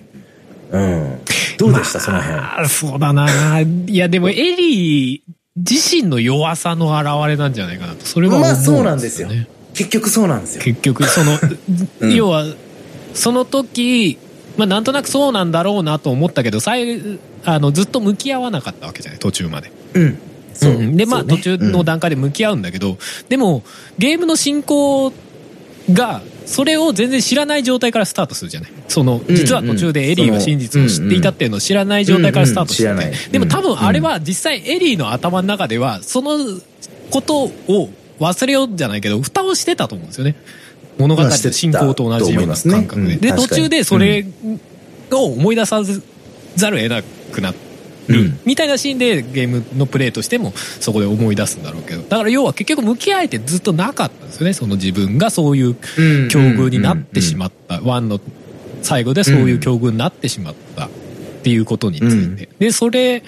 [0.73, 1.21] うん。
[1.59, 2.39] どうでした、その辺。
[2.39, 3.61] ああ、そうだな。
[3.61, 5.21] いや、でもエリー
[5.57, 8.07] 自身の弱さの表れなんじゃないかなと。
[8.07, 9.29] それは思まあそうなんですよ。
[9.29, 9.47] ね。
[9.75, 10.63] 結局そうなんですよ。
[10.63, 11.39] 結局、その、
[12.01, 12.15] うん。
[12.15, 12.47] 要は、
[13.15, 14.19] その時、
[14.61, 19.73] まあなんとなくそうなんだろうなと思ったけど、最あの、ずっと向き合わなかったわけじゃない、途中まで。
[19.95, 20.19] うん。
[20.53, 20.97] そう、うん。
[20.99, 22.99] で、まあ途中の段階で向き合うんだけど、
[23.31, 23.63] でも、
[23.97, 25.15] ゲームの進行
[25.91, 28.73] が、それを全然知らない状態からスタートするじゃない。
[28.89, 29.35] その、うん。
[29.35, 32.99] 実は途中でエリーは真実を知っていたっていうのを知らない状態からスタートしてて、うん。
[32.99, 33.33] うん。
[33.33, 36.37] でも多分あれは実際エリーの頭の中では、その
[37.11, 37.89] ことを
[38.19, 40.37] 忘れようじゃないけど、蓋をしてたと思うんですよね。
[41.01, 43.07] 物語の進行と同じような感覚。
[43.07, 43.17] で。
[43.17, 44.25] で、途中でそれ
[45.11, 45.83] を思い出さ
[46.57, 47.03] ざるを得な
[47.33, 47.71] くなって、
[48.09, 58.21] うんみたいなシーンでゲームのプレイとしてもそこで思い出すんだろうけどだから要は結局向き合えてずっとなかったんですよねその自分がそういううん境遇になってしまったワンの
[58.83, 60.91] 最後でそういう境遇になってしまったっ
[61.43, 62.49] ていうことについて。
[62.59, 63.23] でそれ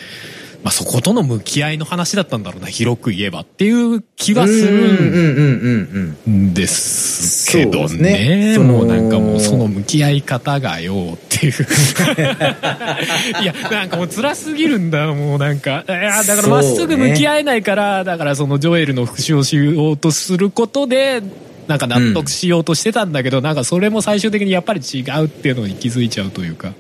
[0.63, 8.55] まあそことの向き合いの話だったんだろうな、広く言えばっていう気はするうんうんうんうんんですけどねね。
[8.55, 11.53] そのもうなんかもうその向き合い方がよっていう。
[13.43, 15.85] いや、なんかもう辛すぎるんだ、もうなんか。
[15.89, 21.23] いや、だからまっすぐ向き合えないから、だからそのジョエルの復讐をしようとすることで、
[21.67, 26.73] なんか納得しようとしてたんだけど、なんかそれも最終的にやっぱり違うっていうのに気づいちゃうというか。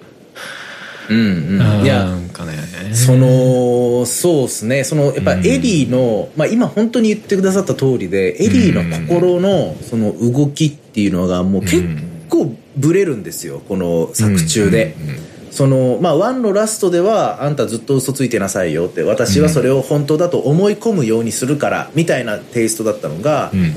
[1.11, 1.21] うんう
[1.59, 1.79] ん。
[1.79, 1.85] うん。
[1.85, 2.53] いやなんかね。
[2.95, 4.85] そのそうですね。
[4.85, 11.85] そのやっぱエリーの、まあ、今本当に言ってくださった通りでエリーの心のその動きっていうのがもう結
[12.29, 13.61] 構ブレるんですよ。
[13.69, 14.97] この作中で。
[15.01, 15.33] うんうんうん。
[15.53, 23.71] そのまあ1のラストではあんたずっと嘘ついてなさいよって私はそれを本当だと思い込むようにするからみたいなテイストだったのが、うんうん。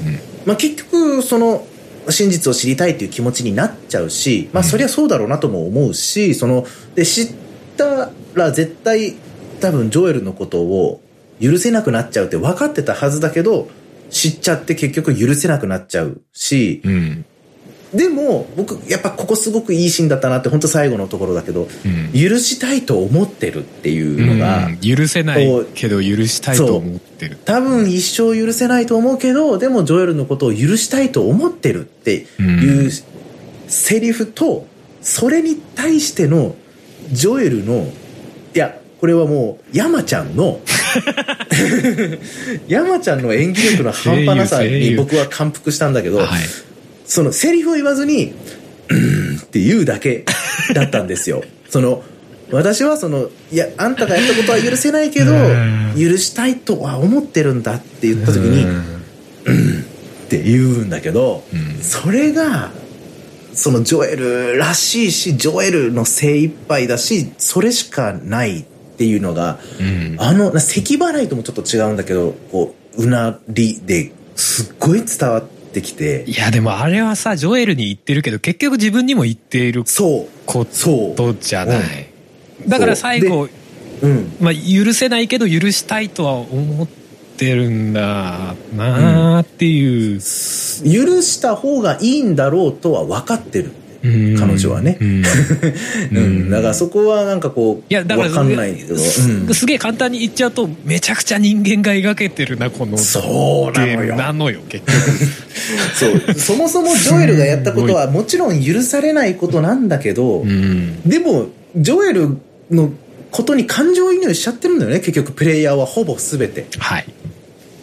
[0.45, 1.67] まあ、結局その
[2.09, 6.65] 真実を知りたいっていう気持ちになっちゃうし、まあ、そりゃそうだろうなとも思うしその
[6.95, 7.27] で知っ
[7.77, 9.15] たら絶対
[9.59, 11.01] 多分ジョエルのことを
[11.41, 13.69] 許せなくなっちゃうって分かってたはずだけど
[14.09, 17.25] 知っちゃって結局許せなくなっちゃうしうん
[17.93, 22.11] でも僕やっぱここすごくいいシーンだったなって本当最後のところだけどうん。
[22.13, 24.77] 許したいと思ってるっていうのが、うん。
[24.79, 27.37] 許せないけど許したいと思ってる。
[27.45, 32.91] 多分一生許せないと思うけどでもジョエルのことを許したいと思ってるっていう
[33.67, 34.67] セリフと
[35.01, 36.55] それに対しての
[37.11, 37.87] ジョエルの
[38.53, 40.61] いやこれはもう山ちゃんの
[42.67, 46.27] 山ちゃんの演技力の半端なさに僕は感服したんだけど、はい
[47.05, 48.33] そのセリフを言わずに
[48.89, 50.25] 「うん」って言うだけ
[50.73, 51.43] だったんですよ。
[51.69, 52.03] その
[52.51, 55.93] 私はそのいやあんたがやったことは許せないけどうん。
[55.97, 58.65] 許したいとは思ってるんだって言った時に
[59.45, 59.85] うん
[60.25, 61.81] って言うんだけど、うん。
[61.81, 62.71] それが
[63.53, 68.63] そのジョエルらしいしジョエルの精一杯だしそれしかないっ
[68.97, 70.15] ていうのがうん。
[70.19, 76.23] あのな咳払いともちょっと違うんだけどこううなりですっごい伝わってきて。
[76.27, 80.27] いやでもあれはさジョエルに言ってるけど結局自分にも言っているそう。
[80.45, 82.07] ことじゃない、
[82.67, 83.49] だから最後、
[84.01, 84.07] う。
[84.07, 84.35] ん。
[84.39, 86.87] まあ、許せないけど許したいとは思っ
[87.37, 90.21] てるんだなーっていう、許
[91.21, 93.84] した方がいいんだろうとは分かってる、うん
[94.37, 94.97] 彼女はね。
[95.01, 95.23] うん。
[96.11, 104.15] うん、だからそこはなんかこういやだから分かんないけど、すげえ簡単に言っちゃうとめちゃくちゃ人間が描けてるなこのそうなのよ。
[104.15, 104.95] なのよ結局。
[105.95, 106.33] そう。
[106.35, 111.01] そもそもジョエルがやったことはもちろん許されないことなんだけど、うん。
[111.01, 112.37] でもジョエル
[112.71, 112.91] の
[113.31, 115.31] ことに感情移入しちゃってるんだよね結局。
[115.31, 116.67] プレイヤーはほぼ全て。
[116.77, 117.05] はい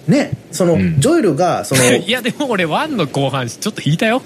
[0.08, 1.00] ねその、うん。
[1.00, 4.22] ジョエルがその いやでも俺ワンの後半ちょっと引いたよ。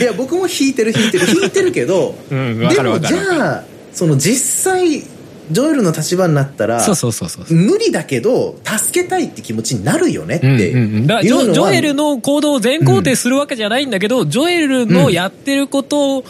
[0.00, 1.26] いや僕も弾いてる弾いてる。
[1.26, 5.02] 弾いてるけど うんわでもじゃあその実際
[5.50, 7.54] ジョエルの立場になったらそうそうそうそう。
[7.54, 11.06] 無理だけど助けたいって気持ちになるよねってうんうんういん。
[11.06, 16.24] だからジョジョエルの行動を全肯定するわけじゃないんだけど、ジョエルのやってること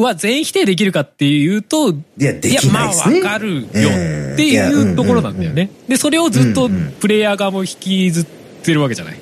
[0.00, 5.70] は全否定できるかっていうと、いやできいやまあないですねわかるようんっていうところなんだよね。
[5.88, 8.26] で、それをずっとうんうんプレイヤー側も引きずっ
[8.62, 9.20] てるわけじゃない。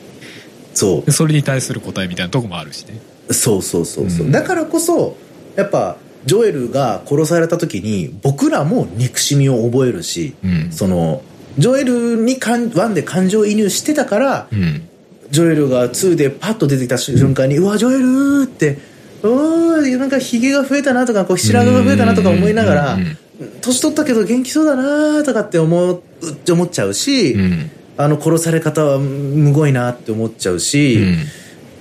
[0.75, 3.01] そでそれに対する答えみたいなとこもあるしね。
[3.29, 5.17] うそうそうそうそう、うんだからこそ
[5.57, 10.73] やっぱジョエルが殺された時に僕らも憎しみを覚えるし、うん。
[10.73, 11.23] その
[11.59, 14.89] ジョエルにかん1で感情移入してたから、うん。
[15.31, 18.79] ジョエルが2でパッと出てきた瞬間に「うわジョエル!」って
[19.23, 23.17] 「おーなんかひげが増えたな」とかこう白髪が増えたなとか思いながらうんうん
[23.61, 27.71] 「年取ったけど元気そうだな」とかって思うって思っちゃうし、うん。
[28.01, 31.17] あの殺され方はむごいなって思っちゃうし、うん。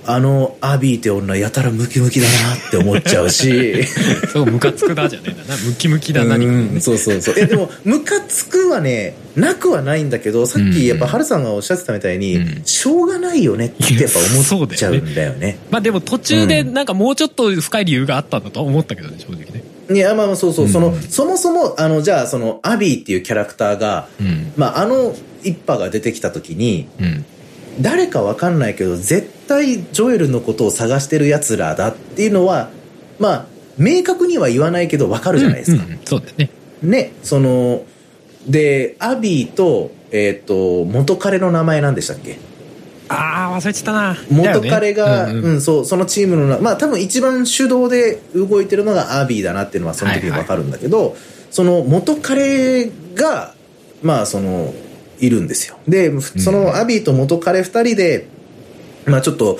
[0.06, 3.84] あのアビーって女やたらムキムキだなって思っちゃうし
[4.32, 5.56] そう、ムカつくだじゃねえんだな。
[5.56, 14.18] ムキムキだ何かうんそうそうそうえでもムカつくはねなくはないんだけどさっきやっぱハルさんがおっしゃってたみたいに、うんしょうがないよねってやっぱ
[14.50, 15.58] 思っちゃうんだよね。
[15.70, 19.62] まあでも途中でなんかもうちょっと深い理由があったんだとは思ったけどね、正直ね。
[19.90, 24.52] いやまあまあそうそう、うんそのそもそもあのじゃあそのアビーっていうキャラクターが、うん。
[24.56, 27.24] まあ、あの一派が出てきた時にうん。
[27.80, 32.70] 誰かわかんないけど絶対ジョエルのことを探してるやつらだっていうのは
[33.18, 33.46] まあ
[33.76, 35.84] 明確には言わないけどわかるじゃないですか。
[35.84, 36.50] うんうんそうだよね。
[36.82, 37.84] ねその
[38.46, 42.38] でアビーと,、えー、と元彼の名前なんでしたっけ？
[43.10, 44.16] ああ、忘れてたな。
[44.30, 51.16] 元彼が、ねうんうんうんそうそのチームのなまあ多分一番主導で動いてるのがアビーだなっていうのはその時に分かるんだけど、
[51.50, 53.54] その元彼が
[54.02, 54.74] まあその
[55.20, 58.28] いるんですよでそのアビーと元彼2人で
[59.08, 59.58] まあちょっと、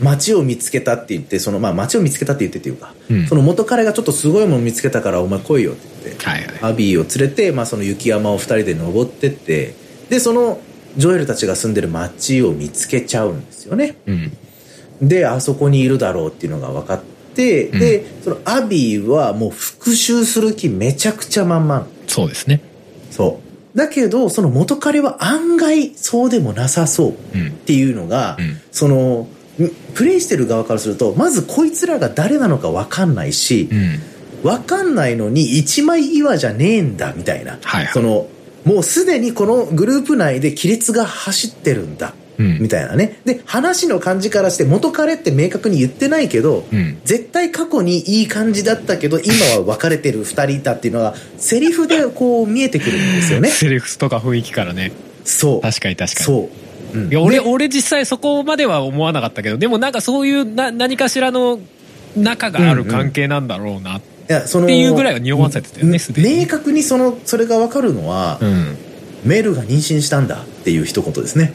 [0.00, 6.72] 街を見つけたって言って、その、まあ街を見つけたって言ってっていうか、うんその元彼がちょっとすごいもの見つけたからお前来いよって言って、はいはい。
[6.72, 9.74] アビーを連れて、まあその雪山を二人で登ってって、
[10.08, 10.60] で、その、
[10.96, 13.96] ジョエルたちが住んでる街を見つけちゃうんですよね。
[14.06, 14.32] うん。
[15.02, 17.02] で、あそこにいるだろうっていうのが分かっ
[17.34, 21.86] て、うんで、そのアビーはもう復讐する気めちゃくちゃ満々。
[22.06, 22.60] そうですね。
[23.10, 23.47] そう。
[23.78, 27.50] だけど、その元彼は案外そうでもなさそうっうん。
[27.52, 29.28] ていうのが、うんその、
[29.58, 34.00] んプレイしてる側からすると、まずこいつらが誰なのか分かんないしう、ん。
[34.42, 37.58] 分かんないのに一枚岩じゃねえんだみたいな。
[37.62, 38.26] はいはいその、
[38.64, 42.12] もうすでにこのグループ内で亀裂が走ってるんだ。
[42.38, 43.20] うんみたいなね。
[43.24, 46.98] で、話の感じからして元彼って明確に言ってないけど、うん。
[47.04, 53.48] 絶対過去にいい感じだったけど、今は別れてる二人いたっていうのが、セリフでこう見えてくるんですよね。
[53.48, 54.92] セリフとか雰囲気からね。
[55.24, 55.60] そう。
[55.60, 56.24] 確かに確かに。
[56.24, 56.48] そ
[56.94, 56.98] う。
[56.98, 61.60] うんいや、俺、で俺実際そこまでは思わなかったけど、でもなんかそういうな何かしらの
[62.16, 63.96] 仲がある関係なんだろうな。
[63.96, 68.76] いや、その、っていうぐらいは匂わせてたよね明確にその、それがわかるのは、うん。
[69.24, 71.54] メルが妊娠したんだっていう一言ですね。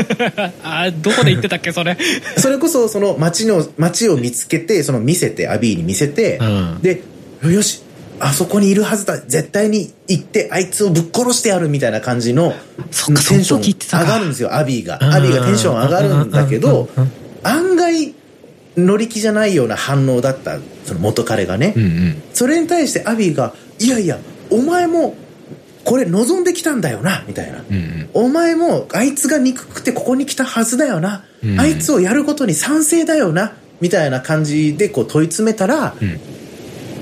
[0.62, 1.96] あーどこで言ってたっけ、それ？
[2.36, 6.78] それこそ、その街の、街を見つけて、その見せて、アビーに見せて、うん。
[6.82, 7.02] で、
[7.44, 7.82] よし、
[8.18, 12.54] あそこにいるはずだ、絶対に行って、あいつをぶっ殺してやるみたいな感じの、
[13.28, 14.98] テンション上がるんですよ、アビーが。
[15.00, 15.14] うん。
[15.14, 16.88] アビーがテンション上がるんだけど
[17.42, 18.12] 案外、
[18.76, 21.72] 乗り気じゃないような反応だった、その元彼がね。
[21.76, 21.82] うん。
[21.82, 22.22] うん。
[22.34, 24.18] それに対してアビーが、いやいや、
[24.50, 25.14] お前も、
[25.90, 27.64] これ望んできたんだよな、みたいな。
[27.68, 28.10] うんうん。
[28.14, 31.24] お前も、あいつが憎くてここに来たはずだよな。
[31.42, 33.54] うんあいつをやることに賛成だよな。
[33.80, 36.10] みたいな感じでこう問い詰めたら、うん。
[36.10, 36.20] って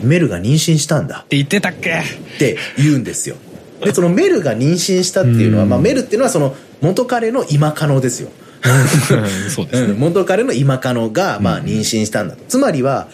[0.04, 1.90] メルが妊娠したんだ言ってたっけ？
[1.90, 2.02] っ
[2.38, 3.36] て言うんですよ。
[3.84, 8.30] で、そのメルが妊娠したっていうのは、うんまあメルっていうのはその元彼の今カノですよ。
[8.64, 8.68] う
[9.48, 9.92] んそうですね。
[9.92, 12.42] うん、元彼の今カノが、まあ妊娠したんだと。
[12.48, 13.08] つまりは、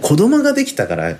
[0.00, 1.16] 子供ができたから、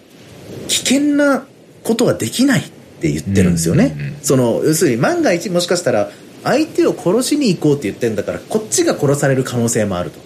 [0.69, 1.43] 危険な
[1.83, 2.63] ことはできないっ
[3.01, 3.93] て言ってるんですよね。
[3.95, 6.11] うんうんうんその、要するに万が一もしかしたら、
[6.45, 10.19] 相手を殺しに行こうって言ってんだから、こっちが殺される可能性もあると。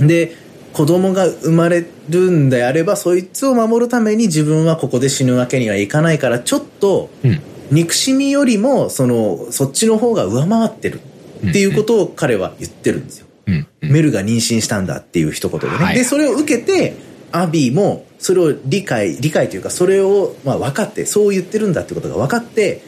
[0.00, 0.06] うん。
[0.06, 0.36] で、
[0.72, 7.40] 子供が生まれるんであれば、そいつを守るために自分はここで死ぬわけにはいかないから、ちょっと、うん。
[7.70, 11.00] 憎しみよりも、その、そっちの方が上回ってる
[11.48, 13.26] っていうことを彼は言ってるんですよ。
[13.46, 13.54] うん。
[13.54, 15.72] うんメルが妊娠したんだっていう一言でね。
[15.72, 16.94] はいで、それを受けて、
[17.32, 22.82] アビーも、それを理解、理解というか、それを、まあ分かって、そう言ってるんだってことが分かって、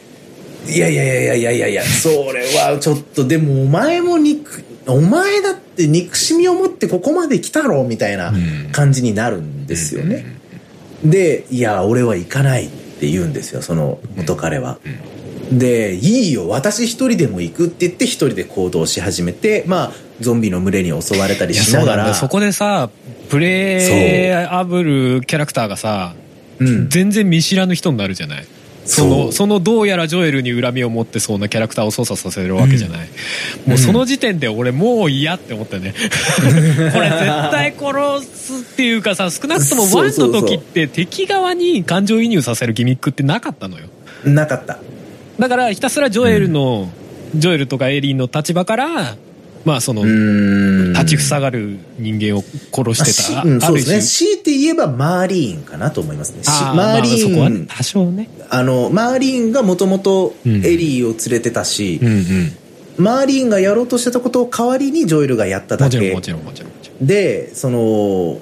[0.67, 10.25] いやいやいやいやいやいやそれはちょっと、でもお前も憎、お前だって憎しみを持ってここまで来たろみたいなうん感じになるんですよね。
[11.03, 14.79] で、いや、俺は行かないって言うんですよ、その元彼は。
[15.51, 22.13] で、いいよ、私一人でも行くって言って一人で行動し始めて、まあ、ゾンビの群れに襲われたりしながら。
[22.13, 22.89] そこでさ、
[23.29, 26.13] プレイアブルキャラクターがさ、
[26.59, 26.89] うん。
[26.89, 28.45] 全然見知らぬ人になるじゃない？
[28.85, 33.07] その、そのどうやらジョエルに恨みを持ってそうなキャラクターを操作させるわけじゃない？
[33.65, 35.93] もうその時点で俺もう嫌って思ったよね。
[35.97, 36.41] こ
[36.99, 40.11] れ絶対殺すっていうかさ、少なくともワンの
[40.41, 43.87] 時って敵側に感情移入させるギミックってなかったのよ。
[44.25, 44.79] なかった。
[45.39, 46.91] だからひたすらジョエルの、
[47.35, 49.15] ジョエルとかエリーの立場から、
[49.65, 50.03] まあその。
[50.93, 53.43] 立ちふさがる人間を殺してた。
[53.43, 54.01] うん、そうですね。
[54.01, 56.41] 強いて言えばマーリーンかなと思いますね。
[56.41, 58.29] ーマーリーン、多少ね。
[58.49, 62.23] あの、マーリーンがもともとエうんリーを連れてたし、うんうん。
[62.97, 66.21] マーリーンがやろうとしてたことを代わりにジョエルがやっただけも。
[66.21, 67.07] ちろんもちろんもちろん。
[67.07, 68.39] で、その、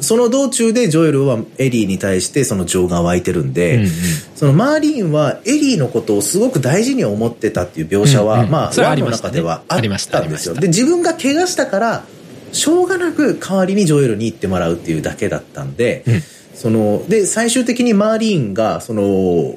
[0.00, 3.88] その道中でジョエルはエリーに対してその情が湧いてるんで、うんうん。
[4.34, 8.50] そのマーリーンはエリーのことをすごく大事に思ってたっていう描写は、うんうん。
[8.50, 10.54] まあ、ワンの中ではあありましたったんですよ。
[10.54, 12.04] で、自分が怪我したから、
[12.52, 16.22] しょうがなく代わりにジョエルに行ってもらうっていうだけだったんで、うん。
[16.54, 19.56] その、で、最終的にマーリーンが、その、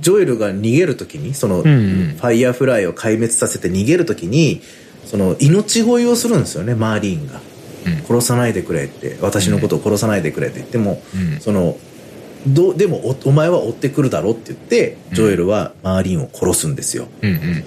[0.00, 2.16] ジョエルが逃げるときに、その、うんうん。
[2.16, 4.60] ファイヤーフライを壊滅させて逃げるときに、
[5.06, 7.40] その、命乞いをするんですよね、マーリーンが。
[7.86, 7.96] うん。
[8.04, 11.40] 殺さないでくれって、私のことを殺さないでくれって言っても、うん。
[11.40, 11.76] その、
[12.46, 17.08] どうでもおお前は追ってくるだろって言って、ジョエルはマーリンを殺すんですよ。
[17.22, 17.64] うんうん。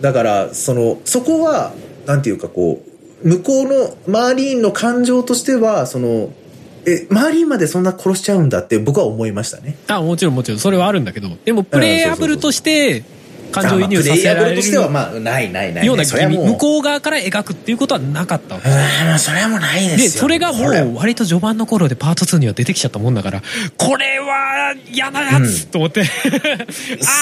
[0.00, 1.72] だから、その、そこは、
[2.06, 2.82] なんていうかこ
[3.24, 6.32] う、向こうのマーリーンの感情としては、その、
[6.84, 9.76] え、マーリーンまでそんな殺しちゃうんだって僕は思いましたね。
[9.86, 13.04] あ、もちろんもちろん、それはあるんだけど、でもプレイアブルとして、
[13.52, 23.42] 感情移入させられるとしてはまあないないない、ような向向こう側から描くっていうことはなかったわけまあそれはもうないですよで、それがもう割と序盤の頃でパート2には出てきちゃったもんだから、
[23.76, 26.02] これは嫌なやつ、と思って。
[26.02, 26.04] あ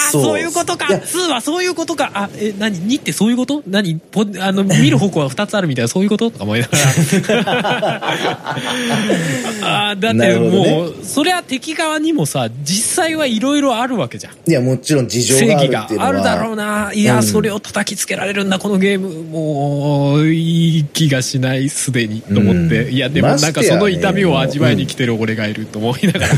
[0.09, 0.87] あ、そういうことか。
[0.89, 2.11] いや2はそういうことか。
[2.13, 3.63] あ、え、何 ?2 ってそういうこと？
[3.67, 3.99] 何？
[3.99, 8.01] ポあの、見る方向は2つあるみたいな、そういうこととか思いながら。
[9.91, 14.33] あーだってもう、そりゃ敵側にもさ、実際はいろいろあるわけじゃん。
[14.49, 16.91] いやもちろん事情正があるっていうのはあるだろうな。
[16.93, 17.23] いや、うん。
[17.23, 18.59] それを叩きつけられるんだ。
[18.59, 22.93] このゲームもういい気がしないすでにと思って、うん。
[22.93, 26.29] いやでもなんかその痛みを味わいにき来てる俺がいると思いながら、い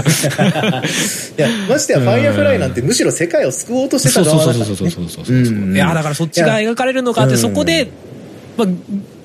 [1.38, 7.90] やましてやファイヤーフライなんてむしろ世界を救おうとしてた側だからそうそうそうそうねそうそう、うんいやだからそっちが描かれるのかってそこで、
[8.58, 8.68] まあ、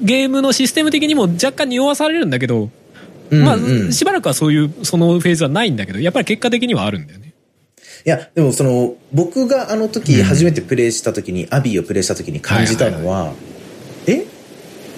[0.03, 2.71] ゲームのシステム的にも若干匂わされるんだけど、
[3.31, 7.28] うんまあうんしばらくはそういうそのフェーズはないんだけどやっぱり結果的にはあるんだよね
[8.05, 13.33] いや、でもその、僕があの時初めてプレイした時に、アビーをプレイした時に感じたのは、
[14.07, 14.25] え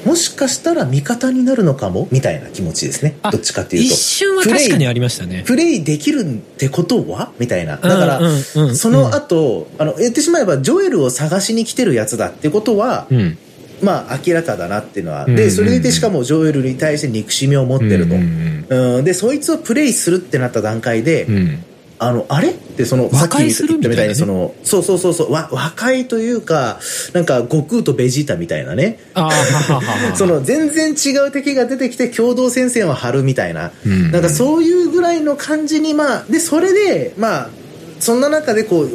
[0.05, 2.09] もしかしたら味方になるのかも？
[2.11, 3.19] みたいな気持ちですね。
[3.23, 3.95] あどっちかっていうと。
[3.95, 7.33] 一瞬は確かにありましたねプレイできるってことは？
[7.39, 7.77] みたいな。
[7.77, 13.37] だから、うんうんうんその後、あの、言ってしまえば、ジョエルを探しに来てるやつだってことは、うん
[13.83, 15.25] まあ、明らかだなっていうのは。
[15.25, 18.15] うんうんで、それでしかもジョエルに対して憎しみを持ってると。
[18.15, 21.65] うんうんうん、で、そいつをプレイするってなった段階で、うんうん
[22.03, 22.49] あの、あれ？
[22.49, 26.81] ってその、さっき言和解するみたいなねその、そうそうそうそう、わ、和解というか、
[27.13, 28.99] なんか、悟空とベジータみたいなね。
[29.13, 33.71] あーはははは その、全然違う敵が出てきて共同戦線を張るみたいな。
[33.85, 37.49] うんなんかそういうぐらいの感じに、まあ、で、それで、まあ、
[38.01, 38.89] そんな中でこう、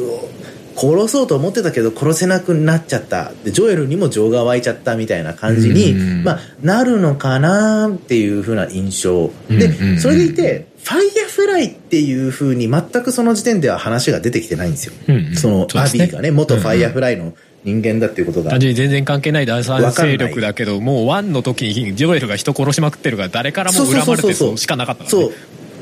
[0.76, 3.32] 殺そうと思ってたけど殺せなくなっちゃった。
[3.44, 9.30] で、ジョエルにも情が湧いちゃったみたいな感じに、うんまあ、なるのかなっていう風な印象。
[9.48, 14.92] うんで、それでいて、ファイヤーフライっていう風に全くその時点では話が出てきてないんですよ。
[15.08, 15.36] うんうん。
[15.36, 17.34] その、アビーがね、元ファイヤーフライの
[17.64, 18.50] 人間だっていうことが。
[18.50, 19.46] 単純に全然関係ない。
[19.46, 25.32] 第三勢力だけどもう one の時にジョエルが人殺しまくってるから誰からも恨まれてそうしかなかったから、ね、そう。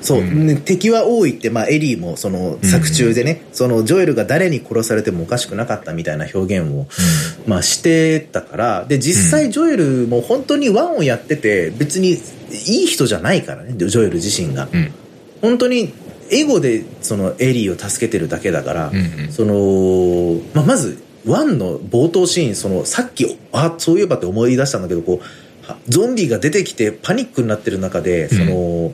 [0.01, 0.47] そう、うん。
[0.47, 6.86] ね敵は多いって、まあ、エリーもその作中でね、そのジョエルが誰に殺されてもおかしくなかったみたいな表現を、
[7.47, 8.85] まあ、してたから。
[8.86, 12.18] で実際ジョエルも本当にワンをやってて別に
[12.55, 14.93] いい人じゃないからねジョエル自身が、うん。
[15.43, 15.93] 本当に
[16.31, 19.32] エゴでそのエリーを助けてるだけだから、うんうん。
[19.32, 28.93] その、まあ、まずワンの冒頭シーンそのさっきあそういえばって思い出したんだけどこうはゾンビが出てきてパニックになってる中でその、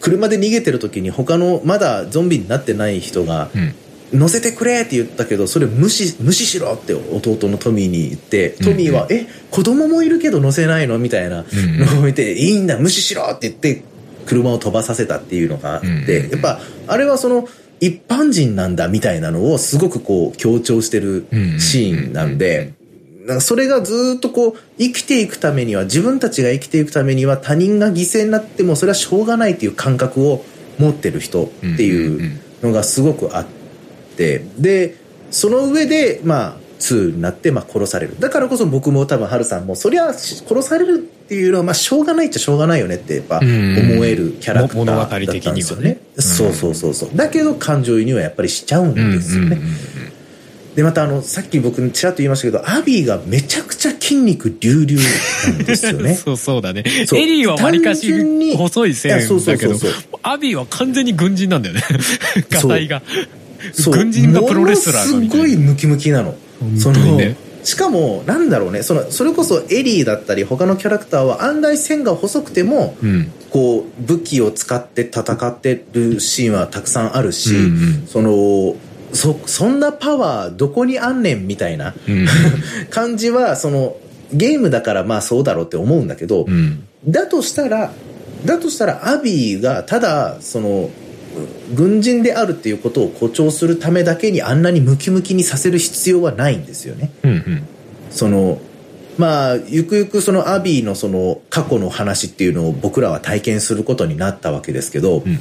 [0.00, 3.74] 車で逃げてる時に他のまだゾンビになってない人がうん
[4.12, 13.82] 乗せてくれって言ったけどそれ無視無視しろって弟のトミーに言ってトミーは「え子供もいるけど乗せないの?」みたいなうんのを見て「いいんだ無視しろ!」って言って
[14.26, 17.48] 車を飛ばさせたっていうのがあってうんやっぱあれはその
[17.80, 21.26] 一般人なんだみたいなのをすごくこう強調してる
[21.58, 22.72] シーンなんで。
[23.26, 30.44] なんかそれがずっとこう生きていくためには自分たちが生きていくためには他人が犠牲になってもそれはしょうがないっていう感覚を
[30.78, 32.32] 持ってる人っていう
[32.62, 33.46] のがすごくあっ
[34.16, 34.96] てで
[35.30, 38.18] その上でまあ2になってまあ殺される。
[38.20, 44.04] だからこそ僕も多分ハルさんもそりゃ殺されるっていうのはまあしょうがないっちゃしょうがないよねってやっぱ思うん。
[44.04, 45.16] えるキャラクターだった
[45.52, 45.90] んですよね。
[45.90, 46.00] ね。
[46.16, 47.10] そうそうそうそう。
[47.14, 49.58] だけど感情移入はやっぱりしちゃうんですよね。
[50.74, 55.02] で、またあの、さっき僕ちらっと言いましたけど、アビーがめちゃくちゃ筋肉隆々
[55.52, 56.14] なんですよね。
[56.18, 56.82] そうそうだね。
[57.06, 57.20] そう。
[57.20, 58.12] エリーはわりかし
[58.56, 60.02] 細い線いやそうそうだけどそうそう。
[60.22, 61.82] アビーは完全に軍人なんだよね。
[62.50, 63.02] ガタイが。
[63.06, 63.43] そう
[63.90, 65.46] 軍人がプロレスラーがものすみたいな。
[65.46, 66.34] ごいムキムキなの。
[66.78, 67.16] その本当に。
[67.16, 73.32] ね、しかも、なんだろうね、その、それこそエリーだったり、他のキャラクターは案外線が細くても、うん。
[73.50, 77.66] こう、武器を使って戦ってるシーンはたくさんあるし、うんう
[78.04, 78.06] ん。
[78.06, 78.76] その、
[79.12, 82.26] そ、そんなパワーどこにあんねんみたいなうん。
[82.90, 83.96] 感じは、その、
[84.32, 86.84] ゲームだからまあそうだろうって思うんだけど、うん。
[87.06, 87.92] だとしたら、
[88.44, 90.90] だとしたらアビーがただ、その、
[91.74, 97.10] 軍人であるっていうことを誇張するためだけにあんなにムキムキにさせる必要はないんですよね。
[97.22, 97.62] うんうん。
[98.10, 98.58] その、
[99.18, 105.38] まあ、ゆくゆくそのアビーのその過去の話っていうのを僕らは体験することになったわけですけど、うんうん。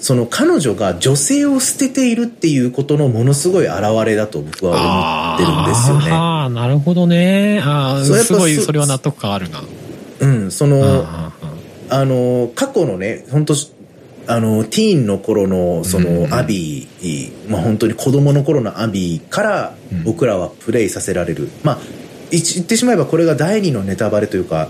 [0.00, 6.10] その彼女が女性を捨てているっていうことのものすごい現れだと僕は思ってるんですよね。
[6.12, 7.60] ああなるほどね。
[7.64, 9.62] ああそうやっぱすごいそそれは納得感あるな。
[10.20, 11.32] うん、その、あ
[11.90, 13.54] あの、過去のね、本当
[14.28, 20.04] あの、ティーンの頃の、その、うんアビー、まあ本当に子供の頃のアビーからうん。
[20.04, 21.48] 僕らはプレイさせられる。
[21.64, 21.78] まあ、
[22.30, 24.68] 一言ってしまえばこれが第二のネタバレというか、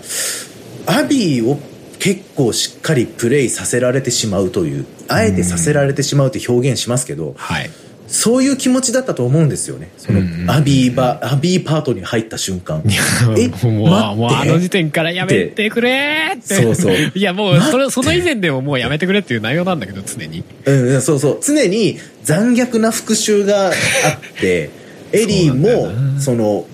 [0.86, 1.58] アビーを
[1.98, 7.70] 結構しっかりプレイさせられてしまうという、あえてさせられてしまうって表現しますけど、はい
[8.08, 9.90] そういう気持ちだったと思うんですよね。
[9.98, 10.20] その、
[10.52, 12.82] アビーバ、アビーパートに入った瞬間。
[13.36, 13.48] え？
[13.66, 16.54] もう、もうあの時点からやめてくれーって。
[16.54, 20.42] そうそういや、もう、それ、その以前でももうやめてくれっていう内容なんだけど、常に。
[20.64, 21.38] うんうん、そうそう。
[21.42, 23.72] 常に残虐な復讐があっ
[24.40, 24.70] て、
[25.12, 26.66] エリーも、なその、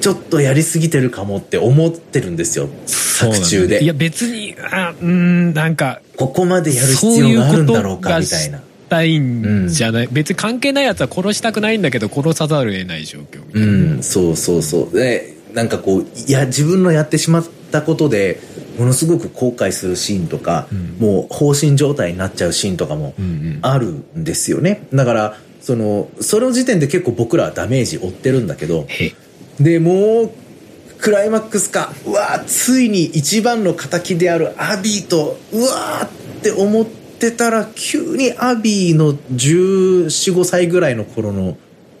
[0.00, 2.68] ちょっとやりすぎてるかもって思ってるんですよ。
[2.86, 3.82] 作中で。
[3.82, 8.62] いや、別に、あ、うーん、なんか、ここまでやる必要があるんだろうか、がみたいな。
[8.88, 13.42] したいんじゃない、別に関係ないやつは殺したくないんだけど、殺さざるを得ない状況。
[13.52, 14.96] うん、そうそうそう。
[14.96, 18.40] で、なんかこう、いや、自分のやってしまったことで、
[18.78, 24.86] ものすごく後悔するシーンとか、うんもう放心状態になっちゃうシーンとかもうんうんあるんですよね。
[24.92, 29.12] だから、その、その時点で結構僕らはダメージ負ってるんだけど、へ
[29.60, 30.30] で、もう、
[30.98, 36.08] クライマックスか、うわーついに一番の仇であるアビーと、うわーっ
[36.42, 41.56] て思ってたら、急にアビーの14、5歳ぐらいの頃の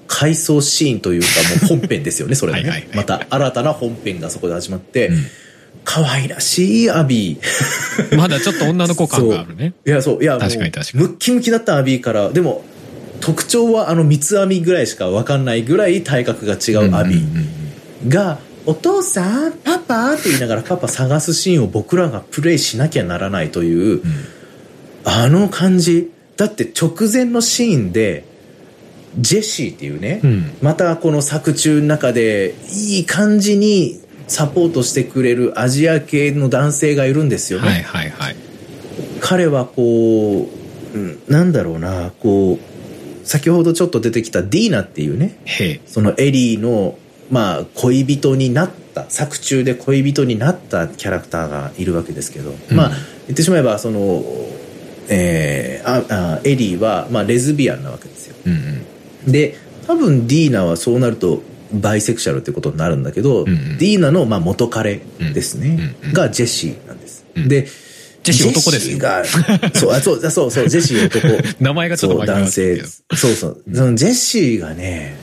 [0.06, 1.26] 回想シーンというか、
[1.68, 2.68] もう本編ですよね、それがね。
[2.68, 5.16] はいはいはいまた新たな本編がそこで始まって、うん
[5.84, 8.16] 可愛らしいアビー。
[8.18, 9.72] まだちょっと女の子感があるね。
[9.86, 12.62] いや、そう、いや、確かに確かにムッキムキだったアビーから、でも、
[13.20, 17.18] 特徴はあの三つ編みぐらいしかわかんないぐらい体格が違うアビー。
[17.18, 17.38] うんうん
[18.02, 24.02] うんが、お父さん、パパって言いながらパパ探すシーンを僕らがプレイしなきゃならないという、
[25.04, 26.10] あの感じ。
[26.36, 28.24] だって直前のシーンで、
[29.18, 37.68] ジェシーっていうね、うんまたこの作中の中でいい感じにサポートしてくれるアジア系の男性がいるんですよね。
[37.68, 38.36] はいはいはい。
[39.20, 40.48] 彼はこ
[40.94, 45.38] う、うんなんだろうな、こう、先ほどちょっと出てきたディーナっていうね。
[45.86, 46.98] そのエリーの、
[47.30, 52.88] まあ、恋人になった、作中で恋人になったキャラクターがいるわけですけど、うんまあ、
[53.26, 54.24] 言ってしまえば、その、
[55.08, 58.36] えーああエリーは、まあ、レズビアンなわけですよ。
[58.46, 58.84] うん
[59.26, 59.32] うん。
[59.32, 59.56] で、
[59.86, 67.24] 多分ディーナはそうなると、バイセクシャルってことになるんだけど、うんうんディーナの、まあ、元彼ですね、うんうんがジェシーなんです。
[67.36, 67.66] うんで、
[68.22, 69.24] ジェシー男ですが、
[69.74, 71.28] そう、あそう、あそう、そう、ジェシー男。
[71.62, 72.82] 名前がちょっと男性。
[73.14, 73.62] そうそう。
[73.72, 75.16] そのジェシーがね、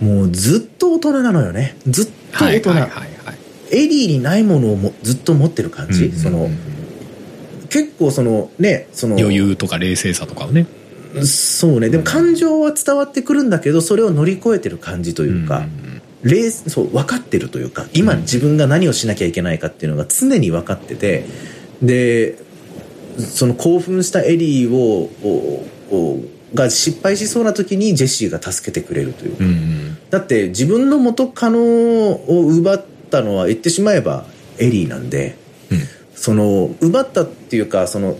[0.00, 1.76] もうずっと大人なのよね。
[1.88, 2.70] ずっと大人。
[2.70, 3.36] はいはいはいはい。
[3.70, 6.04] エリーにないものをもずっと持ってる感じ。
[6.04, 6.50] うんうんうんその、
[7.76, 10.66] 結構その、ね、その、余裕とか冷静さとかをね。
[11.24, 11.90] そうね。
[11.90, 21.24] でも感情は伝わってくるんだけど、それを乗り越えてる感じというか、んん冷そう分かってるというか今自分が何をしなきゃいけないかっていうのが常に分かってて
[21.82, 22.36] で
[23.18, 26.20] その興奮したエリーををを
[26.54, 29.98] が失敗しそうな時にジェシーが助けてくれるというか、うんうん。
[30.10, 34.24] だって自分の元カノを奪ったのは言ってしまえば
[34.58, 35.45] エリーなんでうん
[36.16, 38.16] その奪ったっていうかその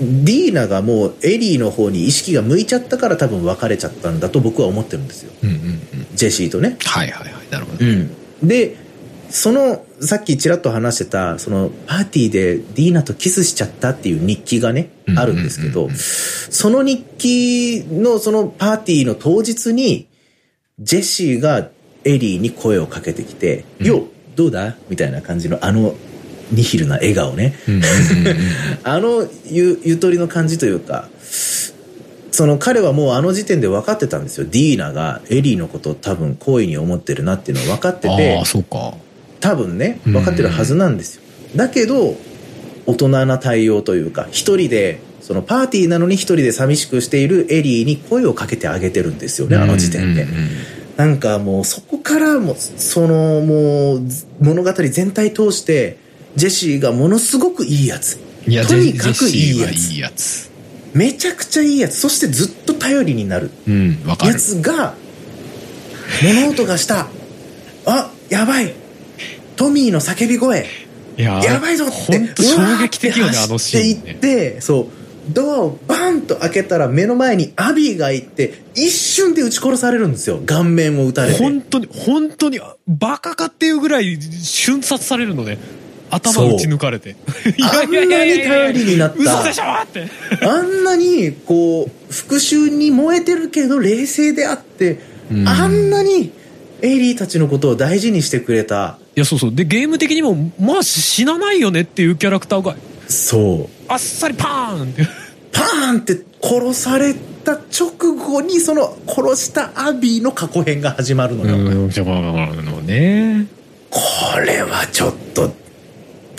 [0.00, 5.80] ディーナがもうエリーの方に意識が向いちゃったから多分別れちゃったんだと僕は思ってるんですようんうんうん。
[6.14, 7.50] ジェシーとねはいはいはい。
[7.50, 7.84] なるほど。
[7.84, 8.10] うん、
[8.42, 8.76] で
[9.28, 20.08] そのさっきちらっと話してたそのパーティーでディーナとキスしちゃったっていう日記がねうんあるんですけどその日記のそのパーティーの当日に
[20.80, 21.68] ジェシーが
[22.04, 25.94] エリーに声をかけてきて「うんよどうだ?」みたいな感じのあの
[26.52, 27.54] ニヒルな笑顔ね。
[27.68, 28.36] うんうんうんうん。
[28.84, 31.08] あのゆゆとりの感じというか
[32.30, 34.46] その彼はもうあの時点で分かってたんですよ。
[34.50, 38.94] ディーナがエリーのことを多分好意に思ってるなっていうのを分かっててああ、そうか。
[39.40, 41.22] 多分ね分かってるはずなんですよ、
[41.56, 42.14] だけど
[42.86, 50.36] 大人な対応というか一人でそのパーティーなのに一人で寂しくしているエリーに声をかけてあげてるんですよねあの時点で、うんうん。
[50.36, 50.48] うん
[51.00, 54.02] なんかもうそこからもうそのもう
[54.38, 55.96] 物語全体通して
[56.36, 58.18] ジェシーがものすごくいいやつ。
[58.46, 59.92] いや、とにかくいいやつ。
[59.92, 60.50] いいやつ。
[60.94, 61.98] めちゃくちゃいいやつ。
[61.98, 63.50] そしてずっと頼りになる。
[63.68, 64.40] うん、わかやる。
[64.40, 64.94] つが
[66.22, 67.08] 物音がした。
[67.86, 68.74] あやばい。
[69.56, 70.66] トミーの叫び声。
[71.16, 72.42] いややばいぞって。
[72.42, 74.16] 衝撃的よね、あのシーンっていっ。
[74.16, 74.86] てそう。
[75.28, 80.40] ドアをバンと開けたら目の前にアビーがいて一瞬で撃ち殺されるんですよ。
[80.44, 81.38] 顔面を撃たれて。
[81.38, 82.58] 本当に、本当に、
[82.88, 85.58] バカかっていうぐらい瞬殺されるのね。
[86.10, 87.10] 頭打ち抜かれて。
[87.10, 87.14] い
[87.62, 90.08] あんなに頼りになった嘘でしょって。
[90.44, 94.98] あんなにこう復讐に燃えてるけど冷静であって
[95.30, 96.32] うんあんなに
[96.82, 99.54] エイリーたちのことを大事にしてくれたいや、そうそう。
[99.54, 102.74] で、ゲーム的にも、まあ死なないよねっていうキャラクターが、
[103.08, 105.06] そうあっさりパーンって。
[105.52, 107.14] パーンって殺され
[107.44, 113.46] た直後にその殺したアビーの過去編が始まるのよ、うん、ね。
[113.90, 114.00] こ
[114.38, 115.52] れはちょっと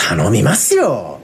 [0.07, 1.22] 頼みますよ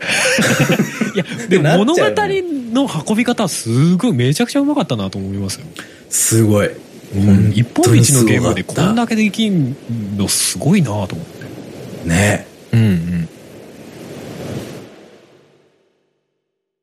[1.15, 5.65] いや、でも物語の運び方はすごいめちゃくちゃうまかったなと思いますよ。
[6.09, 6.67] すごい。
[6.67, 9.75] うん一本道のゲームでこんだけできん
[10.17, 12.09] のすごいなと思って。
[12.09, 12.47] ね。
[12.71, 13.29] うんうん。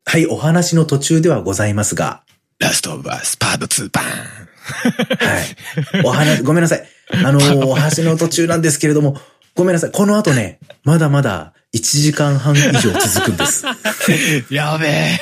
[0.07, 2.23] はい、お話の途中ではございますが、
[2.59, 4.45] ラストオブアスパート2バーン
[5.29, 6.05] はい。
[6.05, 6.85] お話、 ごめんなさい。
[7.25, 9.21] あのーお話の途中なんですけれども、
[9.55, 9.91] ごめんなさい。
[9.93, 13.67] この後ね、まだまだ1時間半以上続くんです。
[14.49, 15.19] やべえ。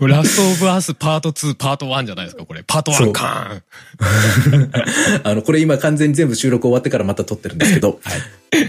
[0.00, 2.64] ラストオブアスパート2パート1じゃないですか、これ。
[2.66, 3.60] パート1か
[5.22, 8.00] あの、これ今完全に全部収録終わってからまた撮ってるんですけど、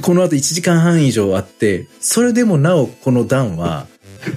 [0.02, 3.88] この後1時間半以上あって、それでもなおこの段は、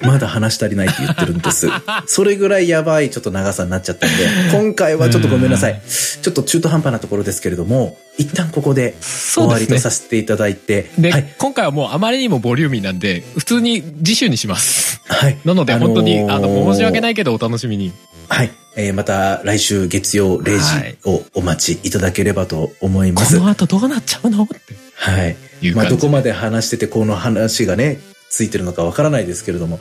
[0.02, 1.68] まだ話し足りないって言ってるんです。
[2.06, 4.16] それぐらいやばいちょっと長さになっちゃったんで、
[4.52, 5.80] 今回はちょっとごめんなさい。
[5.86, 11.34] ちょっと中途半端なところですけれども、一旦ここで終わりとさせていただいて、で、はい。
[11.38, 15.00] 今回はもうあまりにもボリューミーなんで、普通に次週にします。
[15.06, 15.38] はい。
[15.44, 17.92] なので本当に、あの申し訳ないけどお楽しみに。
[18.28, 18.50] はい。
[18.76, 23.36] えーまた来週月曜0はい時をお待ちいただければと思いまこす。
[23.38, 24.54] の後どうなっちゃうのって
[24.94, 25.36] はい。
[25.74, 25.86] まあ。
[25.86, 27.98] どこまで話してて、この話がね、
[28.30, 29.80] ついてるのかわからないですけれども、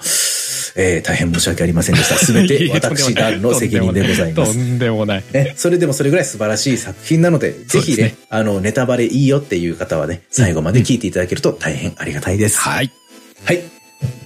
[0.76, 2.15] えー大変申し訳ありませんでした。
[2.15, 4.53] すべて 私、ない団の責任でございます。
[4.53, 5.23] とんでもない。
[5.31, 12.59] ね、それでもそれぐらい素晴らしい作品なので、ぜひねねあの、ネタバレいいよっていう方はね、最後まで聞いていただけると大変ありがたいです。
[12.59, 12.91] はい。
[13.45, 13.61] はい。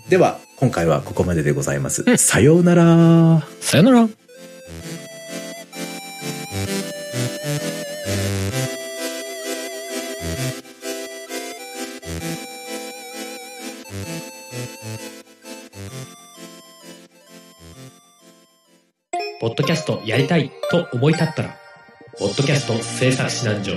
[0.10, 2.04] では、今回はここまででございます。
[2.06, 3.48] うんさようなら。
[3.60, 4.23] さよなら。
[19.44, 21.57] ポッドキャストやりたいと思い立ったら、
[22.18, 23.74] ポッドキャスト制作指南所。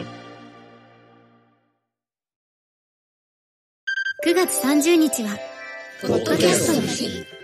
[4.24, 5.36] 9月30日は、
[6.02, 7.35] ポッドキャストの日。